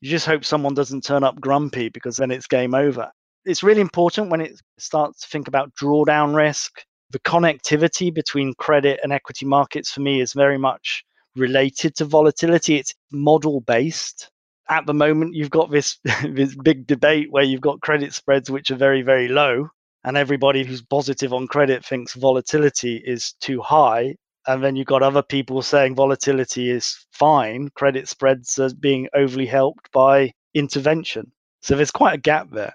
You 0.00 0.08
just 0.08 0.26
hope 0.26 0.44
someone 0.44 0.74
doesn't 0.74 1.02
turn 1.02 1.24
up 1.24 1.40
grumpy 1.40 1.88
because 1.88 2.16
then 2.16 2.30
it's 2.30 2.46
game 2.46 2.74
over. 2.76 3.10
It's 3.44 3.62
really 3.62 3.80
important 3.80 4.30
when 4.30 4.40
it 4.40 4.60
starts 4.78 5.22
to 5.22 5.28
think 5.28 5.48
about 5.48 5.74
drawdown 5.74 6.34
risk. 6.34 6.84
The 7.10 7.18
connectivity 7.20 8.14
between 8.14 8.54
credit 8.54 9.00
and 9.02 9.12
equity 9.12 9.46
markets 9.46 9.90
for 9.90 10.00
me 10.00 10.20
is 10.20 10.32
very 10.32 10.58
much 10.58 11.04
related 11.34 11.96
to 11.96 12.04
volatility. 12.04 12.76
It's 12.76 12.94
model 13.10 13.60
based. 13.60 14.30
At 14.68 14.86
the 14.86 14.94
moment, 14.94 15.34
you've 15.34 15.50
got 15.50 15.70
this, 15.70 15.98
this 16.24 16.54
big 16.54 16.86
debate 16.86 17.32
where 17.32 17.42
you've 17.42 17.60
got 17.60 17.80
credit 17.80 18.14
spreads 18.14 18.50
which 18.50 18.70
are 18.70 18.76
very, 18.76 19.02
very 19.02 19.28
low 19.28 19.68
and 20.04 20.16
everybody 20.16 20.64
who's 20.64 20.82
positive 20.82 21.32
on 21.32 21.46
credit 21.46 21.84
thinks 21.84 22.14
volatility 22.14 23.02
is 23.04 23.34
too 23.40 23.60
high 23.60 24.16
and 24.46 24.62
then 24.62 24.74
you've 24.76 24.86
got 24.86 25.02
other 25.02 25.22
people 25.22 25.62
saying 25.62 25.94
volatility 25.94 26.70
is 26.70 27.06
fine 27.12 27.68
credit 27.74 28.08
spreads 28.08 28.58
are 28.58 28.74
being 28.74 29.08
overly 29.14 29.46
helped 29.46 29.90
by 29.92 30.32
intervention 30.54 31.30
so 31.60 31.76
there's 31.76 31.90
quite 31.90 32.14
a 32.14 32.20
gap 32.20 32.48
there 32.50 32.74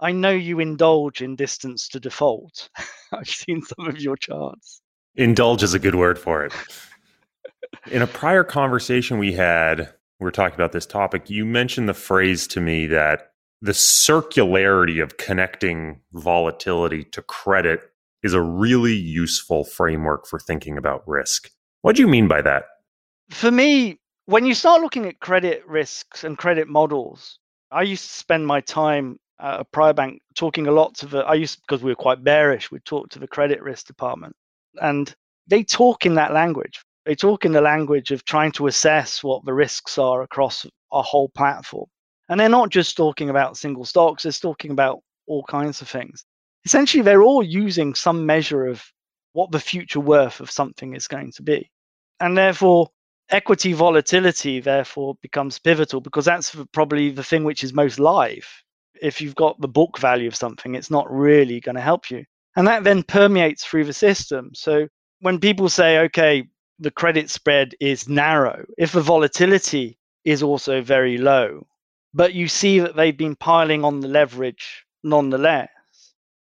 i 0.00 0.12
know 0.12 0.30
you 0.30 0.60
indulge 0.60 1.22
in 1.22 1.36
distance 1.36 1.88
to 1.88 2.00
default 2.00 2.68
i've 3.12 3.28
seen 3.28 3.62
some 3.62 3.86
of 3.88 4.00
your 4.00 4.16
charts 4.16 4.80
indulge 5.14 5.62
is 5.62 5.74
a 5.74 5.78
good 5.78 5.94
word 5.94 6.18
for 6.18 6.44
it 6.44 6.52
in 7.90 8.02
a 8.02 8.06
prior 8.06 8.44
conversation 8.44 9.18
we 9.18 9.32
had 9.32 9.92
we 10.20 10.24
were 10.24 10.30
talking 10.30 10.54
about 10.54 10.72
this 10.72 10.86
topic 10.86 11.28
you 11.30 11.44
mentioned 11.44 11.88
the 11.88 11.94
phrase 11.94 12.46
to 12.46 12.60
me 12.60 12.86
that 12.86 13.32
the 13.62 13.72
circularity 13.72 15.02
of 15.02 15.16
connecting 15.16 16.00
volatility 16.12 17.04
to 17.04 17.22
credit 17.22 17.80
is 18.22 18.34
a 18.34 18.40
really 18.40 18.94
useful 18.94 19.64
framework 19.64 20.26
for 20.26 20.38
thinking 20.38 20.76
about 20.76 21.06
risk. 21.06 21.50
What 21.82 21.96
do 21.96 22.02
you 22.02 22.08
mean 22.08 22.28
by 22.28 22.42
that? 22.42 22.64
For 23.30 23.50
me, 23.50 23.98
when 24.26 24.46
you 24.46 24.54
start 24.54 24.82
looking 24.82 25.06
at 25.06 25.20
credit 25.20 25.66
risks 25.66 26.24
and 26.24 26.36
credit 26.36 26.68
models, 26.68 27.38
I 27.70 27.82
used 27.82 28.04
to 28.04 28.14
spend 28.14 28.46
my 28.46 28.60
time 28.60 29.18
Uh, 29.38 29.58
a 29.60 29.64
prior 29.64 29.92
bank 29.92 30.22
talking 30.34 30.66
a 30.66 30.70
lot 30.70 30.94
to 30.94 31.06
the, 31.06 31.18
I 31.18 31.34
used, 31.34 31.60
because 31.60 31.82
we 31.82 31.90
were 31.90 31.96
quite 31.96 32.24
bearish, 32.24 32.70
we 32.70 32.78
talked 32.80 33.12
to 33.12 33.18
the 33.18 33.28
credit 33.28 33.62
risk 33.62 33.86
department. 33.86 34.34
And 34.80 35.14
they 35.46 35.62
talk 35.62 36.06
in 36.06 36.14
that 36.14 36.32
language. 36.32 36.80
They 37.04 37.14
talk 37.14 37.44
in 37.44 37.52
the 37.52 37.60
language 37.60 38.10
of 38.10 38.24
trying 38.24 38.52
to 38.52 38.66
assess 38.66 39.22
what 39.22 39.44
the 39.44 39.52
risks 39.52 39.98
are 39.98 40.22
across 40.22 40.66
a 40.92 41.02
whole 41.02 41.28
platform. 41.28 41.86
And 42.28 42.40
they're 42.40 42.48
not 42.48 42.70
just 42.70 42.96
talking 42.96 43.30
about 43.30 43.56
single 43.56 43.84
stocks, 43.84 44.24
they're 44.24 44.32
talking 44.32 44.72
about 44.72 45.00
all 45.26 45.44
kinds 45.44 45.80
of 45.82 45.88
things. 45.88 46.24
Essentially, 46.64 47.02
they're 47.02 47.22
all 47.22 47.42
using 47.42 47.94
some 47.94 48.26
measure 48.26 48.66
of 48.66 48.82
what 49.34 49.52
the 49.52 49.60
future 49.60 50.00
worth 50.00 50.40
of 50.40 50.50
something 50.50 50.94
is 50.94 51.06
going 51.06 51.30
to 51.32 51.42
be. 51.42 51.70
And 52.18 52.36
therefore, 52.36 52.88
equity 53.30 53.72
volatility, 53.72 54.60
therefore, 54.60 55.16
becomes 55.20 55.58
pivotal 55.58 56.00
because 56.00 56.24
that's 56.24 56.56
probably 56.72 57.10
the 57.10 57.22
thing 57.22 57.44
which 57.44 57.62
is 57.62 57.72
most 57.72 58.00
live. 58.00 58.48
If 59.02 59.20
you've 59.20 59.34
got 59.34 59.60
the 59.60 59.68
book 59.68 59.98
value 59.98 60.28
of 60.28 60.36
something, 60.36 60.74
it's 60.74 60.90
not 60.90 61.10
really 61.10 61.60
going 61.60 61.76
to 61.76 61.80
help 61.80 62.10
you. 62.10 62.24
And 62.56 62.66
that 62.66 62.84
then 62.84 63.02
permeates 63.02 63.64
through 63.64 63.84
the 63.84 63.92
system. 63.92 64.50
So 64.54 64.88
when 65.20 65.38
people 65.38 65.68
say, 65.68 65.98
okay, 65.98 66.48
the 66.78 66.90
credit 66.90 67.30
spread 67.30 67.74
is 67.80 68.08
narrow, 68.08 68.64
if 68.78 68.92
the 68.92 69.00
volatility 69.00 69.98
is 70.24 70.42
also 70.42 70.82
very 70.82 71.18
low, 71.18 71.66
but 72.12 72.34
you 72.34 72.48
see 72.48 72.80
that 72.80 72.96
they've 72.96 73.16
been 73.16 73.36
piling 73.36 73.84
on 73.84 74.00
the 74.00 74.08
leverage 74.08 74.84
nonetheless. 75.04 75.68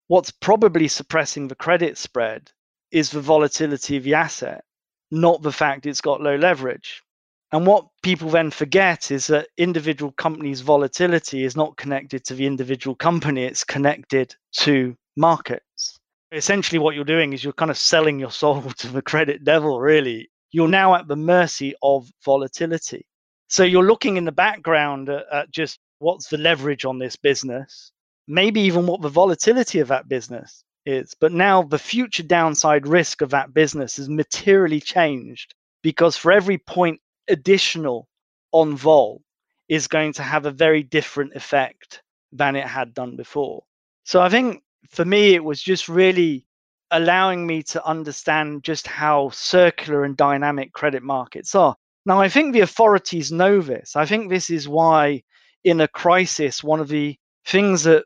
What's 0.08 0.30
probably 0.30 0.88
suppressing 0.88 1.48
the 1.48 1.54
credit 1.54 1.98
spread 1.98 2.50
is 2.90 3.10
the 3.10 3.20
volatility 3.20 3.98
of 3.98 4.04
the 4.04 4.14
asset, 4.14 4.64
not 5.10 5.42
the 5.42 5.52
fact 5.52 5.86
it's 5.86 6.00
got 6.00 6.22
low 6.22 6.36
leverage. 6.36 7.02
And 7.50 7.66
what 7.66 7.86
people 8.02 8.28
then 8.28 8.50
forget 8.50 9.10
is 9.10 9.26
that 9.28 9.48
individual 9.56 10.12
companies' 10.12 10.60
volatility 10.60 11.44
is 11.44 11.56
not 11.56 11.78
connected 11.78 12.24
to 12.26 12.34
the 12.34 12.46
individual 12.46 12.94
company, 12.94 13.44
it's 13.44 13.64
connected 13.64 14.34
to 14.58 14.94
markets. 15.16 15.98
Essentially, 16.30 16.78
what 16.78 16.94
you're 16.94 17.04
doing 17.04 17.32
is 17.32 17.42
you're 17.42 17.54
kind 17.54 17.70
of 17.70 17.78
selling 17.78 18.18
your 18.18 18.30
soul 18.30 18.60
to 18.78 18.88
the 18.88 19.00
credit 19.00 19.44
devil, 19.44 19.80
really. 19.80 20.28
You're 20.50 20.68
now 20.68 20.94
at 20.94 21.08
the 21.08 21.16
mercy 21.16 21.74
of 21.82 22.10
volatility. 22.24 23.06
So 23.48 23.64
you're 23.64 23.84
looking 23.84 24.18
in 24.18 24.26
the 24.26 24.32
background 24.32 25.08
at, 25.08 25.24
at 25.32 25.50
just 25.50 25.78
what's 26.00 26.28
the 26.28 26.36
leverage 26.36 26.84
on 26.84 26.98
this 26.98 27.16
business, 27.16 27.92
maybe 28.26 28.60
even 28.60 28.86
what 28.86 29.00
the 29.00 29.08
volatility 29.08 29.80
of 29.80 29.88
that 29.88 30.08
business 30.08 30.64
is. 30.84 31.14
But 31.18 31.32
now 31.32 31.62
the 31.62 31.78
future 31.78 32.22
downside 32.22 32.86
risk 32.86 33.22
of 33.22 33.30
that 33.30 33.54
business 33.54 33.96
has 33.96 34.08
materially 34.08 34.80
changed 34.80 35.54
because 35.82 36.16
for 36.16 36.30
every 36.30 36.58
point 36.58 37.00
additional 37.28 38.08
on 38.52 38.76
vol 38.76 39.22
is 39.68 39.86
going 39.86 40.12
to 40.14 40.22
have 40.22 40.46
a 40.46 40.50
very 40.50 40.82
different 40.82 41.34
effect 41.34 42.02
than 42.32 42.56
it 42.56 42.66
had 42.66 42.94
done 42.94 43.16
before. 43.16 43.62
So 44.04 44.20
I 44.20 44.28
think 44.28 44.62
for 44.88 45.04
me, 45.04 45.34
it 45.34 45.44
was 45.44 45.62
just 45.62 45.88
really 45.88 46.46
allowing 46.90 47.46
me 47.46 47.62
to 47.62 47.84
understand 47.84 48.64
just 48.64 48.86
how 48.86 49.28
circular 49.30 50.04
and 50.04 50.16
dynamic 50.16 50.72
credit 50.72 51.02
markets 51.02 51.54
are. 51.54 51.76
Now, 52.06 52.20
I 52.20 52.28
think 52.28 52.52
the 52.52 52.60
authorities 52.60 53.30
know 53.30 53.60
this. 53.60 53.94
I 53.94 54.06
think 54.06 54.30
this 54.30 54.48
is 54.48 54.66
why, 54.68 55.22
in 55.64 55.82
a 55.82 55.88
crisis, 55.88 56.64
one 56.64 56.80
of 56.80 56.88
the 56.88 57.18
things 57.44 57.82
that 57.82 58.04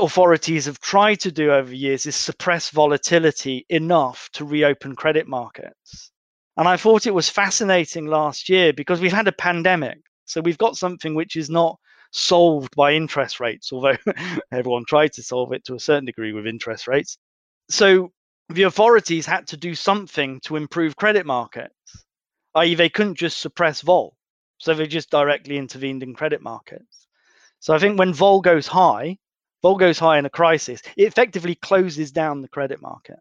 authorities 0.00 0.64
have 0.64 0.80
tried 0.80 1.20
to 1.20 1.30
do 1.30 1.52
over 1.52 1.72
years 1.72 2.06
is 2.06 2.16
suppress 2.16 2.70
volatility 2.70 3.64
enough 3.68 4.28
to 4.32 4.44
reopen 4.44 4.96
credit 4.96 5.28
markets. 5.28 6.10
And 6.56 6.68
I 6.68 6.76
thought 6.76 7.06
it 7.06 7.14
was 7.14 7.28
fascinating 7.28 8.06
last 8.06 8.48
year 8.48 8.72
because 8.72 9.00
we've 9.00 9.12
had 9.12 9.28
a 9.28 9.32
pandemic. 9.32 9.98
So 10.24 10.40
we've 10.40 10.58
got 10.58 10.76
something 10.76 11.14
which 11.14 11.36
is 11.36 11.50
not 11.50 11.78
solved 12.12 12.74
by 12.76 12.92
interest 12.92 13.40
rates, 13.40 13.72
although 13.72 13.96
everyone 14.52 14.84
tried 14.86 15.12
to 15.14 15.22
solve 15.22 15.52
it 15.52 15.64
to 15.64 15.74
a 15.74 15.80
certain 15.80 16.04
degree 16.04 16.32
with 16.32 16.46
interest 16.46 16.86
rates. 16.86 17.18
So 17.68 18.12
the 18.50 18.62
authorities 18.62 19.26
had 19.26 19.48
to 19.48 19.56
do 19.56 19.74
something 19.74 20.40
to 20.44 20.56
improve 20.56 20.96
credit 20.96 21.26
markets, 21.26 21.74
i.e., 22.54 22.74
they 22.74 22.88
couldn't 22.88 23.16
just 23.16 23.40
suppress 23.40 23.80
vol. 23.80 24.16
So 24.58 24.74
they 24.74 24.86
just 24.86 25.10
directly 25.10 25.58
intervened 25.58 26.02
in 26.02 26.14
credit 26.14 26.40
markets. 26.40 27.08
So 27.58 27.74
I 27.74 27.78
think 27.78 27.98
when 27.98 28.14
vol 28.14 28.40
goes 28.40 28.68
high, 28.68 29.18
vol 29.62 29.76
goes 29.76 29.98
high 29.98 30.18
in 30.18 30.26
a 30.26 30.30
crisis, 30.30 30.82
it 30.96 31.04
effectively 31.04 31.56
closes 31.56 32.12
down 32.12 32.42
the 32.42 32.48
credit 32.48 32.80
market. 32.80 33.18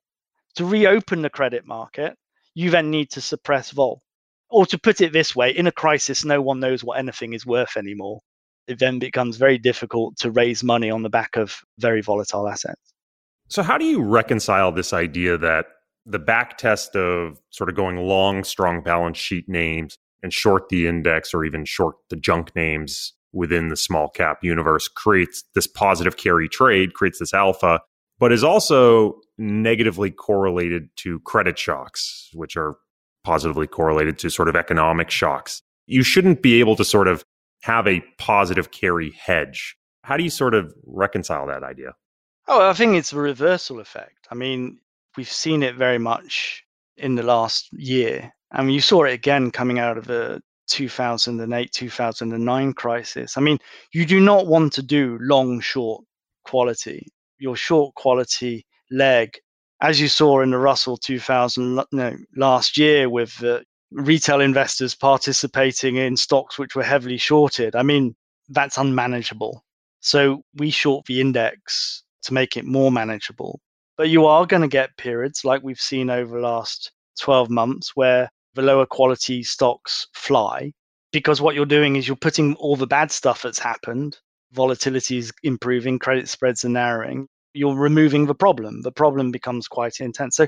To 0.58 0.66
reopen 0.66 1.24
the 1.24 1.30
credit 1.32 1.66
market, 1.66 2.16
you 2.56 2.70
then 2.70 2.90
need 2.90 3.12
to 3.12 3.22
suppress 3.22 3.72
vol. 3.72 4.02
Or 4.50 4.66
to 4.68 4.78
put 4.78 5.02
it 5.02 5.14
this 5.14 5.36
way, 5.36 5.52
in 5.52 5.68
a 5.68 5.72
crisis, 5.72 6.24
no 6.24 6.42
one 6.42 6.60
knows 6.60 6.84
what 6.84 7.00
anything 7.00 7.34
is 7.34 7.46
worth 7.46 7.76
anymore. 7.76 8.20
It 8.68 8.80
then 8.80 9.00
becomes 9.00 9.38
very 9.38 9.58
difficult 9.58 10.18
to 10.18 10.32
raise 10.32 10.64
money 10.64 10.90
on 10.90 11.02
the 11.02 11.10
back 11.10 11.36
of 11.36 11.56
very 11.80 12.02
volatile 12.02 12.48
assets. 12.48 12.94
So, 13.50 13.64
how 13.64 13.78
do 13.78 13.86
you 13.86 14.02
reconcile 14.02 14.72
this 14.72 14.94
idea 14.94 15.38
that 15.40 15.66
the 16.06 16.20
back 16.20 16.58
test 16.58 16.96
of 16.96 17.40
sort 17.50 17.70
of 17.70 17.76
going 17.76 17.98
long, 17.98 18.44
strong 18.44 18.84
balance 18.84 19.18
sheet 19.18 19.50
names 19.50 19.98
and 20.22 20.32
short 20.32 20.70
the 20.70 20.88
index 20.88 21.34
or 21.34 21.44
even 21.44 21.66
short 21.66 21.96
the 22.10 22.16
junk 22.16 22.56
names 22.56 23.14
within 23.34 23.70
the 23.70 23.76
small 23.76 24.10
cap 24.10 24.40
universe 24.44 24.88
creates 24.88 25.44
this 25.56 25.68
positive 25.68 26.18
carry 26.18 26.48
trade, 26.48 26.94
creates 26.94 27.20
this 27.20 27.34
alpha, 27.34 27.82
but 28.20 28.32
is 28.32 28.44
also 28.44 29.20
negatively 29.38 30.12
correlated 30.12 30.90
to 30.98 31.20
credit 31.22 31.58
shocks, 31.58 32.30
which 32.34 32.56
are 32.56 32.78
positively 33.24 33.68
correlated 33.68 34.20
to 34.20 34.30
sort 34.30 34.50
of 34.50 34.56
economic 34.56 35.10
shocks. 35.10 35.62
You 35.88 36.04
shouldn't 36.04 36.42
be 36.42 36.60
able 36.60 36.76
to 36.76 36.86
sort 36.86 37.08
of 37.08 37.24
have 37.64 37.88
a 37.88 38.04
positive 38.18 38.72
carry 38.72 39.12
hedge. 39.12 39.76
How 40.04 40.18
do 40.18 40.24
you 40.24 40.30
sort 40.30 40.54
of 40.54 40.74
reconcile 40.86 41.48
that 41.48 41.64
idea? 41.64 41.94
Oh, 42.48 42.70
I 42.70 42.74
think 42.74 42.96
it's 42.96 43.14
a 43.14 43.18
reversal 43.18 43.80
effect. 43.80 44.28
I 44.30 44.36
mean, 44.36 44.80
we've 45.16 45.32
seen 45.32 45.64
it 45.64 45.76
very 45.76 45.98
much 45.98 46.64
in 46.98 47.16
the 47.16 47.24
last 47.24 47.70
year. 47.72 48.34
Mean, 48.56 48.70
you 48.70 48.82
saw 48.82 49.04
it 49.04 49.14
again 49.14 49.50
coming 49.50 49.80
out 49.80 49.98
of 49.98 50.06
the 50.06 50.42
2008 50.68 51.72
2009 51.72 52.74
crisis. 52.74 53.38
I 53.38 53.42
mean, 53.42 53.58
you 53.94 54.06
do 54.06 54.20
not 54.20 54.48
want 54.48 54.74
to 54.74 54.84
do 54.84 55.18
long 55.22 55.60
short 55.60 56.04
quality. 56.46 57.08
Your 57.40 57.56
short 57.56 57.96
quality 57.96 58.66
leg, 58.92 59.38
as 59.82 60.00
you 60.00 60.08
saw 60.08 60.42
in 60.42 60.52
the 60.52 60.58
Russell 60.58 60.98
2000 60.98 61.84
no, 61.92 62.16
last 62.36 62.78
year 62.78 63.10
with 63.10 63.38
the 63.38 63.64
retail 63.92 64.42
investors 64.42 64.96
participating 64.96 65.98
in 65.98 66.18
stocks 66.18 66.58
which 66.58 66.76
were 66.76 66.84
heavily 66.84 67.18
shorted. 67.18 67.76
I 67.76 67.84
mean, 67.84 68.16
that's 68.50 68.78
unmanageable. 68.78 69.64
So 70.00 70.44
we 70.56 70.70
short 70.70 71.06
the 71.06 71.22
index 71.22 72.04
to 72.24 72.34
make 72.34 72.58
it 72.58 72.66
more 72.66 72.92
manageable. 72.92 73.60
But 73.98 74.10
you 74.10 74.26
are 74.26 74.46
going 74.46 74.62
to 74.64 74.68
get 74.68 74.98
periods 74.98 75.46
like 75.46 75.62
we've 75.64 75.80
seen 75.80 76.10
over 76.10 76.36
the 76.36 76.48
last 76.48 76.92
12 77.20 77.50
months 77.50 77.92
where 77.96 78.30
the 78.56 78.62
lower 78.62 78.86
quality 78.86 79.44
stocks 79.44 80.08
fly 80.14 80.72
because 81.12 81.42
what 81.42 81.56
you're 81.56 81.66
doing 81.66 81.96
is 81.96 82.08
you're 82.08 82.18
putting 82.18 82.56
all 82.56 82.76
the 82.76 82.88
bad 82.88 83.12
stuff 83.12 83.44
that's 83.44 83.60
happened, 83.60 84.18
volatility 84.52 85.18
is 85.18 85.32
improving, 85.44 86.00
credit 86.00 86.28
spreads 86.28 86.66
are 86.66 86.70
narrowing, 86.70 87.28
you're 87.54 87.76
removing 87.76 88.26
the 88.26 88.36
problem. 88.36 88.82
The 88.82 88.92
problem 88.92 89.32
becomes 89.32 89.68
quite 89.68 90.00
intense. 90.00 90.36
So 90.36 90.48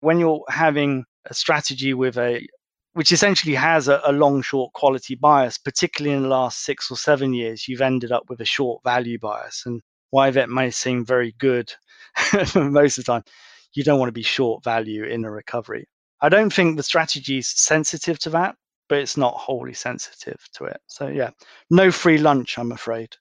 when 0.00 0.18
you're 0.18 0.44
having 0.48 1.04
a 1.26 1.34
strategy 1.34 1.94
with 1.94 2.16
a 2.16 2.46
which 2.92 3.12
essentially 3.12 3.54
has 3.54 3.88
a, 3.88 4.00
a, 4.06 4.12
long 4.12 4.40
short 4.40 4.72
quality 4.72 5.14
bias, 5.14 5.58
particularly 5.58 6.16
in 6.16 6.22
the 6.22 6.28
last 6.28 6.64
six 6.64 6.90
or 6.90 6.96
seven 6.96 7.34
years, 7.34 7.68
you've 7.68 7.82
ended 7.82 8.10
up 8.10 8.22
with 8.30 8.40
a 8.40 8.46
short 8.46 8.82
value 8.84 9.18
bias. 9.18 9.64
And 9.66 9.82
why 10.10 10.30
that 10.30 10.48
may 10.48 10.70
seem 10.70 11.04
very 11.04 11.34
good 11.38 11.70
most 12.54 12.96
of 12.96 13.04
the 13.04 13.12
time, 13.12 13.22
you 13.74 13.84
don't 13.84 13.98
want 13.98 14.08
to 14.08 14.12
be 14.12 14.22
short 14.22 14.64
value 14.64 15.04
in 15.04 15.26
a 15.26 15.30
recovery. 15.30 15.86
I 16.22 16.30
don't 16.30 16.50
think 16.50 16.78
the 16.78 16.82
strategy 16.82 17.36
is 17.36 17.48
sensitive 17.48 18.18
to 18.20 18.30
that, 18.30 18.56
but 18.88 18.98
it's 18.98 19.18
not 19.18 19.34
wholly 19.34 19.74
sensitive 19.74 20.42
to 20.54 20.64
it. 20.64 20.80
So, 20.86 21.08
yeah, 21.08 21.30
no 21.68 21.92
free 21.92 22.16
lunch, 22.16 22.58
I'm 22.58 22.72
afraid. 22.72 23.14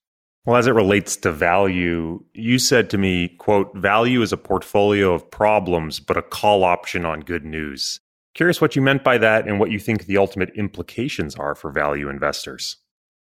Well, 0.45 0.57
as 0.57 0.67
it 0.67 0.75
relates 0.75 1.17
to 1.17 1.31
value, 1.31 2.23
you 2.35 2.59
said 2.59 2.91
to 2.91 2.99
me, 2.99 3.29
quote, 3.29 3.75
value 3.75 4.21
is 4.21 4.31
a 4.31 4.37
portfolio 4.37 5.11
of 5.11 5.29
problems, 5.31 5.99
but 5.99 6.17
a 6.17 6.21
call 6.21 6.63
option 6.63 7.03
on 7.03 7.21
good 7.21 7.43
news. 7.43 7.99
Curious 8.35 8.61
what 8.61 8.75
you 8.75 8.81
meant 8.81 9.03
by 9.03 9.17
that 9.17 9.47
and 9.47 9.59
what 9.59 9.71
you 9.71 9.79
think 9.79 10.05
the 10.05 10.17
ultimate 10.17 10.51
implications 10.55 11.35
are 11.35 11.55
for 11.55 11.71
value 11.71 12.09
investors. 12.09 12.77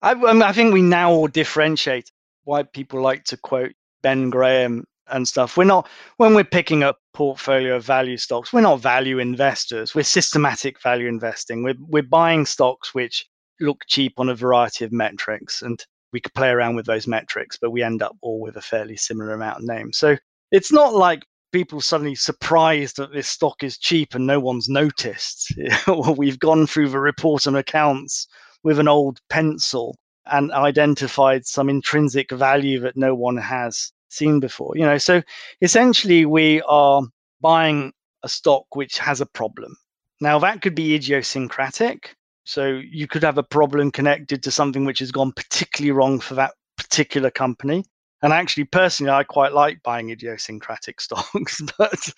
I, 0.03 0.11
um, 0.11 0.43
I 0.43 0.51
think 0.53 0.74
we 0.74 0.84
now 0.84 1.09
all 1.09 1.28
differentiate 1.28 2.11
why 2.43 2.63
people 2.63 3.01
like 3.01 3.24
to 3.26 3.38
quote 3.38 3.74
Ben 4.03 4.30
Graham 4.30 4.86
and 5.07 5.28
stuff. 5.28 5.57
We're 5.57 5.63
not 5.63 5.88
when 6.18 6.36
we're 6.36 6.43
picking 6.43 6.84
up 6.84 6.99
portfolio 7.13 7.78
of 7.78 7.84
value 7.84 8.18
stocks, 8.18 8.53
we're 8.53 8.61
not 8.61 8.80
value 8.80 9.18
investors. 9.18 9.95
We're 9.95 10.03
systematic 10.03 10.80
value 10.82 11.07
investing. 11.07 11.63
We're 11.63 11.78
we're 11.80 12.03
buying 12.03 12.45
stocks 12.45 12.93
which 12.93 13.26
look 13.59 13.82
cheap 13.88 14.13
on 14.18 14.30
a 14.30 14.36
variety 14.36 14.86
of 14.86 14.91
metrics 14.91 15.63
and 15.63 15.84
we 16.14 16.22
could 16.22 16.34
play 16.34 16.49
around 16.49 16.76
with 16.76 16.86
those 16.86 17.08
metrics, 17.08 17.58
but 17.60 17.72
we 17.72 17.84
end 17.84 18.01
up 18.01 18.16
all 18.22 18.39
with 18.39 18.55
a 18.55 18.62
fairly 18.62 18.97
similar 18.97 19.34
amount 19.34 19.60
of 19.60 19.68
names. 19.68 19.97
So 19.97 20.18
it's 20.51 20.72
not 20.72 20.93
like 20.93 21.24
people 21.51 21.82
suddenly 21.82 22.16
surprised 22.16 22.97
that 22.97 23.14
this 23.14 23.28
stock 23.28 23.64
is 23.64 23.78
cheap 23.78 24.16
and 24.16 24.28
no 24.28 24.39
one's 24.39 24.70
noticed. 24.70 25.53
We've 26.18 26.39
gone 26.39 26.68
through 26.68 26.89
the 26.89 26.99
report 26.99 27.45
and 27.45 27.58
accounts 27.58 28.28
with 28.64 28.80
an 28.80 28.88
old 28.88 29.20
pencil 29.30 29.95
and 30.26 30.51
identified 30.51 31.45
some 31.45 31.70
intrinsic 31.70 32.32
value 32.32 32.80
that 32.82 32.97
no 32.97 33.16
one 33.16 33.38
has 33.38 33.91
seen 34.10 34.39
before. 34.39 34.74
You 34.76 34.86
know, 34.86 34.97
so 34.97 35.22
essentially 35.62 36.26
we 36.26 36.62
are 36.64 37.01
buying 37.41 37.93
a 38.24 38.30
stock 38.30 38.66
which 38.76 38.97
has 38.97 39.22
a 39.22 39.26
problem. 39.26 39.76
Now 40.20 40.39
that 40.39 40.62
could 40.62 40.76
be 40.76 40.95
idiosyncratic. 40.95 42.16
So 42.47 42.79
you 42.89 43.07
could 43.07 43.23
have 43.23 43.37
a 43.37 43.43
problem 43.43 43.91
connected 43.91 44.41
to 44.43 44.51
something 44.51 44.85
which 44.85 44.99
has 44.99 45.11
gone 45.11 45.33
particularly 45.33 45.91
wrong 45.91 46.21
for 46.21 46.35
that 46.35 46.53
particular 46.77 47.29
company. 47.29 47.83
And 48.21 48.31
actually, 48.31 48.63
personally, 48.63 49.11
I 49.11 49.25
quite 49.25 49.51
like 49.51 49.83
buying 49.83 50.11
idiosyncratic 50.11 51.01
stocks, 51.01 51.61
but 51.77 52.09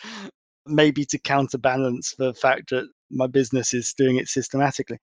maybe 0.67 1.03
to 1.05 1.17
counterbalance 1.17 2.13
the 2.19 2.36
fact 2.36 2.69
that 2.69 2.88
my 3.09 3.25
business 3.25 3.73
is 3.73 3.91
doing 3.97 4.17
it 4.17 4.27
systematically. 4.27 4.99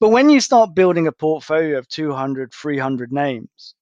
But 0.00 0.08
when 0.08 0.30
you 0.30 0.40
start 0.40 0.74
building 0.74 1.06
a 1.06 1.12
portfolio 1.12 1.76
of 1.76 1.86
200, 1.88 2.50
300 2.50 3.12
names, 3.12 3.74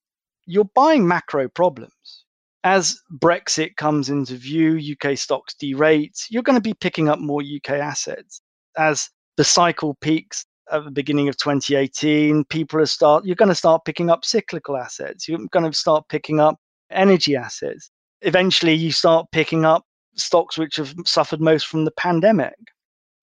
you're 0.46 0.68
buying 0.74 1.06
macro 1.06 1.48
problems. 1.48 2.24
As 2.64 3.00
Brexit 3.22 3.76
comes 3.76 4.08
into 4.08 4.34
view, 4.34 4.96
UK 4.96 5.16
stocks 5.16 5.54
derate, 5.62 6.24
you're 6.28 6.42
going 6.42 6.58
to 6.58 6.60
be 6.60 6.74
picking 6.74 7.08
up 7.08 7.20
more 7.20 7.40
UK 7.40 7.70
assets. 7.70 8.42
As 8.76 9.08
the 9.36 9.44
cycle 9.44 9.94
peaks 10.00 10.44
at 10.70 10.84
the 10.84 10.90
beginning 10.90 11.28
of 11.28 11.36
2018, 11.36 12.44
people 12.44 12.80
are 12.80 12.86
start 12.86 13.24
you're 13.24 13.36
going 13.36 13.48
to 13.48 13.54
start 13.54 13.84
picking 13.84 14.10
up 14.10 14.24
cyclical 14.24 14.76
assets. 14.76 15.28
You're 15.28 15.38
going 15.50 15.70
to 15.70 15.76
start 15.76 16.08
picking 16.08 16.40
up 16.40 16.58
energy 16.90 17.36
assets. 17.36 17.90
Eventually, 18.22 18.74
you 18.74 18.92
start 18.92 19.26
picking 19.32 19.64
up 19.64 19.84
stocks 20.16 20.58
which 20.58 20.76
have 20.76 20.94
suffered 21.04 21.40
most 21.40 21.66
from 21.66 21.84
the 21.84 21.90
pandemic. 21.92 22.56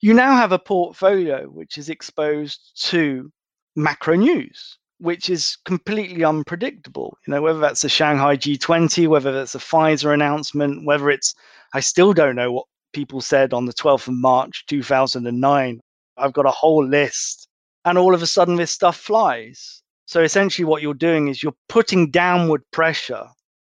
You 0.01 0.13
now 0.13 0.35
have 0.35 0.51
a 0.51 0.59
portfolio 0.59 1.45
which 1.45 1.77
is 1.77 1.89
exposed 1.89 2.71
to 2.89 3.31
macro 3.75 4.15
news, 4.15 4.77
which 4.99 5.29
is 5.29 5.57
completely 5.65 6.23
unpredictable. 6.23 7.17
You 7.27 7.31
know, 7.33 7.41
whether 7.41 7.59
that's 7.59 7.83
a 7.83 7.89
Shanghai 7.89 8.37
G20, 8.37 9.07
whether 9.07 9.31
that's 9.31 9.55
a 9.55 9.59
Pfizer 9.59 10.13
announcement, 10.13 10.85
whether 10.85 11.09
it's 11.09 11.33
I 11.73 11.79
still 11.79 12.13
don't 12.13 12.35
know 12.35 12.51
what 12.51 12.65
people 12.93 13.19
said 13.19 13.53
on 13.53 13.65
the 13.65 13.73
12th 13.73 14.07
of 14.07 14.13
March 14.13 14.65
2009 14.67 15.81
I've 16.17 16.33
got 16.33 16.45
a 16.45 16.51
whole 16.51 16.85
list. 16.85 17.47
And 17.83 17.97
all 17.97 18.15
of 18.15 18.21
a 18.21 18.27
sudden, 18.27 18.55
this 18.55 18.71
stuff 18.71 18.97
flies. 18.97 19.81
So 20.05 20.21
essentially, 20.21 20.65
what 20.65 20.81
you're 20.81 20.93
doing 20.93 21.27
is 21.27 21.41
you're 21.41 21.55
putting 21.69 22.11
downward 22.11 22.61
pressure 22.71 23.25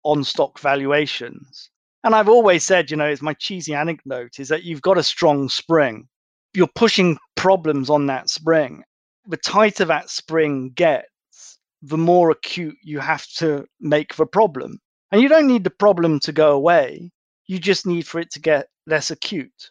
on 0.03 0.23
stock 0.23 0.59
valuations. 0.59 1.69
And 2.03 2.15
I've 2.15 2.29
always 2.29 2.63
said, 2.63 2.89
you 2.89 2.97
know, 2.97 3.05
it's 3.05 3.21
my 3.21 3.33
cheesy 3.35 3.75
anecdote 3.75 4.39
is 4.39 4.47
that 4.49 4.63
you've 4.63 4.81
got 4.81 4.97
a 4.97 5.03
strong 5.03 5.49
spring. 5.49 6.07
You're 6.53 6.67
pushing 6.75 7.17
problems 7.35 7.89
on 7.89 8.07
that 8.07 8.29
spring. 8.29 8.83
The 9.27 9.37
tighter 9.37 9.85
that 9.85 10.09
spring 10.09 10.71
gets, 10.71 11.59
the 11.81 11.97
more 11.97 12.31
acute 12.31 12.77
you 12.81 12.99
have 12.99 13.27
to 13.37 13.65
make 13.79 14.15
the 14.15 14.25
problem. 14.25 14.79
And 15.11 15.21
you 15.21 15.29
don't 15.29 15.47
need 15.47 15.63
the 15.63 15.69
problem 15.69 16.19
to 16.21 16.31
go 16.31 16.53
away. 16.53 17.11
You 17.45 17.59
just 17.59 17.85
need 17.85 18.07
for 18.07 18.19
it 18.19 18.31
to 18.31 18.39
get 18.39 18.67
less 18.87 19.11
acute. 19.11 19.69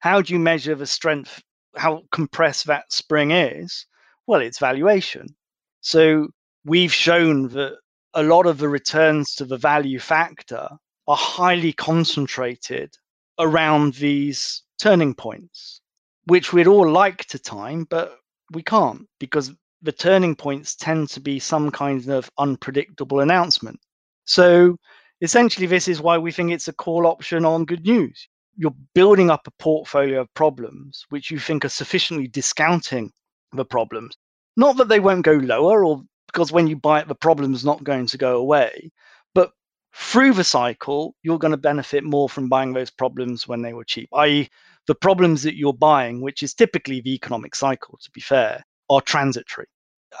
How 0.00 0.20
do 0.20 0.32
you 0.32 0.38
measure 0.38 0.74
the 0.74 0.86
strength, 0.86 1.40
how 1.76 2.02
compressed 2.12 2.66
that 2.66 2.92
spring 2.92 3.30
is? 3.30 3.86
Well, 4.26 4.40
it's 4.40 4.58
valuation. 4.58 5.34
So 5.80 6.28
we've 6.64 6.92
shown 6.92 7.48
that 7.48 7.78
a 8.14 8.22
lot 8.22 8.46
of 8.46 8.58
the 8.58 8.68
returns 8.68 9.34
to 9.36 9.44
the 9.44 9.56
value 9.56 9.98
factor 9.98 10.68
are 11.08 11.16
highly 11.16 11.72
concentrated 11.72 12.94
around 13.38 13.94
these 13.94 14.62
turning 14.80 15.14
points, 15.14 15.80
which 16.26 16.52
we'd 16.52 16.66
all 16.66 16.88
like 16.88 17.24
to 17.26 17.38
time, 17.38 17.86
but 17.90 18.18
we 18.52 18.62
can't 18.62 19.06
because 19.18 19.52
the 19.82 19.92
turning 19.92 20.36
points 20.36 20.76
tend 20.76 21.08
to 21.08 21.20
be 21.20 21.38
some 21.38 21.70
kind 21.70 22.08
of 22.08 22.30
unpredictable 22.38 23.20
announcement. 23.20 23.80
So 24.24 24.76
essentially, 25.20 25.66
this 25.66 25.88
is 25.88 26.00
why 26.00 26.18
we 26.18 26.30
think 26.30 26.52
it's 26.52 26.68
a 26.68 26.72
call 26.72 27.06
option 27.06 27.44
on 27.44 27.64
good 27.64 27.84
news. 27.84 28.28
You're 28.56 28.74
building 28.94 29.30
up 29.30 29.46
a 29.46 29.52
portfolio 29.52 30.20
of 30.20 30.34
problems 30.34 31.06
which 31.08 31.30
you 31.30 31.38
think 31.38 31.64
are 31.64 31.70
sufficiently 31.70 32.28
discounting 32.28 33.10
the 33.52 33.64
problems. 33.64 34.16
Not 34.56 34.76
that 34.76 34.88
they 34.88 35.00
won't 35.00 35.24
go 35.24 35.32
lower, 35.32 35.84
or 35.84 36.02
because 36.26 36.52
when 36.52 36.66
you 36.66 36.76
buy 36.76 37.00
it, 37.00 37.08
the 37.08 37.14
problem's 37.14 37.64
not 37.64 37.84
going 37.84 38.06
to 38.06 38.18
go 38.18 38.36
away, 38.36 38.90
but 39.34 39.52
through 39.94 40.34
the 40.34 40.44
cycle, 40.44 41.14
you're 41.22 41.38
going 41.38 41.52
to 41.52 41.58
benefit 41.58 42.04
more 42.04 42.28
from 42.28 42.48
buying 42.48 42.72
those 42.72 42.90
problems 42.90 43.46
when 43.46 43.62
they 43.62 43.74
were 43.74 43.84
cheap, 43.84 44.08
i.e., 44.14 44.48
the 44.86 44.94
problems 44.94 45.42
that 45.42 45.56
you're 45.56 45.72
buying, 45.72 46.20
which 46.20 46.42
is 46.42 46.54
typically 46.54 47.00
the 47.00 47.14
economic 47.14 47.54
cycle, 47.54 47.98
to 48.02 48.10
be 48.10 48.20
fair, 48.20 48.64
are 48.90 49.00
transitory. 49.00 49.68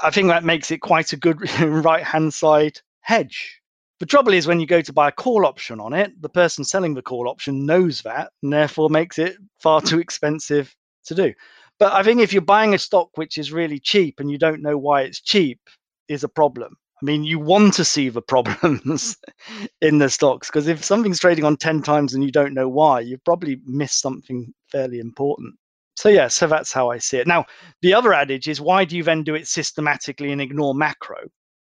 I 0.02 0.10
think 0.10 0.28
that 0.28 0.44
makes 0.44 0.70
it 0.70 0.78
quite 0.78 1.12
a 1.12 1.16
good 1.16 1.50
right 1.60 2.04
hand 2.04 2.32
side 2.32 2.80
hedge. 3.00 3.60
The 4.02 4.06
trouble 4.06 4.32
is 4.32 4.48
when 4.48 4.58
you 4.58 4.66
go 4.66 4.80
to 4.80 4.92
buy 4.92 5.10
a 5.10 5.12
call 5.12 5.46
option 5.46 5.78
on 5.78 5.92
it, 5.92 6.20
the 6.20 6.28
person 6.28 6.64
selling 6.64 6.92
the 6.92 7.02
call 7.02 7.28
option 7.28 7.64
knows 7.64 8.02
that 8.02 8.32
and 8.42 8.52
therefore 8.52 8.90
makes 8.90 9.16
it 9.16 9.36
far 9.60 9.80
too 9.80 10.00
expensive 10.00 10.74
to 11.04 11.14
do. 11.14 11.32
But 11.78 11.92
I 11.92 12.02
think 12.02 12.20
if 12.20 12.32
you're 12.32 12.42
buying 12.42 12.74
a 12.74 12.80
stock 12.80 13.10
which 13.14 13.38
is 13.38 13.52
really 13.52 13.78
cheap 13.78 14.18
and 14.18 14.28
you 14.28 14.38
don't 14.38 14.60
know 14.60 14.76
why 14.76 15.02
it's 15.02 15.20
cheap, 15.20 15.60
is 16.08 16.24
a 16.24 16.28
problem. 16.28 16.76
I 17.00 17.04
mean, 17.04 17.22
you 17.22 17.38
want 17.38 17.74
to 17.74 17.84
see 17.84 18.08
the 18.08 18.20
problems 18.20 19.16
mm. 19.46 19.68
in 19.80 19.98
the 19.98 20.10
stocks 20.10 20.48
because 20.48 20.66
if 20.66 20.82
something's 20.82 21.20
trading 21.20 21.44
on 21.44 21.56
10 21.56 21.82
times 21.82 22.12
and 22.12 22.24
you 22.24 22.32
don't 22.32 22.54
know 22.54 22.68
why, 22.68 22.98
you've 22.98 23.22
probably 23.22 23.60
missed 23.66 24.00
something 24.00 24.52
fairly 24.72 24.98
important. 24.98 25.54
So, 25.94 26.08
yeah, 26.08 26.26
so 26.26 26.48
that's 26.48 26.72
how 26.72 26.90
I 26.90 26.98
see 26.98 27.18
it. 27.18 27.28
Now, 27.28 27.44
the 27.82 27.94
other 27.94 28.12
adage 28.12 28.48
is 28.48 28.60
why 28.60 28.84
do 28.84 28.96
you 28.96 29.04
then 29.04 29.22
do 29.22 29.36
it 29.36 29.46
systematically 29.46 30.32
and 30.32 30.40
ignore 30.40 30.74
macro? 30.74 31.28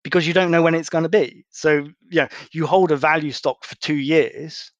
Because 0.03 0.27
you 0.27 0.33
don't 0.33 0.51
know 0.51 0.61
when 0.61 0.75
it's 0.75 0.89
going 0.89 1.03
to 1.03 1.09
be. 1.09 1.45
So, 1.49 1.87
yeah, 2.11 2.27
you 2.51 2.65
hold 2.67 2.91
a 2.91 2.97
value 2.97 3.31
stock 3.31 3.63
for 3.63 3.75
two 3.75 3.95
years 3.95 4.71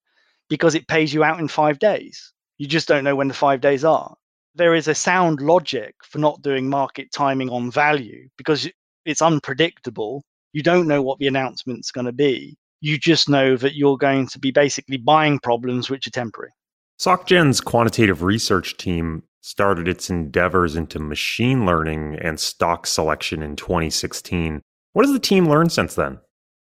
because 0.50 0.76
it 0.76 0.88
pays 0.88 1.14
you 1.14 1.24
out 1.24 1.40
in 1.40 1.48
five 1.48 1.80
days. 1.80 2.34
You 2.58 2.68
just 2.68 2.88
don't 2.88 3.04
know 3.04 3.16
when 3.16 3.30
the 3.30 3.34
five 3.34 3.62
days 3.62 3.86
are. 3.86 4.16
There 4.56 4.76
is 4.76 4.88
a 4.88 4.96
sound 4.96 5.42
logic 5.42 5.96
for 6.04 6.20
not 6.20 6.42
doing 6.42 6.70
market 6.70 7.12
timing 7.12 7.50
on 7.50 7.72
value 7.72 8.28
because 8.38 8.70
it's 9.06 9.22
unpredictable 9.22 10.24
you 10.54 10.62
don't 10.62 10.88
know 10.88 11.02
what 11.02 11.20
the 11.20 11.28
announcement's 11.28 11.92
going 11.92 12.06
to 12.06 12.14
be. 12.14 12.56
You 12.80 12.98
just 12.98 13.28
know 13.28 13.58
that 13.58 13.76
you're 13.76 13.98
going 13.98 14.28
to 14.28 14.40
be 14.40 14.52
basically 14.52 14.98
buying 14.98 15.40
problems 15.40 15.90
which 15.90 16.08
are 16.08 16.12
temporary. 16.12 16.52
SocGen's 17.00 17.60
quantitative 17.60 18.22
research 18.22 18.78
team 18.78 19.24
started 19.42 19.88
its 19.88 20.10
endeavors 20.10 20.76
into 20.76 21.00
machine 21.00 21.66
learning 21.66 22.18
and 22.22 22.40
stock 22.40 22.86
selection 22.86 23.42
in 23.42 23.56
2016. 23.56 24.62
What 24.94 25.06
has 25.06 25.14
the 25.14 25.20
team 25.20 25.50
learned 25.50 25.72
since 25.72 25.96
then? 25.96 26.20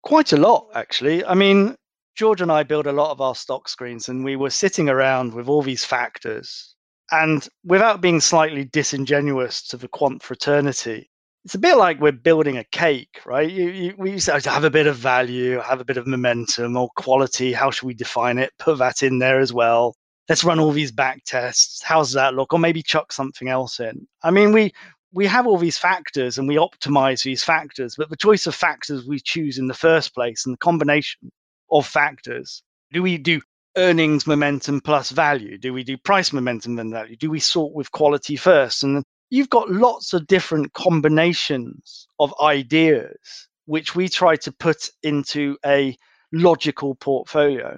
Quite 0.03 0.33
a 0.33 0.37
lot, 0.37 0.69
actually. 0.75 1.25
I 1.25 1.35
mean, 1.35 1.75
George 2.15 2.41
and 2.41 2.53
I 2.53 2.63
build 2.63 2.87
a 2.87 2.93
lot 2.93 3.11
of 3.11 3.21
our 3.21 3.35
stock 3.35 3.69
screens, 3.69 4.09
and 4.09 4.25
we 4.25 4.37
were 4.37 4.51
sitting 4.51 4.89
around 4.89 5.35
with 5.35 5.49
all 5.49 5.63
these 5.63 5.85
factors. 5.85 6.75
And 7.11 7.47
without 7.65 8.01
being 8.01 8.21
slightly 8.21 8.65
disingenuous 8.65 9.67
to 9.69 9.77
the 9.77 9.89
quant 9.89 10.23
fraternity, 10.23 11.11
it's 11.45 11.57
a 11.57 11.59
bit 11.59 11.77
like 11.77 12.01
we're 12.01 12.13
building 12.13 12.57
a 12.57 12.65
cake, 12.65 13.21
right? 13.27 13.51
You, 13.51 13.69
you, 13.71 13.95
we 13.99 14.13
used 14.13 14.27
to 14.27 14.51
have 14.51 14.65
a 14.65 14.71
bit 14.71 14.87
of 14.87 14.97
value, 14.97 15.59
have 15.59 15.81
a 15.81 15.85
bit 15.85 15.97
of 15.97 16.07
momentum 16.07 16.77
or 16.77 16.89
quality. 16.97 17.53
How 17.53 17.73
should 17.73 17.87
we 17.87 17.95
define 17.95 18.39
it? 18.39 18.53
Put 18.59 18.79
that 18.79 19.03
in 19.03 19.19
there 19.19 19.41
as 19.41 19.53
well. 19.53 19.97
Let's 20.29 20.45
run 20.45 20.61
all 20.61 20.71
these 20.71 20.93
back 20.93 21.25
tests. 21.27 21.83
How's 21.83 22.13
that 22.13 22.35
look? 22.35 22.53
Or 22.53 22.61
maybe 22.61 22.83
chuck 22.83 23.13
something 23.13 23.49
else 23.49 23.81
in. 23.81 24.07
I 24.23 24.31
mean, 24.31 24.53
we 24.53 24.73
we 25.13 25.27
have 25.27 25.47
all 25.47 25.59
these 25.59 25.79
factors 25.79 26.39
and 26.39 26.49
we 26.49 26.57
optimize 26.57 27.23
these 27.23 27.45
factors, 27.45 27.95
but 27.97 28.09
the 28.09 28.17
choice 28.17 28.47
of 28.47 28.55
factors 28.55 29.07
we 29.07 29.21
choose 29.21 29.59
in 29.59 29.67
the 29.67 29.75
first 29.75 30.15
place 30.15 30.47
and 30.47 30.55
the 30.55 30.59
combination 30.59 31.31
of 31.71 31.87
factors. 31.87 32.63
Do 32.93 33.03
we 33.03 33.19
do 33.19 33.41
earnings 33.77 34.27
momentum 34.27 34.81
plus 34.81 35.11
value? 35.11 35.59
Do 35.59 35.73
we 35.73 35.85
do 35.85 35.97
price 35.99 36.33
momentum 36.33 36.79
and 36.79 36.93
value? 36.93 37.17
Do 37.17 37.31
we 37.31 37.41
sort 37.41 37.75
with 37.75 37.93
quality 37.93 38.37
first? 38.37 38.83
And 38.83 39.05
you've 39.31 39.51
got 39.51 39.71
lots 39.71 40.13
of 40.13 40.27
different 40.27 40.73
combinations 40.73 42.07
of 42.19 42.35
ideas 42.43 43.49
which 43.67 43.95
we 43.95 44.09
try 44.09 44.37
to 44.37 44.53
put 44.53 44.91
into 45.03 45.57
a 45.65 45.97
logical 46.33 46.95
portfolio. 46.95 47.77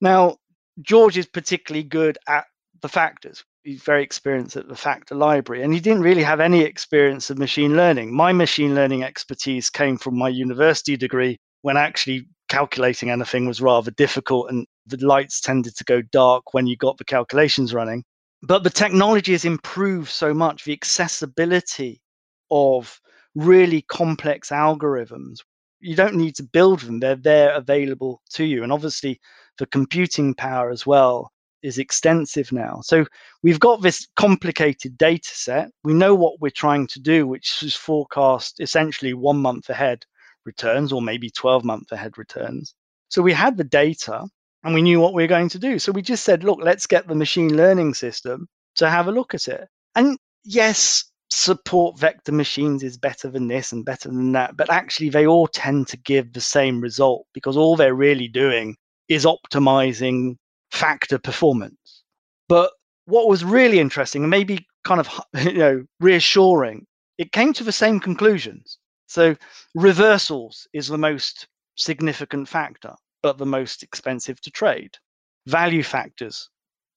Now, 0.00 0.36
George 0.80 1.18
is 1.18 1.26
particularly 1.26 1.84
good 1.84 2.18
at 2.28 2.44
the 2.82 2.88
factors. 2.88 3.44
He's 3.64 3.82
very 3.82 4.02
experienced 4.02 4.56
at 4.56 4.68
the 4.68 4.76
factor 4.76 5.14
library, 5.14 5.62
and 5.62 5.72
he 5.72 5.80
didn't 5.80 6.02
really 6.02 6.22
have 6.22 6.38
any 6.38 6.60
experience 6.60 7.30
of 7.30 7.38
machine 7.38 7.76
learning. 7.76 8.14
My 8.14 8.32
machine 8.32 8.74
learning 8.74 9.02
expertise 9.02 9.70
came 9.70 9.96
from 9.96 10.18
my 10.18 10.28
university 10.28 10.96
degree 10.96 11.38
when 11.62 11.78
actually 11.78 12.28
calculating 12.50 13.08
anything 13.08 13.46
was 13.46 13.62
rather 13.62 13.90
difficult 13.90 14.50
and 14.50 14.66
the 14.86 14.98
lights 14.98 15.40
tended 15.40 15.74
to 15.76 15.84
go 15.84 16.02
dark 16.02 16.52
when 16.52 16.66
you 16.66 16.76
got 16.76 16.98
the 16.98 17.04
calculations 17.04 17.72
running. 17.72 18.04
But 18.42 18.64
the 18.64 18.70
technology 18.70 19.32
has 19.32 19.46
improved 19.46 20.10
so 20.10 20.34
much 20.34 20.64
the 20.64 20.74
accessibility 20.74 22.02
of 22.50 23.00
really 23.34 23.80
complex 23.82 24.50
algorithms 24.50 25.38
you 25.84 25.94
don't 25.94 26.14
need 26.14 26.34
to 26.34 26.42
build 26.42 26.80
them 26.80 26.98
they're 26.98 27.14
there 27.14 27.52
available 27.52 28.22
to 28.30 28.44
you. 28.44 28.62
And 28.62 28.72
obviously 28.72 29.20
the 29.58 29.66
computing 29.66 30.34
power 30.34 30.70
as 30.70 30.86
well 30.86 31.30
is 31.64 31.78
extensive 31.78 32.52
now 32.52 32.80
so 32.82 33.04
we've 33.42 33.60
got 33.60 33.82
this 33.82 34.06
complicated 34.16 34.96
data 34.96 35.30
set 35.32 35.70
we 35.82 35.92
know 35.92 36.14
what 36.14 36.40
we're 36.40 36.50
trying 36.50 36.86
to 36.86 37.00
do 37.00 37.26
which 37.26 37.62
is 37.62 37.74
forecast 37.74 38.60
essentially 38.60 39.14
one 39.14 39.38
month 39.38 39.68
ahead 39.70 40.04
returns 40.44 40.92
or 40.92 41.02
maybe 41.02 41.30
12 41.30 41.64
month 41.64 41.90
ahead 41.90 42.16
returns 42.18 42.74
so 43.08 43.22
we 43.22 43.32
had 43.32 43.56
the 43.56 43.64
data 43.64 44.26
and 44.64 44.74
we 44.74 44.82
knew 44.82 44.98
what 44.98 45.14
we 45.14 45.22
were 45.22 45.28
going 45.28 45.50
to 45.50 45.58
do. 45.58 45.78
So 45.78 45.92
we 45.92 46.02
just 46.02 46.24
said, 46.24 46.42
look, 46.42 46.58
let's 46.60 46.86
get 46.86 47.06
the 47.06 47.14
machine 47.14 47.56
learning 47.56 47.94
system 47.94 48.48
to 48.76 48.90
have 48.90 49.06
a 49.06 49.12
look 49.12 49.34
at 49.34 49.46
it. 49.46 49.68
And 49.94 50.18
yes, 50.42 51.04
support 51.30 51.98
vector 51.98 52.32
machines 52.32 52.82
is 52.82 52.96
better 52.96 53.30
than 53.30 53.46
this 53.46 53.72
and 53.72 53.84
better 53.84 54.08
than 54.08 54.32
that, 54.32 54.56
but 54.56 54.70
actually 54.70 55.10
they 55.10 55.26
all 55.26 55.46
tend 55.46 55.86
to 55.88 55.96
give 55.98 56.32
the 56.32 56.40
same 56.40 56.80
result 56.80 57.26
because 57.34 57.56
all 57.56 57.76
they're 57.76 57.94
really 57.94 58.28
doing 58.28 58.76
is 59.08 59.26
optimizing 59.26 60.36
factor 60.70 61.18
performance. 61.18 62.02
But 62.48 62.72
what 63.06 63.28
was 63.28 63.44
really 63.44 63.80
interesting 63.80 64.22
and 64.22 64.30
maybe 64.30 64.66
kind 64.84 65.00
of 65.00 65.08
you 65.44 65.58
know 65.58 65.84
reassuring, 66.00 66.86
it 67.18 67.32
came 67.32 67.52
to 67.54 67.64
the 67.64 67.72
same 67.72 68.00
conclusions. 68.00 68.78
So 69.06 69.36
reversals 69.74 70.66
is 70.72 70.88
the 70.88 70.98
most 70.98 71.46
significant 71.76 72.48
factor 72.48 72.94
but 73.24 73.38
the 73.38 73.46
most 73.46 73.82
expensive 73.82 74.38
to 74.42 74.50
trade. 74.50 74.98
Value 75.46 75.82
factors 75.82 76.50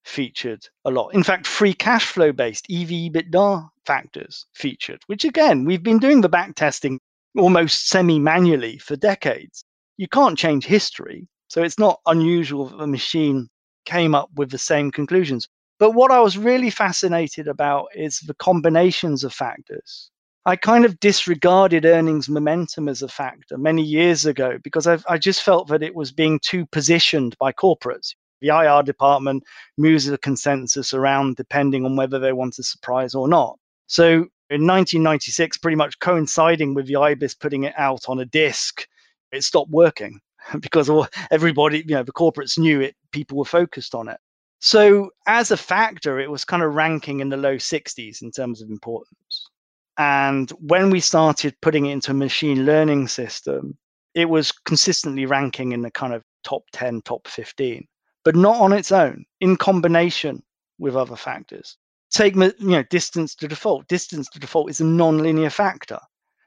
featured 0.04 0.62
a 0.84 0.92
lot. 0.92 1.14
In 1.14 1.24
fact, 1.24 1.48
free 1.48 1.74
cash 1.74 2.06
flow 2.06 2.34
based 2.34 2.68
EV 2.70 2.90
EBITDA 2.90 3.70
factors 3.86 4.46
featured, 4.54 5.02
which 5.08 5.24
again, 5.24 5.64
we've 5.64 5.82
been 5.82 6.00
doing 6.00 6.20
the 6.20 6.28
back 6.28 6.54
testing 6.56 7.00
almost 7.38 7.88
semi 7.88 8.20
manually 8.20 8.78
for 8.78 8.98
decades. 8.98 9.64
You 9.96 10.10
can't 10.10 10.38
change 10.38 10.66
history. 10.66 11.30
So 11.48 11.64
it's 11.64 11.80
not 11.80 12.02
unusual 12.06 12.66
that 12.68 12.78
the 12.78 12.88
machine 12.88 13.48
came 13.88 14.14
up 14.14 14.30
with 14.36 14.52
the 14.52 14.58
same 14.58 14.92
conclusions. 14.92 15.48
But 15.80 15.92
what 15.92 16.12
I 16.12 16.20
was 16.20 16.38
really 16.38 16.70
fascinated 16.70 17.48
about 17.48 17.88
is 17.96 18.20
the 18.20 18.36
combinations 18.36 19.24
of 19.24 19.34
factors 19.34 20.12
I 20.48 20.56
kind 20.56 20.86
of 20.86 20.98
disregarded 21.02 21.84
earnings 21.84 22.30
momentum 22.30 22.88
as 22.88 23.02
a 23.02 23.10
factor 23.10 23.58
many 23.58 23.84
years 23.84 24.26
ago 24.26 24.58
because 24.64 24.88
I've, 24.88 25.06
I 25.10 25.18
just 25.18 25.44
felt 25.44 25.68
that 25.68 25.84
it 25.84 25.94
was 25.94 26.14
being 26.14 26.40
too 26.42 26.66
positioned 26.68 27.36
by 27.38 27.52
corporates. 27.52 28.16
The 28.40 28.48
IR 28.48 28.82
department 28.84 29.44
moves 29.78 30.08
a 30.08 30.18
consensus 30.18 30.94
around 30.94 31.36
depending 31.36 31.84
on 31.84 31.98
whether 31.98 32.18
they 32.18 32.32
want 32.32 32.60
a 32.60 32.64
surprise 32.64 33.14
or 33.14 33.28
not. 33.28 33.60
So 33.88 34.08
in 34.50 34.66
1996, 34.66 35.58
pretty 35.58 35.76
much 35.76 36.00
coinciding 36.00 36.76
with 36.76 36.88
the 36.88 36.96
IBES 36.96 37.38
putting 37.38 37.64
it 37.64 37.74
out 37.78 38.06
on 38.08 38.22
a 38.22 38.26
disc, 38.26 38.88
it 39.34 39.44
stopped 39.44 39.72
working 39.72 40.22
because 40.60 40.90
everybody, 41.32 41.80
you 41.88 41.96
know, 41.96 42.04
the 42.04 42.12
corporates 42.12 42.58
knew 42.58 42.82
it, 42.82 42.96
people 43.12 43.38
were 43.38 43.46
focused 43.46 43.96
on 43.96 44.08
it. 44.08 44.20
So 44.60 45.12
as 45.28 45.52
a 45.52 45.58
factor, 45.58 46.20
it 46.20 46.32
was 46.32 46.44
kind 46.44 46.64
of 46.64 46.74
ranking 46.74 47.20
in 47.20 47.30
the 47.30 47.38
low 47.38 47.56
60s 47.56 48.22
in 48.22 48.32
terms 48.32 48.62
of 48.62 48.70
importance. 48.70 49.50
And 49.98 50.50
when 50.60 50.90
we 50.90 51.00
started 51.00 51.56
putting 51.62 51.88
it 51.88 51.94
into 51.94 52.12
a 52.12 52.16
machine 52.16 52.66
learning 52.66 53.08
system, 53.08 53.78
it 54.14 54.30
was 54.30 54.52
consistently 54.52 55.26
ranking 55.26 55.72
in 55.72 55.82
the 55.82 55.92
kind 55.92 56.14
of 56.14 56.24
top 56.44 56.64
10, 56.74 57.02
top 57.02 57.28
15, 57.28 57.88
but 58.24 58.36
not 58.36 58.60
on 58.60 58.74
its 58.74 58.92
own, 58.92 59.26
in 59.42 59.58
combination 59.58 60.42
with 60.80 60.96
other 60.96 61.16
factors. 61.16 61.78
Take 62.10 62.36
you 62.36 62.54
know 62.60 62.84
distance 62.84 63.36
to 63.36 63.48
default. 63.48 63.88
Distance 63.88 64.30
to 64.30 64.40
default 64.40 64.70
is 64.70 64.80
a 64.80 64.86
non-linear 64.86 65.50
factor. 65.50 66.00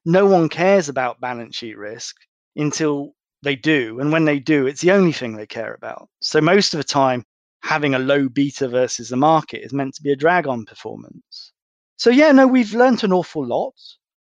No 0.05 0.26
one 0.26 0.48
cares 0.48 0.88
about 0.88 1.20
balance 1.20 1.57
sheet 1.57 1.76
risk 1.76 2.16
until 2.57 3.14
they 3.43 3.57
do, 3.57 4.01
and 4.01 4.12
when 4.12 4.24
they 4.24 4.38
do, 4.38 4.66
it's 4.66 4.82
the 4.82 4.93
only 4.93 5.12
thing 5.12 5.36
they 5.36 5.47
care 5.47 5.74
about. 5.74 6.09
So 6.20 6.41
most 6.41 6.74
of 6.74 6.78
the 6.78 6.84
time, 6.84 7.24
having 7.62 7.95
a 7.95 7.99
low 7.99 8.28
beta 8.28 8.68
versus 8.68 9.09
the 9.09 9.16
market 9.16 9.64
is 9.64 9.72
meant 9.72 9.95
to 9.95 10.03
be 10.03 10.12
a 10.12 10.16
drag 10.16 10.47
on 10.47 10.64
performance. 10.64 11.53
So 11.97 12.11
yeah, 12.11 12.32
no, 12.32 12.47
we've 12.47 12.74
learned 12.74 13.05
an 13.05 13.12
awful 13.12 13.47
lot. 13.47 13.74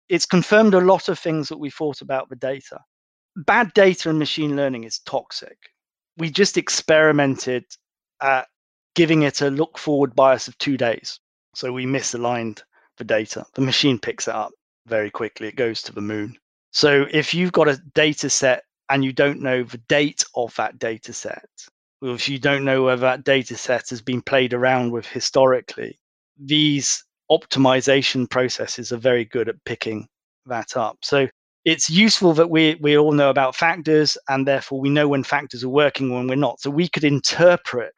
It's 0.09 0.27
confirmed 0.27 0.75
a 0.75 0.81
lot 0.81 1.09
of 1.09 1.19
things 1.19 1.49
that 1.49 1.59
we 1.59 1.71
thought 1.71 2.01
about 2.01 2.29
the 2.29 2.37
data. 2.37 2.79
Bad 3.37 3.73
data 3.75 4.11
and 4.11 4.19
machine 4.19 4.57
learning 4.57 4.85
is 4.85 5.01
toxic. 5.01 5.59
We 6.17 6.31
just 6.31 6.57
experimented 6.57 7.65
at 8.21 8.49
giving 8.97 9.23
it 9.23 9.43
a 9.43 9.51
look 9.51 9.79
forward 9.79 10.17
bias 10.17 10.49
of 10.49 10.59
two 10.59 10.77
days. 10.77 11.21
So 11.55 11.73
we 11.73 11.87
misaligned 11.87 12.63
the 12.97 13.05
data. 13.05 13.47
The 13.55 13.61
machine 13.61 13.99
picks 13.99 14.27
it 14.27 14.35
up 14.35 14.51
very 14.87 15.11
quickly. 15.11 15.49
It 15.49 15.57
goes 15.57 15.83
to 15.83 15.93
the 15.93 16.01
moon. 16.01 16.37
So 16.73 17.07
if 17.13 17.33
you've 17.33 17.53
got 17.53 17.69
a 17.69 17.81
data 17.95 18.29
set 18.29 18.65
and 18.91 19.05
you 19.05 19.13
don't 19.13 19.41
know 19.41 19.63
the 19.63 19.79
date 19.89 20.25
of 20.35 20.55
that 20.57 20.79
data 20.79 21.13
set, 21.13 21.49
or 22.01 22.11
if 22.11 22.29
you 22.29 22.39
don't 22.39 22.65
know 22.65 22.85
whether 22.85 23.03
that 23.03 23.25
data 23.25 23.57
set 23.57 23.91
has 23.91 24.01
been 24.03 24.23
played 24.23 24.55
around 24.55 24.93
with 24.93 25.07
historically, 25.07 25.99
these 26.39 27.05
optimization 27.31 28.29
processes 28.29 28.93
are 28.93 28.99
very 28.99 29.25
good 29.25 29.49
at 29.49 29.65
picking 29.65 30.09
that 30.47 30.77
up. 30.77 30.99
So 31.03 31.29
it's 31.65 31.91
useful 31.91 32.33
that 32.35 32.49
we 32.51 32.77
we 32.81 32.97
all 32.97 33.13
know 33.13 33.31
about 33.31 33.55
factors 33.55 34.17
and 34.29 34.47
therefore 34.47 34.81
we 34.81 34.89
know 34.89 35.09
when 35.09 35.25
factors 35.25 35.65
are 35.65 35.69
working 35.69 36.13
when 36.13 36.27
we're 36.27 36.37
not. 36.37 36.61
So 36.61 36.71
we 36.71 36.89
could 36.89 37.05
interpret 37.05 37.95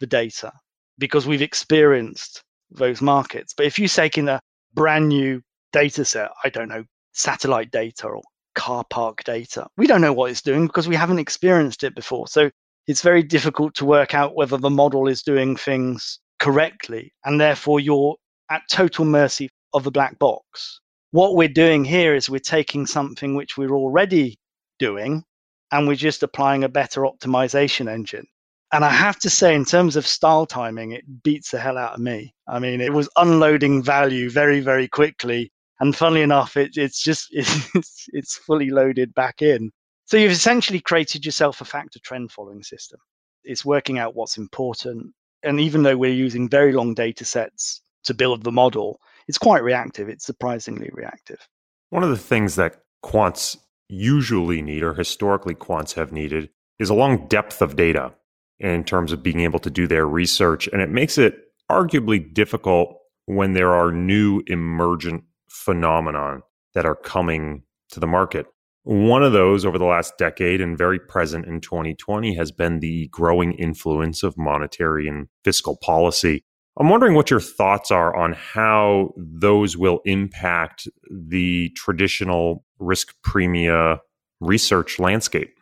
the 0.00 0.06
data 0.06 0.52
because 0.98 1.26
we've 1.26 1.42
experienced 1.42 2.42
those 2.70 3.00
markets. 3.00 3.54
But 3.56 3.66
if 3.66 3.78
you 3.78 3.88
take 3.88 4.18
in 4.18 4.28
a 4.28 4.40
brand 4.74 5.08
new 5.08 5.40
data 5.72 6.04
set, 6.04 6.30
I 6.44 6.50
don't 6.50 6.68
know, 6.68 6.84
satellite 7.12 7.70
data 7.70 8.08
or 8.08 8.22
car 8.58 8.84
park 8.90 9.22
data, 9.24 9.66
we 9.78 9.86
don't 9.86 10.00
know 10.00 10.12
what 10.12 10.30
it's 10.30 10.42
doing 10.42 10.66
because 10.66 10.88
we 10.88 10.96
haven't 10.96 11.20
experienced 11.20 11.84
it 11.84 11.94
before. 11.94 12.26
So 12.26 12.50
it's 12.88 13.02
very 13.02 13.22
difficult 13.22 13.74
to 13.76 13.86
work 13.86 14.14
out 14.14 14.34
whether 14.34 14.56
the 14.56 14.68
model 14.68 15.06
is 15.06 15.22
doing 15.22 15.56
things 15.56 16.18
correctly. 16.40 17.12
And 17.24 17.40
therefore, 17.40 17.80
you're 17.80 18.16
at 18.50 18.62
total 18.70 19.04
mercy 19.04 19.48
of 19.74 19.84
the 19.84 19.90
black 19.90 20.18
box. 20.18 20.80
What 21.12 21.36
we're 21.36 21.48
doing 21.48 21.84
here 21.84 22.14
is 22.14 22.28
we're 22.28 22.40
taking 22.40 22.84
something 22.84 23.34
which 23.34 23.56
we're 23.56 23.76
already 23.76 24.36
doing 24.78 25.24
and 25.70 25.86
we're 25.86 25.94
just 25.94 26.22
applying 26.22 26.64
a 26.64 26.68
better 26.68 27.02
optimization 27.02 27.88
engine. 27.90 28.26
And 28.72 28.84
I 28.84 28.90
have 28.90 29.18
to 29.20 29.30
say, 29.30 29.54
in 29.54 29.64
terms 29.64 29.96
of 29.96 30.06
style 30.06 30.44
timing, 30.44 30.92
it 30.92 31.22
beats 31.22 31.52
the 31.52 31.58
hell 31.58 31.78
out 31.78 31.94
of 31.94 32.00
me. 32.00 32.34
I 32.46 32.58
mean, 32.58 32.80
it 32.80 32.92
was 32.92 33.08
unloading 33.16 33.82
value 33.82 34.28
very, 34.28 34.60
very 34.60 34.88
quickly. 34.88 35.50
And 35.80 35.94
funnily 35.94 36.22
enough, 36.22 36.56
it, 36.56 36.76
it's 36.76 37.02
just 37.02 37.28
it's, 37.32 38.06
it's 38.12 38.36
fully 38.36 38.70
loaded 38.70 39.14
back 39.14 39.42
in. 39.42 39.70
So 40.06 40.16
you've 40.16 40.32
essentially 40.32 40.80
created 40.80 41.26
yourself 41.26 41.60
a 41.60 41.64
factor 41.64 41.98
trend 42.00 42.32
following 42.32 42.62
system. 42.62 42.98
It's 43.44 43.64
working 43.64 43.98
out 43.98 44.16
what's 44.16 44.38
important. 44.38 45.12
And 45.42 45.60
even 45.60 45.82
though 45.82 45.96
we're 45.96 46.12
using 46.12 46.48
very 46.48 46.72
long 46.72 46.94
data 46.94 47.24
sets 47.24 47.82
to 48.04 48.14
build 48.14 48.42
the 48.42 48.52
model, 48.52 49.00
it's 49.28 49.38
quite 49.38 49.62
reactive. 49.62 50.08
It's 50.08 50.24
surprisingly 50.24 50.90
reactive. 50.92 51.46
One 51.90 52.02
of 52.02 52.10
the 52.10 52.16
things 52.16 52.56
that 52.56 52.80
quants 53.04 53.58
usually 53.88 54.62
need, 54.62 54.82
or 54.82 54.94
historically 54.94 55.54
quants 55.54 55.94
have 55.94 56.12
needed, 56.12 56.50
is 56.78 56.90
a 56.90 56.94
long 56.94 57.26
depth 57.28 57.62
of 57.62 57.76
data 57.76 58.12
in 58.58 58.84
terms 58.84 59.12
of 59.12 59.22
being 59.22 59.40
able 59.40 59.58
to 59.60 59.70
do 59.70 59.86
their 59.86 60.06
research. 60.06 60.68
And 60.68 60.82
it 60.82 60.90
makes 60.90 61.18
it 61.18 61.38
arguably 61.70 62.32
difficult 62.32 62.98
when 63.26 63.52
there 63.52 63.74
are 63.74 63.92
new 63.92 64.42
emergent 64.46 65.24
phenomenon 65.48 66.42
that 66.74 66.86
are 66.86 66.94
coming 66.94 67.62
to 67.90 68.00
the 68.00 68.06
market. 68.06 68.46
One 68.84 69.22
of 69.22 69.32
those 69.32 69.64
over 69.64 69.78
the 69.78 69.84
last 69.84 70.16
decade 70.18 70.60
and 70.60 70.78
very 70.78 70.98
present 70.98 71.44
in 71.46 71.60
2020 71.60 72.34
has 72.36 72.50
been 72.50 72.80
the 72.80 73.08
growing 73.08 73.52
influence 73.52 74.22
of 74.22 74.38
monetary 74.38 75.06
and 75.08 75.28
fiscal 75.44 75.76
policy. 75.76 76.42
I'm 76.78 76.88
wondering 76.88 77.14
what 77.14 77.30
your 77.30 77.40
thoughts 77.40 77.90
are 77.90 78.16
on 78.16 78.34
how 78.34 79.12
those 79.16 79.76
will 79.76 80.00
impact 80.04 80.88
the 81.10 81.70
traditional 81.70 82.64
risk 82.78 83.14
premia 83.26 83.98
research 84.40 84.98
landscape. 84.98 85.58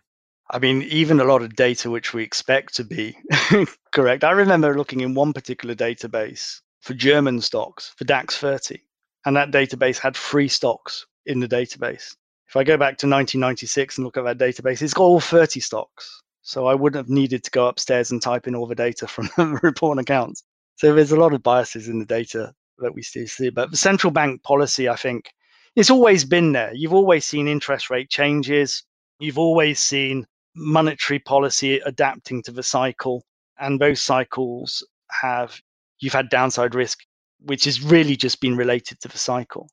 I 0.51 0.59
mean, 0.59 0.82
even 0.82 1.18
a 1.18 1.24
lot 1.24 1.43
of 1.43 1.57
data 1.57 1.91
which 1.91 2.14
we 2.14 2.22
expect 2.22 2.74
to 2.76 2.84
be 2.84 3.16
correct. 3.93 4.22
I 4.22 4.30
remember 4.30 4.76
looking 4.76 5.01
in 5.01 5.14
one 5.14 5.32
particular 5.32 5.74
database 5.74 6.61
for 6.80 6.95
German 6.95 7.41
stocks 7.41 7.93
for 7.97 8.05
DAX 8.05 8.39
30, 8.39 8.78
and 9.27 9.37
that 9.37 9.51
database 9.51 9.99
had 9.99 10.16
free 10.16 10.49
stocks 10.49 11.05
in 11.27 11.41
the 11.41 11.49
database. 11.49 12.14
If 12.49 12.57
I 12.57 12.62
go 12.62 12.77
back 12.77 12.97
to 12.99 13.09
1996 13.09 13.99
and 13.99 14.05
look 14.05 14.16
at 14.16 14.24
that 14.24 14.39
database, 14.39 14.81
it's 14.81 14.95
got 14.95 15.03
all 15.03 15.20
30 15.20 15.59
stocks. 15.59 16.22
So 16.43 16.66
I 16.66 16.74
wouldn't 16.74 17.05
have 17.05 17.11
needed 17.11 17.43
to 17.43 17.51
go 17.51 17.66
upstairs 17.66 18.12
and 18.12 18.22
type 18.22 18.47
in 18.47 18.55
all 18.55 18.68
the 18.68 18.77
data 18.77 19.09
from 19.09 19.29
the 19.37 19.47
report 19.62 19.99
and 19.99 20.09
accounts. 20.09 20.45
So 20.77 20.95
there's 20.95 21.11
a 21.11 21.16
lot 21.16 21.35
of 21.35 21.43
biases 21.43 21.89
in 21.89 21.99
the 21.99 22.07
data 22.07 22.55
that 22.79 22.95
we 22.95 23.03
still 23.03 23.27
see. 23.27 23.51
But 23.51 23.72
the 23.72 23.77
central 23.77 24.12
bank 24.12 24.45
policy, 24.45 24.89
I 24.89 24.95
think, 24.95 25.33
it's 25.74 25.91
always 25.91 26.24
been 26.24 26.53
there. 26.53 26.72
You've 26.72 26.95
always 26.95 27.24
seen 27.24 27.49
interest 27.49 27.91
rate 27.91 28.09
changes. 28.09 28.85
You've 29.18 29.39
always 29.39 29.81
seen 29.81 30.24
monetary 30.55 31.18
policy 31.18 31.81
adapting 31.81 32.45
to 32.45 32.53
the 32.53 32.62
cycle. 32.62 33.24
And 33.59 33.81
those 33.81 34.01
cycles 34.01 34.87
have, 35.11 35.61
you've 35.99 36.12
had 36.12 36.29
downside 36.29 36.77
risk, 36.77 37.01
which 37.39 37.64
has 37.64 37.82
really 37.82 38.16
just 38.16 38.41
been 38.41 38.57
related 38.57 39.01
to 39.01 39.09
the 39.09 39.18
cycle. 39.18 39.68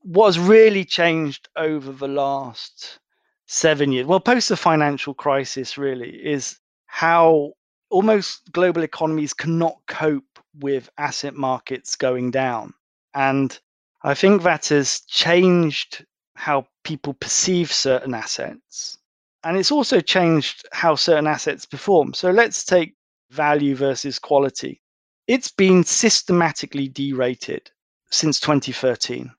What 0.00 0.26
has 0.26 0.38
really 0.38 0.84
changed 0.84 1.48
over 1.56 1.92
the 1.92 2.08
last 2.08 2.98
seven 3.46 3.92
years, 3.92 4.06
well, 4.06 4.20
post 4.20 4.48
the 4.48 4.56
financial 4.56 5.14
crisis, 5.14 5.78
really, 5.78 6.10
is 6.10 6.58
how 6.86 7.52
almost 7.90 8.50
global 8.52 8.82
economies 8.82 9.34
cannot 9.34 9.76
cope 9.86 10.38
with 10.58 10.90
asset 10.98 11.34
markets 11.34 11.96
going 11.96 12.30
down. 12.30 12.74
And 13.14 13.58
I 14.02 14.14
think 14.14 14.42
that 14.42 14.68
has 14.68 15.00
changed 15.02 16.04
how 16.34 16.66
people 16.82 17.14
perceive 17.14 17.70
certain 17.70 18.14
assets 18.14 18.98
and 19.44 19.56
it's 19.56 19.72
also 19.72 20.00
changed 20.00 20.66
how 20.72 20.94
certain 20.94 21.26
assets 21.26 21.64
perform. 21.64 22.14
So 22.14 22.30
let's 22.30 22.64
take 22.64 22.94
value 23.30 23.74
versus 23.74 24.18
quality. 24.18 24.80
It's 25.28 25.52
been 25.52 25.84
systematically 25.84 26.88
derated 26.88 27.70
since 28.10 28.40
2013. 28.40 29.30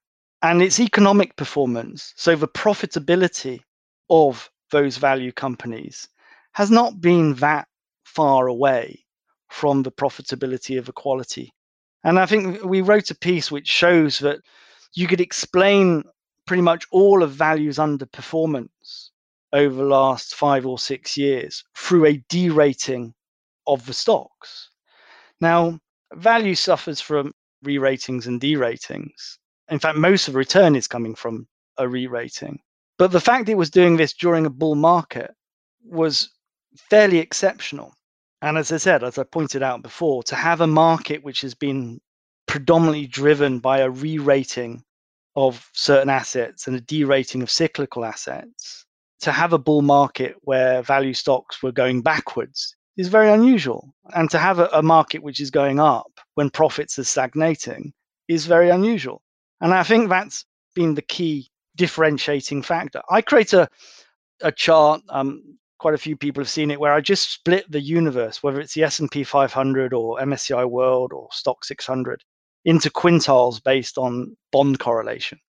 And 0.41 0.61
its 0.61 0.79
economic 0.79 1.35
performance, 1.35 2.13
so 2.15 2.35
the 2.35 2.47
profitability 2.47 3.59
of 4.09 4.49
those 4.71 4.97
value 4.97 5.31
companies, 5.31 6.07
has 6.53 6.71
not 6.71 7.01
been 7.01 7.33
that 7.35 7.67
far 8.05 8.47
away 8.47 9.05
from 9.49 9.83
the 9.83 9.91
profitability 9.91 10.77
of 10.77 10.87
equality. 10.87 11.53
And 12.03 12.17
I 12.17 12.25
think 12.25 12.63
we 12.63 12.81
wrote 12.81 13.11
a 13.11 13.15
piece 13.15 13.51
which 13.51 13.67
shows 13.67 14.19
that 14.19 14.39
you 14.93 15.07
could 15.07 15.21
explain 15.21 16.03
pretty 16.45 16.63
much 16.63 16.85
all 16.91 17.23
of 17.23 17.31
value's 17.31 17.77
underperformance 17.77 19.09
over 19.51 19.75
the 19.75 19.83
last 19.83 20.35
five 20.35 20.65
or 20.65 20.79
six 20.79 21.17
years 21.17 21.63
through 21.75 22.05
a 22.05 22.23
derating 22.29 23.13
of 23.67 23.85
the 23.85 23.93
stocks. 23.93 24.69
Now, 25.43 25.77
value 26.13 26.55
suffers 26.55 27.01
from 27.01 27.33
re 27.63 27.77
ratings 27.77 28.27
and 28.27 28.39
deratings. 28.39 29.37
In 29.69 29.77
fact, 29.77 29.97
most 29.97 30.29
of 30.29 30.33
the 30.33 30.37
return 30.37 30.73
is 30.73 30.87
coming 30.87 31.15
from 31.15 31.47
a 31.77 31.85
re 31.85 32.07
rating. 32.07 32.61
But 32.97 33.11
the 33.11 33.19
fact 33.19 33.49
it 33.49 33.57
was 33.57 33.69
doing 33.69 33.97
this 33.97 34.13
during 34.13 34.45
a 34.45 34.49
bull 34.49 34.75
market 34.75 35.35
was 35.83 36.29
fairly 36.89 37.17
exceptional. 37.17 37.93
And 38.41 38.57
as 38.57 38.71
I 38.71 38.77
said, 38.77 39.03
as 39.03 39.17
I 39.17 39.23
pointed 39.23 39.61
out 39.61 39.81
before, 39.81 40.23
to 40.23 40.35
have 40.35 40.61
a 40.61 40.67
market 40.67 41.25
which 41.25 41.41
has 41.41 41.53
been 41.53 41.99
predominantly 42.45 43.07
driven 43.07 43.59
by 43.59 43.79
a 43.79 43.89
re 43.89 44.19
rating 44.19 44.81
of 45.35 45.69
certain 45.73 46.09
assets 46.09 46.67
and 46.67 46.75
a 46.77 46.81
derating 46.81 47.41
of 47.41 47.51
cyclical 47.51 48.05
assets 48.05 48.85
to 49.19 49.33
have 49.33 49.51
a 49.51 49.57
bull 49.57 49.81
market 49.81 50.37
where 50.43 50.81
value 50.81 51.13
stocks 51.13 51.61
were 51.61 51.73
going 51.73 52.01
backwards 52.01 52.77
is 52.97 53.07
very 53.07 53.29
unusual. 53.29 53.93
And 54.13 54.29
to 54.31 54.37
have 54.37 54.59
a, 54.59 54.69
a, 54.73 54.83
market 54.83 55.23
which 55.23 55.39
is 55.39 55.49
going 55.49 55.79
up 55.79 56.19
when 56.35 56.49
profits 56.49 56.99
are 56.99 57.03
stagnating 57.03 57.93
is 58.27 58.45
very 58.45 58.69
unusual. 58.69 59.21
And 59.61 59.73
I 59.73 59.83
think 59.83 60.09
that's 60.09 60.45
been 60.75 60.95
the 60.95 61.01
key 61.01 61.49
differentiating 61.75 62.61
factor. 62.61 63.01
I 63.09 63.21
create 63.21 63.53
a, 63.53 63.67
a 64.41 64.51
chart, 64.51 65.01
um, 65.09 65.57
quite 65.79 65.93
a 65.93 65.97
few 65.97 66.15
people 66.15 66.41
have 66.41 66.49
seen 66.49 66.71
it, 66.71 66.79
where 66.79 66.93
I 66.93 67.01
just 67.01 67.31
split 67.31 67.69
the 67.71 67.81
universe, 67.81 68.43
whether 68.43 68.59
it's 68.59 68.73
the 68.73 68.83
S&P 68.83 69.23
500 69.23 69.93
or 69.93 70.19
MSCI 70.19 70.69
World 70.69 71.13
or 71.13 71.29
Stoxx 71.29 71.65
600, 71.65 72.23
into 72.65 72.89
quintiles 72.89 73.61
based 73.63 73.97
on 73.97 74.35
bond 74.51 74.79
correlation. 74.79 75.39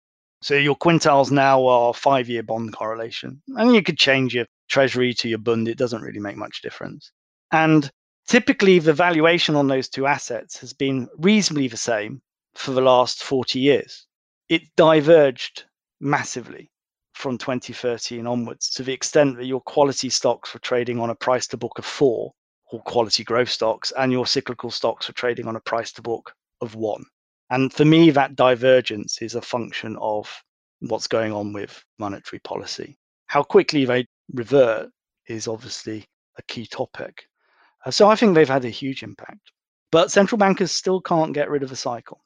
So 0.43 0.57
your 0.57 0.77
quintiles 0.77 1.31
now 1.31 1.65
are 1.67 1.95
five 1.95 2.29
year 2.29 2.43
bond 2.43 2.75
correlation. 2.75 3.41
And 3.57 3.75
you 3.75 3.83
could 3.83 3.97
change 3.97 4.35
your 4.35 4.47
treasury 4.69 5.15
to 5.15 5.29
your 5.29 5.39
bund. 5.39 5.69
It 5.69 5.79
doesn't 5.79 6.03
really 6.03 6.21
make 6.21 6.37
much 6.37 6.61
difference. 6.61 7.11
And 7.53 7.91
typically, 8.27 8.79
the 8.79 8.93
valuation 8.93 9.55
on 9.55 9.69
those 9.69 9.89
two 9.89 10.07
assets 10.07 10.59
has 10.59 10.73
been 10.73 11.09
reasonably 11.19 11.69
the 11.69 11.77
same 11.77 12.21
for 12.55 12.73
the 12.73 12.81
last 12.81 13.23
40 13.23 13.59
years. 13.59 14.07
It 14.49 14.63
diverged 14.77 15.65
massively 16.01 16.71
from 17.15 17.39
2013 17.39 18.27
onwards 18.27 18.71
to 18.71 18.83
the 18.83 18.93
extent 18.93 19.37
that 19.37 19.47
your 19.47 19.61
quality 19.61 20.11
stocks 20.11 20.53
were 20.53 20.61
trading 20.61 20.99
on 20.99 21.11
a 21.11 21.15
price 21.15 21.47
to 21.49 21.57
book 21.57 21.79
of 21.79 21.85
four, 21.85 22.33
or 22.73 22.83
quality 22.83 23.25
growth 23.25 23.49
stocks, 23.49 23.93
and 23.97 24.11
your 24.11 24.27
cyclical 24.27 24.71
stocks 24.71 25.09
were 25.09 25.15
trading 25.15 25.47
on 25.47 25.57
a 25.57 25.61
price 25.61 25.93
to 25.93 26.03
book 26.03 26.35
of 26.61 26.75
one. 26.75 27.05
And 27.51 27.73
for 27.73 27.85
me, 27.85 28.11
that 28.11 28.37
divergence 28.37 29.23
is 29.23 29.35
a 29.35 29.43
function 29.43 29.97
of 30.01 30.43
what's 30.81 31.07
going 31.07 31.33
on 31.33 31.53
with 31.53 31.83
monetary 31.99 32.41
policy. 32.41 32.97
How 33.27 33.43
quickly 33.43 33.85
they 33.85 34.07
revert 34.33 34.91
is 35.29 35.47
obviously 35.47 36.05
a 36.39 36.43
key 36.43 36.67
topic. 36.67 37.27
Uh, 37.85 37.91
so 37.91 38.09
I 38.09 38.17
think 38.17 38.35
they've 38.35 38.49
had 38.49 38.65
a 38.65 38.71
huge 38.71 39.03
impact. 39.03 39.53
But 39.91 40.11
central 40.11 40.39
bankers 40.39 40.73
still 40.73 41.01
can't 41.01 41.35
get 41.35 41.51
rid 41.51 41.63
of 41.63 41.71
the 41.71 41.77
cycle. 41.77 42.21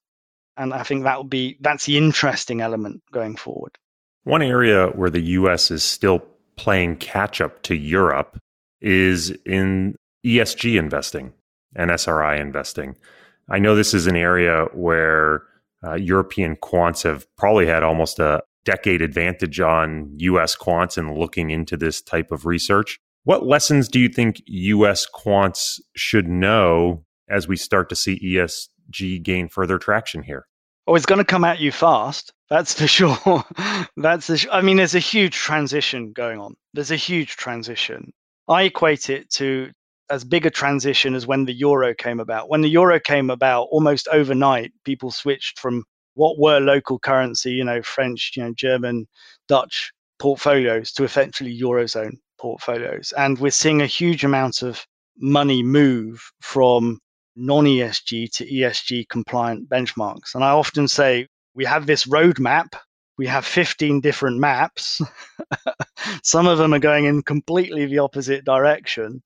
And 0.56 0.72
I 0.72 0.82
think 0.82 1.04
that 1.04 1.16
will 1.16 1.24
be 1.24 1.56
that's 1.61 1.86
the 1.86 1.96
interesting 1.96 2.61
element 2.61 3.02
going 3.12 3.36
forward. 3.36 3.78
One 4.24 4.42
area 4.42 4.88
where 4.88 5.11
the 5.11 5.20
US 5.20 5.70
is 5.70 5.84
still 5.84 6.20
playing 6.56 6.96
catch 6.96 7.40
up 7.40 7.62
to 7.64 7.76
Europe 7.76 8.38
is 8.80 9.30
in 9.46 9.96
ESG 10.24 10.78
investing 10.78 11.32
and 11.76 11.90
SRI 11.90 12.40
investing. 12.40 12.96
I 13.48 13.59
know 13.59 13.74
this 13.74 13.94
is 13.94 14.06
an 14.06 14.16
area 14.16 14.64
where 14.72 15.42
uh, 15.84 15.94
European 15.94 16.56
quants 16.56 17.04
have 17.04 17.26
probably 17.36 17.66
had 17.66 17.82
almost 17.82 18.18
a 18.18 18.42
decade 18.64 19.00
advantage 19.00 19.61
on 19.61 20.12
US 20.18 20.56
quants 20.56 20.98
and 20.98 21.16
looking 21.16 21.50
into 21.50 21.76
this 21.76 22.02
type 22.02 22.32
of 22.32 22.44
research. 22.44 22.98
What 23.29 23.45
lessons 23.45 23.89
do 23.89 24.01
you 24.01 24.09
think 24.09 24.41
US 24.47 25.07
quants 25.07 25.81
should 25.95 26.26
know 26.26 27.05
as 27.29 27.47
we 27.47 27.57
start 27.57 27.91
to 27.91 27.95
see 27.95 28.18
ESG 28.24 29.22
gain 29.22 29.51
further 29.51 29.76
traction 29.76 30.22
here? 30.22 30.47
Oh, 30.87 30.95
it's 30.95 31.05
going 31.05 31.18
to 31.18 31.26
come 31.26 31.45
at 31.45 31.59
you 31.59 31.70
fast. 31.70 32.33
That's 32.49 32.72
for 32.72 32.87
sure. 32.99 33.45
That's 33.99 34.29
the. 34.29 34.39
Sh- 34.39 34.47
I 34.51 34.62
mean, 34.62 34.79
there's 34.79 34.95
a 34.95 34.99
huge 34.99 35.35
transition 35.35 36.12
going 36.12 36.41
on. 36.41 36.55
There's 36.72 36.91
a 36.91 36.97
huge 36.97 37.37
transition. 37.37 38.14
I 38.49 38.62
equate 38.62 39.11
it 39.11 39.29
to 39.33 39.72
as 40.09 40.24
big 40.24 40.47
a 40.47 40.51
transition 40.51 41.14
as 41.14 41.26
when 41.26 41.45
the 41.45 41.53
euro 41.53 41.95
came 41.95 42.20
about. 42.20 42.49
When 42.49 42.62
the 42.62 42.70
euro 42.70 42.99
came 42.99 43.29
about, 43.29 43.64
almost 43.64 44.09
overnight, 44.11 44.72
people 44.87 45.11
switched 45.11 45.59
from 45.59 45.85
what 46.14 46.39
were 46.39 46.61
local 46.61 46.99
currency, 46.99 47.51
you 47.51 47.64
know, 47.64 47.83
French, 47.83 48.33
you 48.37 48.43
know, 48.43 48.55
German, 48.55 49.07
Dutch 49.49 49.93
portfolios 50.18 50.93
to 50.93 51.05
effectively 51.05 51.61
eurozone 51.61 52.16
portfolios, 52.39 53.12
and 53.16 53.39
we're 53.39 53.51
seeing 53.51 53.82
a 53.82 53.86
huge 53.86 54.24
amount 54.24 54.62
of 54.62 54.86
money 55.18 55.62
move 55.62 56.22
from 56.41 57.01
non-ESG 57.36 58.30
to 58.32 58.47
ESG 58.47 59.09
compliant 59.09 59.68
benchmarks. 59.68 60.34
And 60.34 60.45
I 60.45 60.51
often 60.51 60.89
say 60.89 61.26
we 61.55 61.64
have 61.64 61.86
this 61.86 62.07
roadmap. 62.07 62.74
We 63.16 63.26
have 63.26 63.45
15 63.45 64.01
different 64.01 64.39
maps. 64.39 65.01
Some 66.22 66.47
of 66.47 66.59
them 66.59 66.72
are 66.72 66.78
going 66.78 67.07
in 67.07 67.22
completely 67.22 67.86
the 67.86 67.99
opposite 67.99 68.45
direction. 68.45 69.22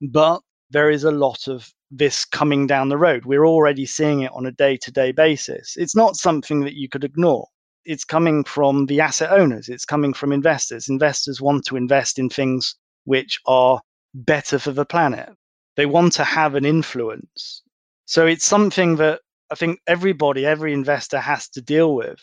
But 0.00 0.40
there 0.70 0.90
is 0.90 1.04
a 1.04 1.10
lot 1.10 1.48
of 1.48 1.70
this 1.90 2.24
coming 2.24 2.66
down 2.66 2.88
the 2.88 2.98
road. 2.98 3.24
We're 3.24 3.46
already 3.46 3.86
seeing 3.86 4.22
it 4.22 4.32
on 4.32 4.46
a 4.46 4.52
day 4.52 4.76
to 4.78 4.90
day 4.90 5.12
basis. 5.12 5.76
It's 5.76 5.96
not 5.96 6.16
something 6.16 6.60
that 6.60 6.74
you 6.74 6.88
could 6.88 7.04
ignore. 7.04 7.46
It's 7.86 8.04
coming 8.04 8.44
from 8.44 8.86
the 8.86 9.00
asset 9.00 9.30
owners, 9.30 9.68
it's 9.68 9.84
coming 9.84 10.12
from 10.12 10.32
investors. 10.32 10.88
Investors 10.88 11.40
want 11.40 11.64
to 11.66 11.76
invest 11.76 12.18
in 12.18 12.28
things 12.28 12.74
which 13.04 13.40
are 13.46 13.80
better 14.14 14.58
for 14.58 14.72
the 14.72 14.84
planet. 14.84 15.30
They 15.76 15.86
want 15.86 16.12
to 16.14 16.24
have 16.24 16.54
an 16.54 16.64
influence. 16.64 17.62
So 18.06 18.26
it's 18.26 18.44
something 18.44 18.96
that 18.96 19.20
I 19.50 19.54
think 19.54 19.80
everybody, 19.86 20.44
every 20.44 20.72
investor 20.72 21.20
has 21.20 21.48
to 21.50 21.62
deal 21.62 21.94
with. 21.94 22.20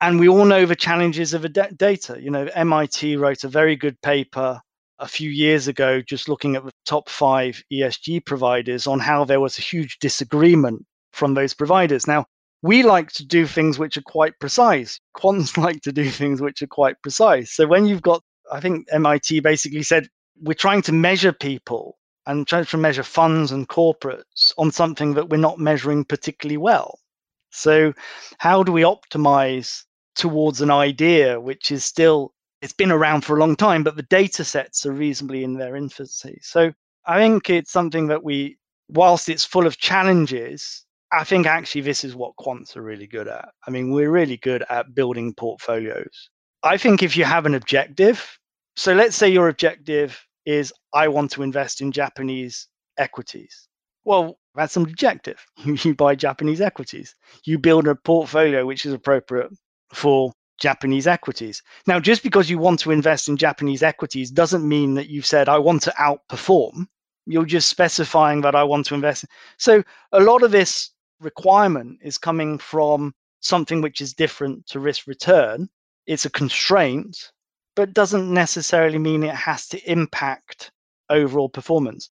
And 0.00 0.20
we 0.20 0.28
all 0.28 0.44
know 0.44 0.66
the 0.66 0.76
challenges 0.76 1.32
of 1.32 1.42
the 1.42 1.48
data. 1.48 2.18
You 2.20 2.30
know, 2.30 2.48
MIT 2.54 3.16
wrote 3.16 3.44
a 3.44 3.48
very 3.48 3.76
good 3.76 4.00
paper 4.02 4.60
a 4.98 5.08
few 5.08 5.30
years 5.30 5.68
ago, 5.68 6.00
just 6.00 6.28
looking 6.28 6.56
at 6.56 6.64
the 6.64 6.72
top 6.84 7.08
five 7.08 7.62
ESG 7.72 8.24
providers 8.24 8.86
on 8.86 8.98
how 8.98 9.24
there 9.24 9.40
was 9.40 9.58
a 9.58 9.62
huge 9.62 9.98
disagreement 9.98 10.84
from 11.12 11.34
those 11.34 11.54
providers. 11.54 12.06
Now, 12.06 12.26
we 12.62 12.82
like 12.82 13.12
to 13.12 13.24
do 13.24 13.46
things 13.46 13.78
which 13.78 13.96
are 13.96 14.02
quite 14.02 14.38
precise. 14.40 15.00
Quants 15.16 15.56
like 15.56 15.82
to 15.82 15.92
do 15.92 16.08
things 16.08 16.40
which 16.40 16.62
are 16.62 16.66
quite 16.66 17.00
precise. 17.02 17.52
So 17.52 17.66
when 17.66 17.86
you've 17.86 18.02
got, 18.02 18.22
I 18.52 18.60
think 18.60 18.86
MIT 18.92 19.40
basically 19.40 19.82
said, 19.82 20.08
we're 20.42 20.54
trying 20.54 20.82
to 20.82 20.92
measure 20.92 21.32
people 21.32 21.96
and 22.26 22.46
trying 22.46 22.64
to 22.66 22.76
measure 22.76 23.02
funds 23.02 23.52
and 23.52 23.68
corporates 23.68 24.52
on 24.58 24.70
something 24.70 25.14
that 25.14 25.28
we're 25.28 25.36
not 25.36 25.58
measuring 25.58 26.04
particularly 26.04 26.56
well. 26.56 26.98
So, 27.50 27.94
how 28.38 28.62
do 28.62 28.72
we 28.72 28.82
optimize 28.82 29.84
towards 30.14 30.60
an 30.60 30.70
idea 30.70 31.40
which 31.40 31.70
is 31.70 31.84
still 31.84 32.32
it's 32.62 32.72
been 32.72 32.90
around 32.90 33.22
for 33.22 33.36
a 33.36 33.40
long 33.40 33.54
time, 33.54 33.82
but 33.82 33.96
the 33.96 34.02
data 34.02 34.42
sets 34.44 34.86
are 34.86 34.92
reasonably 34.92 35.44
in 35.44 35.54
their 35.54 35.76
infancy. 35.76 36.38
So 36.42 36.72
I 37.06 37.18
think 37.18 37.50
it's 37.50 37.70
something 37.70 38.06
that 38.08 38.24
we, 38.24 38.58
whilst 38.88 39.28
it's 39.28 39.44
full 39.44 39.66
of 39.66 39.78
challenges, 39.78 40.84
I 41.16 41.24
think 41.24 41.46
actually 41.46 41.80
this 41.80 42.04
is 42.04 42.14
what 42.14 42.36
quants 42.38 42.76
are 42.76 42.82
really 42.82 43.06
good 43.06 43.26
at. 43.26 43.48
I 43.66 43.70
mean, 43.70 43.90
we're 43.90 44.10
really 44.10 44.36
good 44.36 44.62
at 44.68 44.94
building 44.94 45.32
portfolios. 45.32 46.28
I 46.62 46.76
think 46.76 47.02
if 47.02 47.16
you 47.16 47.24
have 47.24 47.46
an 47.46 47.54
objective, 47.54 48.38
so 48.76 48.92
let's 48.92 49.16
say 49.16 49.26
your 49.26 49.48
objective 49.48 50.22
is 50.44 50.74
I 50.92 51.08
want 51.08 51.30
to 51.32 51.42
invest 51.42 51.80
in 51.80 51.90
Japanese 51.90 52.68
equities. 52.98 53.66
Well, 54.04 54.38
that's 54.54 54.76
an 54.76 54.82
objective. 54.82 55.42
you 55.64 55.94
buy 55.94 56.16
Japanese 56.16 56.60
equities. 56.60 57.14
You 57.46 57.58
build 57.58 57.88
a 57.88 57.94
portfolio 57.94 58.66
which 58.66 58.84
is 58.84 58.92
appropriate 58.92 59.50
for 59.94 60.32
Japanese 60.58 61.06
equities. 61.06 61.62
Now, 61.86 61.98
just 61.98 62.22
because 62.22 62.50
you 62.50 62.58
want 62.58 62.78
to 62.80 62.90
invest 62.90 63.28
in 63.28 63.38
Japanese 63.38 63.82
equities 63.82 64.30
doesn't 64.30 64.68
mean 64.68 64.94
that 64.94 65.08
you've 65.08 65.26
said, 65.26 65.48
I 65.48 65.58
want 65.58 65.82
to 65.84 65.94
outperform. 65.98 66.86
You're 67.24 67.46
just 67.46 67.70
specifying 67.70 68.42
that 68.42 68.54
I 68.54 68.64
want 68.64 68.84
to 68.86 68.94
invest. 68.94 69.24
So, 69.58 69.82
a 70.12 70.20
lot 70.20 70.42
of 70.42 70.50
this 70.52 70.90
requirement 71.20 71.98
is 72.02 72.18
coming 72.18 72.58
from 72.58 73.14
something 73.40 73.80
which 73.80 74.00
is 74.00 74.14
different 74.14 74.66
to 74.66 74.80
risk 74.80 75.06
return. 75.06 75.68
It's 76.06 76.24
a 76.24 76.30
constraint, 76.30 77.32
but 77.74 77.94
doesn't 77.94 78.32
necessarily 78.32 78.98
mean 78.98 79.22
it 79.22 79.34
has 79.34 79.68
to 79.68 79.90
impact 79.90 80.70
overall 81.10 81.48
performance. 81.48 82.10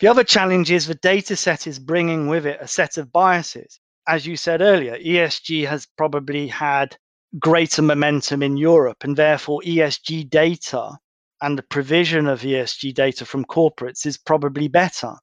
The 0.00 0.08
other 0.08 0.24
challenge 0.24 0.70
is 0.70 0.86
the 0.86 0.94
data 0.96 1.36
set 1.36 1.66
is 1.66 1.78
bringing 1.78 2.28
with 2.28 2.46
it 2.46 2.58
a 2.60 2.68
set 2.68 2.98
of 2.98 3.12
biases. 3.12 3.80
As 4.06 4.26
you 4.26 4.36
said 4.36 4.60
earlier, 4.60 4.98
ESG 4.98 5.66
has 5.66 5.86
probably 5.96 6.48
had 6.48 6.96
greater 7.38 7.82
momentum 7.82 8.42
in 8.42 8.56
Europe, 8.56 9.04
and 9.04 9.16
therefore 9.16 9.62
ESG 9.64 10.28
data 10.28 10.98
and 11.40 11.58
the 11.58 11.62
provision 11.62 12.26
of 12.26 12.42
ESG 12.42 12.94
data 12.94 13.24
from 13.24 13.44
corporates 13.44 14.06
is 14.06 14.18
probably 14.18 14.68
better. 14.68 15.14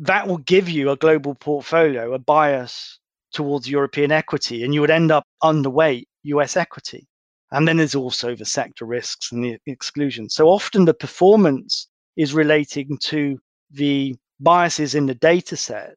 That 0.00 0.28
will 0.28 0.38
give 0.38 0.68
you 0.68 0.90
a 0.90 0.96
global 0.96 1.34
portfolio, 1.34 2.14
a 2.14 2.18
bias 2.18 2.98
towards 3.32 3.68
European 3.68 4.12
equity, 4.12 4.64
and 4.64 4.72
you 4.72 4.80
would 4.80 4.90
end 4.90 5.10
up 5.10 5.24
underweight 5.42 6.04
US 6.24 6.56
equity. 6.56 7.06
And 7.50 7.66
then 7.66 7.78
there's 7.78 7.94
also 7.94 8.34
the 8.34 8.44
sector 8.44 8.84
risks 8.84 9.32
and 9.32 9.42
the 9.44 9.58
exclusion. 9.66 10.28
So 10.28 10.48
often 10.48 10.84
the 10.84 10.94
performance 10.94 11.88
is 12.16 12.34
relating 12.34 12.98
to 13.04 13.38
the 13.70 14.16
biases 14.40 14.94
in 14.94 15.06
the 15.06 15.14
data 15.14 15.56
set, 15.56 15.96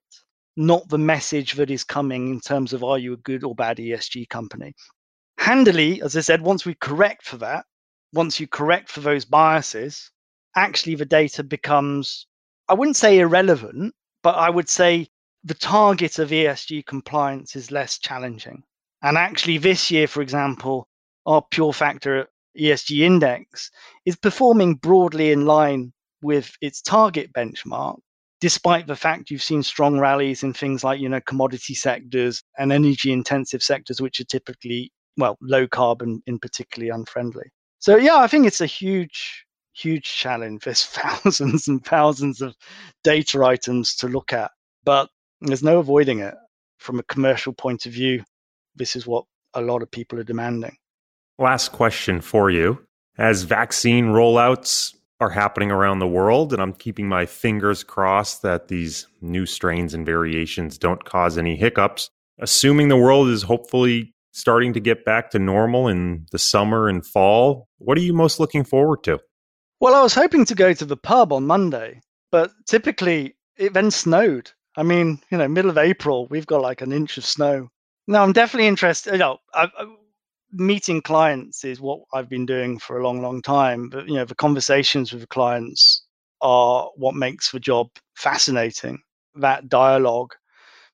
not 0.55 0.87
the 0.89 0.97
message 0.97 1.53
that 1.53 1.69
is 1.69 1.83
coming 1.83 2.29
in 2.29 2.39
terms 2.39 2.73
of 2.73 2.83
are 2.83 2.97
you 2.97 3.13
a 3.13 3.17
good 3.17 3.43
or 3.43 3.53
bad 3.55 3.77
ESG 3.77 4.29
company 4.29 4.73
handily, 5.41 6.01
as 6.03 6.15
I 6.15 6.21
said, 6.21 6.41
once 6.41 6.65
we 6.65 6.75
correct 6.75 7.25
for 7.25 7.37
that, 7.37 7.65
once 8.13 8.39
you 8.39 8.47
correct 8.47 8.89
for 8.89 8.99
those 8.99 9.25
biases, 9.25 10.11
actually 10.55 10.95
the 10.95 11.05
data 11.05 11.43
becomes, 11.43 12.27
I 12.69 12.73
wouldn't 12.73 12.97
say 12.97 13.19
irrelevant, 13.19 13.93
but 14.23 14.35
I 14.35 14.49
would 14.49 14.69
say 14.69 15.07
the 15.43 15.53
target 15.53 16.19
of 16.19 16.29
ESG 16.29 16.85
compliance 16.85 17.55
is 17.55 17.71
less 17.71 17.97
challenging. 17.97 18.63
And 19.01 19.17
actually, 19.17 19.57
this 19.57 19.89
year, 19.89 20.07
for 20.07 20.21
example, 20.21 20.87
our 21.25 21.41
pure 21.51 21.73
factor 21.73 22.27
ESG 22.59 22.99
index 22.99 23.71
is 24.05 24.15
performing 24.15 24.75
broadly 24.75 25.31
in 25.31 25.45
line 25.45 25.91
with 26.21 26.55
its 26.61 26.81
target 26.81 27.33
benchmark, 27.33 27.97
despite 28.39 28.85
the 28.85 28.95
fact 28.95 29.31
you've 29.31 29.41
seen 29.41 29.63
strong 29.63 29.99
rallies 29.99 30.43
in 30.43 30.53
things 30.53 30.83
like, 30.83 30.99
you 30.99 31.09
know, 31.09 31.21
commodity 31.21 31.73
sectors 31.73 32.43
and 32.57 32.71
energy 32.71 33.11
intensive 33.11 33.63
sectors, 33.63 34.01
which 34.01 34.19
are 34.19 34.25
typically 34.25 34.91
well, 35.17 35.37
low 35.41 35.67
carbon 35.67 36.21
in 36.27 36.39
particularly 36.39 36.89
unfriendly. 36.89 37.49
So 37.79 37.97
yeah, 37.97 38.17
I 38.17 38.27
think 38.27 38.45
it's 38.45 38.61
a 38.61 38.65
huge, 38.65 39.45
huge 39.73 40.05
challenge. 40.05 40.61
There's 40.65 40.85
thousands 40.85 41.67
and 41.67 41.83
thousands 41.83 42.41
of 42.41 42.55
data 43.03 43.43
items 43.43 43.95
to 43.97 44.07
look 44.07 44.33
at, 44.33 44.51
but 44.83 45.09
there's 45.41 45.63
no 45.63 45.79
avoiding 45.79 46.19
it. 46.19 46.35
From 46.77 46.99
a 46.99 47.03
commercial 47.03 47.53
point 47.53 47.85
of 47.85 47.91
view, 47.91 48.23
this 48.75 48.95
is 48.95 49.05
what 49.05 49.25
a 49.53 49.61
lot 49.61 49.83
of 49.83 49.91
people 49.91 50.19
are 50.19 50.23
demanding. 50.23 50.77
Last 51.37 51.71
question 51.71 52.21
for 52.21 52.49
you. 52.49 52.83
As 53.17 53.43
vaccine 53.43 54.05
rollouts 54.05 54.95
are 55.19 55.29
happening 55.29 55.69
around 55.69 55.99
the 55.99 56.07
world, 56.07 56.53
and 56.53 56.61
I'm 56.61 56.73
keeping 56.73 57.07
my 57.07 57.25
fingers 57.25 57.83
crossed 57.83 58.41
that 58.41 58.67
these 58.67 59.07
new 59.21 59.45
strains 59.45 59.93
and 59.93 60.05
variations 60.05 60.77
don't 60.77 61.03
cause 61.05 61.37
any 61.37 61.55
hiccups, 61.55 62.09
assuming 62.39 62.87
the 62.87 62.97
world 62.97 63.29
is 63.29 63.43
hopefully 63.43 64.13
starting 64.31 64.73
to 64.73 64.79
get 64.79 65.05
back 65.05 65.29
to 65.31 65.39
normal 65.39 65.87
in 65.87 66.25
the 66.31 66.39
summer 66.39 66.87
and 66.87 67.05
fall, 67.05 67.67
what 67.77 67.97
are 67.97 68.01
you 68.01 68.13
most 68.13 68.39
looking 68.39 68.63
forward 68.63 69.03
to? 69.03 69.19
Well, 69.81 69.95
I 69.95 70.03
was 70.03 70.13
hoping 70.13 70.45
to 70.45 70.53
go 70.53 70.73
to 70.73 70.85
the 70.85 70.95
pub 70.95 71.33
on 71.33 71.47
Monday, 71.47 72.01
but 72.31 72.51
typically 72.67 73.35
it 73.57 73.73
then 73.73 73.89
snowed. 73.89 74.51
I 74.77 74.83
mean, 74.83 75.19
you 75.31 75.39
know, 75.39 75.47
middle 75.47 75.71
of 75.71 75.77
April, 75.79 76.27
we've 76.27 76.45
got 76.45 76.61
like 76.61 76.81
an 76.81 76.91
inch 76.91 77.17
of 77.17 77.25
snow. 77.25 77.67
No, 78.07 78.21
I'm 78.21 78.31
definitely 78.31 78.67
interested. 78.67 79.13
You 79.13 79.17
know, 79.17 79.37
I, 79.55 79.69
I, 79.75 79.95
meeting 80.51 81.01
clients 81.01 81.63
is 81.63 81.81
what 81.81 82.01
I've 82.13 82.29
been 82.29 82.45
doing 82.45 82.77
for 82.77 82.99
a 82.99 83.03
long, 83.03 83.23
long 83.23 83.41
time. 83.41 83.89
But 83.89 84.07
you 84.07 84.13
know, 84.13 84.23
the 84.23 84.35
conversations 84.35 85.11
with 85.11 85.21
the 85.21 85.27
clients 85.27 86.05
are 86.41 86.91
what 86.95 87.15
makes 87.15 87.49
the 87.49 87.59
job 87.59 87.87
fascinating. 88.15 88.99
That 89.33 89.67
dialogue, 89.67 90.35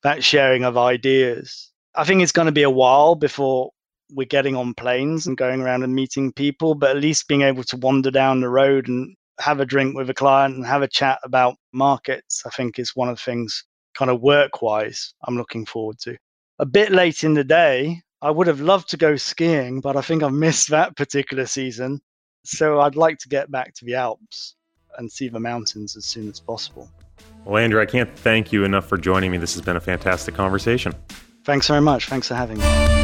that 0.04 0.24
sharing 0.24 0.64
of 0.64 0.78
ideas. 0.78 1.74
I 1.96 2.06
think 2.06 2.22
it's 2.22 2.32
going 2.32 2.46
to 2.46 2.54
be 2.54 2.64
a 2.64 2.70
while 2.70 3.16
before 3.16 3.72
we're 4.12 4.26
getting 4.26 4.56
on 4.56 4.74
planes 4.74 5.28
and 5.28 5.38
going 5.38 5.62
around 5.62 5.84
and 5.84 5.94
meeting 5.94 6.32
people, 6.32 6.76
but 6.76 6.96
at 6.96 7.02
least 7.02 7.28
being 7.28 7.42
able 7.42 7.64
to 7.64 7.78
wander 7.78 8.12
down 8.12 8.42
the 8.42 8.50
road 8.50 8.88
and 8.88 9.16
have 9.40 9.60
a 9.60 9.66
drink 9.66 9.96
with 9.96 10.10
a 10.10 10.14
client 10.14 10.56
and 10.56 10.66
have 10.66 10.82
a 10.82 10.88
chat 10.88 11.20
about 11.24 11.56
markets, 11.74 12.44
I 12.46 12.50
think 12.50 12.80
is 12.80 12.96
one 12.96 13.10
of 13.10 13.18
the 13.18 13.24
things 13.24 13.64
kind 13.96 14.12
of 14.12 14.22
work 14.22 14.62
wise 14.62 15.14
I'm 15.26 15.38
looking 15.38 15.66
forward 15.66 16.00
to. 16.00 16.18
A 16.60 16.66
bit 16.66 16.92
late 16.92 17.24
in 17.24 17.34
the 17.34 17.44
day, 17.44 18.02
I 18.22 18.32
would 18.32 18.48
have 18.48 18.62
loved 18.62 18.90
to 18.90 18.98
go 18.98 19.16
skiing, 19.16 19.80
but 19.82 19.96
I 19.96 20.02
think 20.02 20.24
I've 20.24 20.34
missed 20.34 20.70
that 20.70 20.96
particular 20.96 21.46
season. 21.46 22.00
So 22.46 22.80
I'd 22.80 22.96
like 22.96 23.18
to 23.20 23.30
get 23.30 23.52
back 23.52 23.74
to 23.76 23.86
the 23.86 23.96
Alps 23.96 24.56
and 24.98 25.12
see 25.12 25.28
the 25.28 25.40
mountains 25.40 25.96
as 25.96 26.06
soon 26.06 26.30
as 26.30 26.40
possible. 26.40 26.90
Well, 27.46 27.64
Andrew, 27.64 27.82
I 27.82 27.86
can't 27.86 28.14
thank 28.18 28.52
you 28.52 28.64
enough 28.64 28.88
for 28.88 28.98
joining 28.98 29.32
me. 29.32 29.38
This 29.38 29.54
has 29.54 29.62
been 29.62 29.76
a 29.76 29.82
fantastic 29.82 30.34
conversation. 30.34 30.94
Thanks 31.46 31.68
very 31.68 31.82
much. 31.82 32.08
Thanks 32.08 32.28
for 32.28 32.36
having 32.36 32.58
me. 32.58 32.97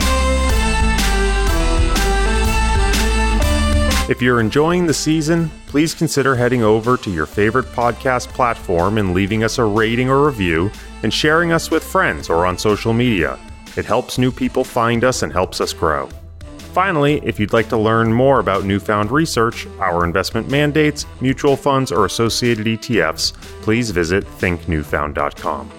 If 4.10 4.22
you're 4.22 4.41
enjoying 4.41 4.86
the 4.86 4.93
season, 4.93 5.49
please 5.68 5.93
consider 5.93 6.36
heading 6.36 6.62
over 6.62 6.97
to 6.97 7.10
your 7.10 7.26
favorite 7.26 7.68
podcast 7.68 8.28
platform 8.28 8.97
and 8.97 9.14
leaving 9.14 9.45
us 9.45 9.60
a 9.60 9.64
rating 9.64 10.10
or 10.10 10.26
review 10.26 10.70
and 11.04 11.14
sharing 11.14 11.54
us 11.54 11.72
with 11.72 11.86
friends 11.86 12.30
or 12.30 12.45
on 12.45 12.58
social 12.58 12.91
media. 12.91 13.39
It 13.78 13.86
helps 13.86 14.18
new 14.18 14.30
people 14.30 14.66
find 14.66 15.06
us 15.06 15.24
and 15.24 15.32
helps 15.32 15.62
us 15.62 15.72
grow. 15.72 16.10
Finally, 16.74 17.22
if 17.24 17.39
you'd 17.39 17.54
like 17.54 17.70
to 17.70 17.78
learn 17.78 18.12
more 18.12 18.41
about 18.41 18.66
Newfound 18.66 19.10
Research, 19.10 19.68
our 19.80 20.04
investment 20.04 20.51
mandates, 20.51 21.06
mutual 21.22 21.56
funds, 21.56 21.89
or 21.89 22.04
associated 22.04 22.66
ETFs, 22.66 23.32
please 23.62 23.91
visit 23.91 24.26
thinknewfound.com. 24.26 25.72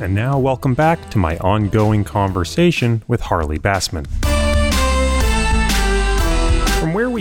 And 0.00 0.14
now, 0.14 0.38
welcome 0.38 0.72
back 0.72 1.10
to 1.10 1.18
my 1.18 1.36
ongoing 1.38 2.02
conversation 2.02 3.02
with 3.08 3.20
Harley 3.20 3.58
Bassman. 3.58 4.06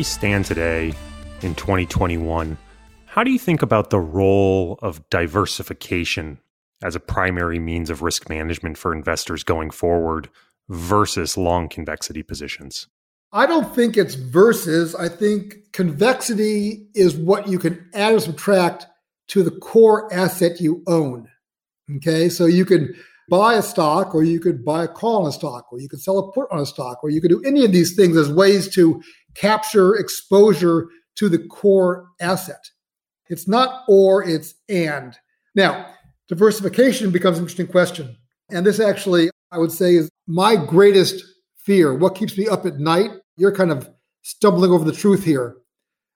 We 0.02 0.06
stand 0.06 0.45
today 0.45 0.95
in 1.43 1.54
2021, 1.54 2.58
how 3.06 3.24
do 3.24 3.30
you 3.30 3.38
think 3.38 3.62
about 3.62 3.91
the 3.91 3.99
role 3.99 4.80
of 4.82 5.08
diversification 5.12 6.39
as 6.82 6.95
a 6.95 6.99
primary 6.99 7.60
means 7.60 7.91
of 7.91 8.02
risk 8.02 8.28
management 8.28 8.80
for 8.80 8.95
investors 8.95 9.43
going 9.43 9.70
forward 9.70 10.28
versus 10.70 11.38
long 11.38 11.70
convexity 11.70 12.24
positions? 12.24 12.88
I 13.32 13.45
don't 13.45 13.76
think 13.76 13.95
it's 13.95 14.16
versus. 14.16 14.95
I 14.95 15.08
think 15.08 15.72
convexity 15.72 16.88
is 16.95 17.16
what 17.16 17.47
you 17.47 17.60
can 17.60 17.88
add 17.93 18.16
or 18.16 18.22
subtract 18.22 18.88
to 19.28 19.43
the 19.43 19.52
core 19.52 20.12
asset 20.12 20.60
you 20.60 20.82
own. 20.88 21.30
Okay, 21.97 22.28
so 22.28 22.47
you 22.47 22.66
can 22.66 22.95
buy 23.30 23.54
a 23.54 23.62
stock, 23.62 24.16
or 24.16 24.24
you 24.24 24.39
could 24.39 24.66
buy 24.66 24.84
a 24.84 24.88
call 24.88 25.22
on 25.22 25.30
a 25.30 25.32
stock, 25.32 25.72
or 25.72 25.80
you 25.80 25.88
could 25.88 26.02
sell 26.02 26.18
a 26.18 26.32
put 26.32 26.52
on 26.52 26.60
a 26.60 26.66
stock, 26.66 27.04
or 27.04 27.10
you 27.12 27.22
could 27.22 27.30
do 27.30 27.41
any 27.45 27.64
of 27.64 27.72
these 27.72 27.95
things 27.95 28.18
as 28.18 28.32
ways 28.32 28.68
to 28.68 29.02
capture 29.36 29.96
exposure 29.96 30.88
to 31.16 31.30
the 31.30 31.40
core 31.40 32.08
asset. 32.20 32.64
It's 33.30 33.48
not 33.48 33.84
or, 33.88 34.28
it's 34.28 34.56
and. 34.68 35.16
Now, 35.56 35.94
diversification 36.28 37.12
becomes 37.12 37.38
an 37.38 37.44
interesting 37.44 37.68
question. 37.68 38.18
And 38.50 38.66
this 38.66 38.80
actually, 38.80 39.30
I 39.52 39.58
would 39.58 39.72
say, 39.72 39.96
is 39.96 40.10
my 40.28 40.56
greatest 40.56 41.24
fear. 41.56 41.94
What 41.94 42.16
keeps 42.16 42.38
me 42.38 42.48
up 42.48 42.66
at 42.66 42.80
night? 42.80 43.12
You're 43.38 43.56
kind 43.56 43.72
of 43.72 43.90
stumbling 44.24 44.72
over 44.72 44.84
the 44.84 44.92
truth 44.92 45.24
here. 45.24 45.56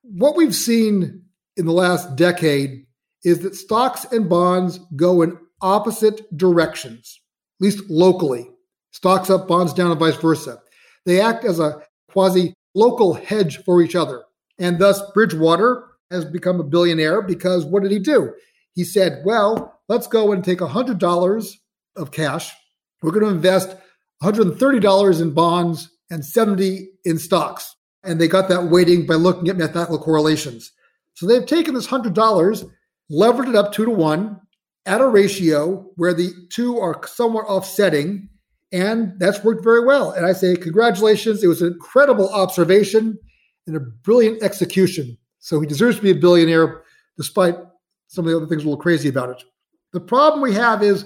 What 0.02 0.36
we've 0.36 0.54
seen 0.54 1.22
in 1.56 1.66
the 1.66 1.72
last 1.72 2.16
decade 2.16 2.86
is 3.24 3.40
that 3.40 3.54
stocks 3.54 4.04
and 4.12 4.28
bonds 4.28 4.78
go 4.94 5.22
in 5.22 5.36
opposite 5.60 6.22
directions, 6.36 7.20
at 7.58 7.64
least 7.64 7.88
locally. 7.88 8.50
Stocks 8.92 9.30
up, 9.30 9.48
bonds 9.48 9.72
down, 9.72 9.90
and 9.90 10.00
vice 10.00 10.16
versa. 10.16 10.60
They 11.04 11.20
act 11.20 11.44
as 11.44 11.60
a 11.60 11.82
quasi 12.08 12.54
local 12.76 13.14
hedge 13.14 13.64
for 13.64 13.82
each 13.82 13.96
other. 13.96 14.24
And 14.58 14.78
thus, 14.78 15.00
Bridgewater 15.12 15.84
has 16.10 16.24
become 16.24 16.60
a 16.60 16.64
billionaire 16.64 17.22
because 17.22 17.64
what 17.64 17.82
did 17.82 17.90
he 17.90 17.98
do? 17.98 18.32
He 18.74 18.84
said, 18.84 19.22
well, 19.24 19.80
let's 19.88 20.06
go 20.06 20.32
and 20.32 20.44
take 20.44 20.58
$100 20.58 21.52
of 21.96 22.10
cash. 22.12 22.52
We're 23.02 23.10
going 23.10 23.24
to 23.24 23.30
invest 23.30 23.76
$130 24.22 25.20
in 25.20 25.30
bonds 25.32 25.90
and 26.10 26.24
70 26.24 26.88
in 27.04 27.18
stocks. 27.18 27.74
And 28.04 28.20
they 28.20 28.28
got 28.28 28.48
that 28.48 28.70
weighting 28.70 29.06
by 29.06 29.14
looking 29.14 29.48
at 29.48 29.56
mathematical 29.56 29.98
correlations. 29.98 30.72
So 31.14 31.26
they've 31.26 31.46
taken 31.46 31.74
this 31.74 31.88
$100, 31.88 32.70
levered 33.10 33.48
it 33.48 33.56
up 33.56 33.72
two 33.72 33.86
to 33.86 33.90
one 33.90 34.40
at 34.84 35.00
a 35.00 35.08
ratio 35.08 35.90
where 35.96 36.14
the 36.14 36.30
two 36.50 36.78
are 36.78 37.00
somewhat 37.06 37.46
offsetting, 37.46 38.28
and 38.72 39.18
that's 39.18 39.44
worked 39.44 39.62
very 39.62 39.84
well. 39.84 40.12
And 40.12 40.26
I 40.26 40.32
say, 40.32 40.56
congratulations. 40.56 41.42
It 41.42 41.48
was 41.48 41.62
an 41.62 41.72
incredible 41.72 42.28
observation 42.32 43.18
and 43.66 43.76
a 43.76 43.80
brilliant 43.80 44.42
execution. 44.42 45.16
So 45.38 45.60
he 45.60 45.66
deserves 45.66 45.96
to 45.96 46.02
be 46.02 46.10
a 46.10 46.14
billionaire, 46.14 46.82
despite 47.16 47.56
some 48.08 48.24
of 48.24 48.30
the 48.30 48.36
other 48.36 48.46
things 48.46 48.62
a 48.62 48.66
little 48.66 48.80
crazy 48.80 49.08
about 49.08 49.30
it. 49.30 49.44
The 49.92 50.00
problem 50.00 50.42
we 50.42 50.54
have 50.54 50.82
is 50.82 51.04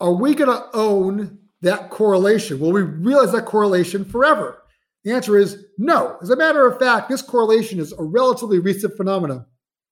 are 0.00 0.12
we 0.12 0.34
going 0.34 0.50
to 0.50 0.66
own 0.74 1.38
that 1.62 1.90
correlation? 1.90 2.58
Will 2.58 2.72
we 2.72 2.82
realize 2.82 3.32
that 3.32 3.46
correlation 3.46 4.04
forever? 4.04 4.62
The 5.04 5.12
answer 5.12 5.36
is 5.36 5.66
no. 5.78 6.16
As 6.22 6.30
a 6.30 6.36
matter 6.36 6.66
of 6.66 6.78
fact, 6.78 7.08
this 7.08 7.22
correlation 7.22 7.78
is 7.78 7.92
a 7.92 8.02
relatively 8.02 8.58
recent 8.58 8.96
phenomenon. 8.96 9.46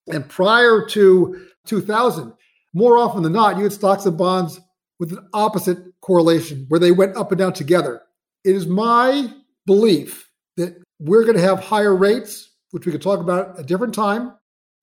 And 0.08 0.28
prior 0.28 0.86
to 0.88 1.46
2000, 1.66 2.32
more 2.74 2.98
often 2.98 3.22
than 3.22 3.32
not, 3.32 3.56
you 3.56 3.62
had 3.62 3.72
stocks 3.72 4.06
and 4.06 4.16
bonds 4.16 4.60
with 5.02 5.10
an 5.10 5.28
opposite 5.32 5.78
correlation 6.00 6.64
where 6.68 6.78
they 6.78 6.92
went 6.92 7.16
up 7.16 7.32
and 7.32 7.38
down 7.40 7.52
together. 7.52 8.02
It 8.44 8.54
is 8.54 8.68
my 8.68 9.34
belief 9.66 10.30
that 10.56 10.80
we're 11.00 11.24
going 11.24 11.36
to 11.36 11.42
have 11.42 11.58
higher 11.58 11.96
rates, 11.96 12.52
which 12.70 12.86
we 12.86 12.92
could 12.92 13.02
talk 13.02 13.18
about 13.18 13.50
at 13.50 13.58
a 13.58 13.64
different 13.64 13.96
time. 13.96 14.32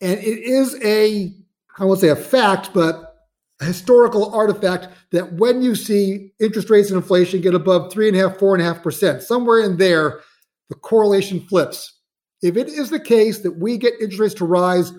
And 0.02 0.20
it 0.20 0.40
is 0.40 0.78
a, 0.84 1.34
I 1.78 1.86
won't 1.86 2.02
say 2.02 2.10
a 2.10 2.18
fact, 2.18 2.72
but 2.74 3.16
a 3.62 3.66
historical 3.66 4.36
artifact 4.36 4.90
that 5.14 5.32
when 5.36 5.62
you 5.62 5.74
see 5.74 6.34
interest 6.42 6.70
rates 6.70 6.90
and 6.90 6.98
inflation 6.98 7.40
get 7.40 7.54
above 7.54 7.90
three 7.90 8.10
and 8.10 8.18
a 8.18 8.20
half, 8.20 8.38
four 8.38 8.54
and 8.54 8.62
a 8.62 8.66
half 8.66 8.84
percent, 8.84 9.24
somewhere 9.24 9.62
in 9.62 9.78
there, 9.78 10.20
the 10.68 10.76
correlation 10.76 11.40
flips. 11.48 11.98
If 12.42 12.58
it 12.58 12.68
is 12.68 12.90
the 12.90 13.00
case 13.00 13.40
that 13.40 13.58
we 13.58 13.78
get 13.78 13.94
interest 14.02 14.20
rates 14.20 14.34
to 14.36 14.46
rise 14.46 14.92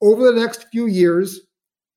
over 0.00 0.22
the 0.22 0.38
next 0.38 0.66
few 0.70 0.86
years, 0.86 1.40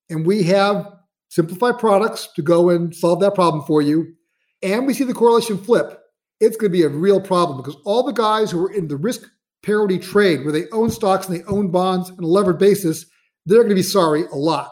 and 0.10 0.26
we 0.26 0.42
have 0.46 0.92
simplified 1.32 1.80
products 1.80 2.28
to 2.36 2.42
go 2.42 2.70
and 2.70 2.94
solve 2.94 3.22
that 3.22 3.34
problem 3.34 3.64
for 3.66 3.82
you, 3.82 4.14
and 4.62 4.86
we 4.86 4.94
see 4.94 5.06
the 5.06 5.14
correlation 5.14 5.58
flip, 5.58 5.98
it's 6.40 6.58
going 6.58 6.72
to 6.72 6.78
be 6.78 6.84
a 6.84 6.90
real 6.90 7.22
problem 7.22 7.58
because 7.58 7.78
all 7.86 8.04
the 8.04 8.12
guys 8.12 8.52
who 8.52 8.64
are 8.64 8.72
in 8.72 8.88
the 8.88 8.98
risk 8.98 9.28
parity 9.64 9.98
trade 9.98 10.44
where 10.44 10.52
they 10.52 10.66
own 10.72 10.90
stocks 10.90 11.28
and 11.28 11.36
they 11.36 11.44
own 11.46 11.72
bonds 11.72 12.10
on 12.12 12.24
a 12.24 12.28
levered 12.28 12.60
basis, 12.60 13.06
they're 13.46 13.60
going 13.60 13.70
to 13.70 13.76
be 13.76 13.82
sorry 13.82 14.26
a 14.26 14.36
lot. 14.36 14.70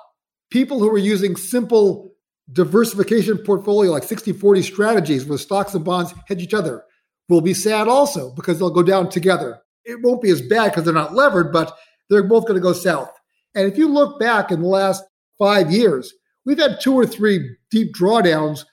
People 0.52 0.80
who 0.80 0.90
are 0.90 0.98
using 0.98 1.36
simple 1.36 2.12
diversification 2.52 3.38
portfolio 3.38 3.92
like 3.92 4.04
60 4.04 4.34
40 4.34 4.62
strategies 4.64 5.26
where 5.26 5.38
stocks 5.38 5.76
and 5.76 5.86
bonds 5.86 6.14
hedge 6.28 6.42
each 6.42 6.54
other 6.54 6.84
will 7.30 7.42
be 7.42 7.54
sad 7.54 7.88
also 7.88 8.34
because 8.34 8.58
they'll 8.58 8.72
go 8.72 8.84
down 8.84 9.08
together. 9.10 9.60
It 9.86 10.02
won't 10.02 10.22
be 10.22 10.32
as 10.32 10.42
bad 10.42 10.72
because 10.72 10.84
they're 10.84 10.94
not 10.94 11.14
levered, 11.14 11.54
but 11.54 11.78
they're 12.10 12.24
both 12.24 12.48
going 12.48 12.56
to 12.56 12.64
go 12.64 12.74
south. 12.74 13.12
And 13.56 13.72
if 13.72 13.78
you 13.78 13.88
look 13.88 14.20
back 14.20 14.52
in 14.52 14.62
the 14.62 14.68
last 14.68 15.04
five 15.38 15.72
years, 15.72 16.14
we've 16.46 16.60
had 16.60 16.80
two 16.80 16.94
or 16.94 17.06
three 17.06 17.56
deep 17.72 17.94
drawdowns 17.94 18.66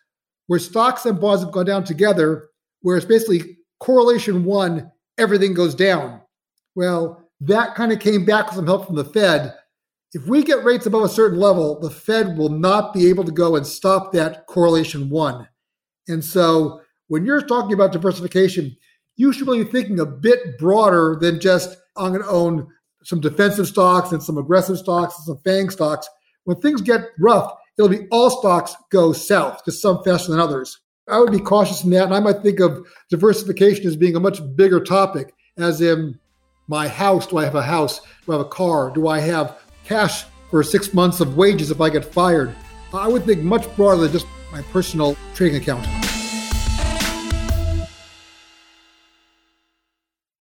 where 0.47 0.59
stocks 0.59 1.05
and 1.07 1.21
bonds 1.21 1.43
have 1.43 1.53
gone 1.53 1.67
down 1.67 1.85
together, 1.85 2.49
where 2.83 2.97
it's 2.97 3.07
basically 3.07 3.59
correlation 3.81 4.45
one, 4.45 4.91
everything 5.19 5.55
goes 5.55 5.75
down. 5.75 6.21
Well, 6.75 7.29
that 7.41 7.75
kind 7.75 7.93
of 7.93 8.01
came 8.01 8.25
back 8.25 8.47
with 8.47 8.57
some 8.57 8.67
help 8.67 8.87
from 8.87 8.97
the 8.97 9.05
Fed. 9.05 9.55
If 10.13 10.27
we 10.27 10.43
get 10.43 10.65
rates 10.65 10.87
above 10.87 11.03
a 11.03 11.09
certain 11.09 11.39
level, 11.39 11.81
the 11.81 11.91
Fed 11.91 12.39
will 12.39 12.49
not 12.49 12.95
be 12.95 13.09
able 13.09 13.25
to 13.25 13.33
go 13.33 13.57
and 13.57 13.67
stop 13.67 14.13
that 14.13 14.47
correlation 14.47 15.11
one. 15.11 15.49
And 16.09 16.25
so 16.25 16.81
when 17.09 17.27
you're 17.27 17.43
talking 17.43 17.73
about 17.73 17.93
diversification, 17.93 18.77
you 19.17 19.33
should 19.33 19.47
be 19.47 19.65
thinking 19.65 20.01
a 20.01 20.07
bit 20.07 20.59
broader 20.59 21.19
than 21.21 21.41
just, 21.41 21.77
I'm 21.97 22.13
going 22.13 22.23
to 22.23 22.29
own 22.29 22.69
some 23.03 23.21
defensive 23.21 23.67
stocks 23.67 24.13
and 24.13 24.23
some 24.23 24.39
aggressive 24.39 24.79
stocks 24.79 25.17
and 25.17 25.25
some 25.25 25.39
FANG 25.45 25.71
stocks. 25.71 26.09
When 26.47 26.61
things 26.61 26.81
get 26.81 27.11
rough, 27.19 27.55
it'll 27.77 27.89
be 27.89 28.07
all 28.13 28.31
stocks 28.31 28.77
go 28.91 29.13
south, 29.13 29.65
just 29.65 29.83
some 29.83 30.03
faster 30.05 30.31
than 30.31 30.41
others. 30.41 30.79
I 31.09 31.19
would 31.19 31.33
be 31.33 31.41
cautious 31.41 31.83
in 31.83 31.91
that. 31.91 32.05
And 32.05 32.15
I 32.15 32.21
might 32.21 32.41
think 32.41 32.61
of 32.61 32.87
diversification 33.11 33.85
as 33.85 33.97
being 33.97 34.15
a 34.15 34.21
much 34.21 34.41
bigger 34.55 34.79
topic, 34.79 35.35
as 35.59 35.81
in 35.81 36.19
my 36.69 36.87
house. 36.87 37.27
Do 37.27 37.39
I 37.39 37.45
have 37.45 37.57
a 37.57 37.63
house? 37.63 38.01
Do 38.25 38.33
I 38.33 38.37
have 38.37 38.47
a 38.47 38.49
car? 38.49 38.91
Do 38.91 39.09
I 39.09 39.19
have 39.19 39.59
cash 39.85 40.25
for 40.51 40.63
six 40.63 40.95
months 40.95 41.19
of 41.19 41.37
wages 41.37 41.73
if 41.73 41.81
I 41.81 41.91
get 41.91 42.05
fired? 42.05 42.55
I 42.95 43.09
would 43.09 43.25
think 43.25 43.43
much 43.43 43.75
broader 43.75 44.03
than 44.03 44.13
just 44.13 44.27
my 44.53 44.63
personal 44.63 45.17
trading 45.35 45.61
account. 45.61 46.06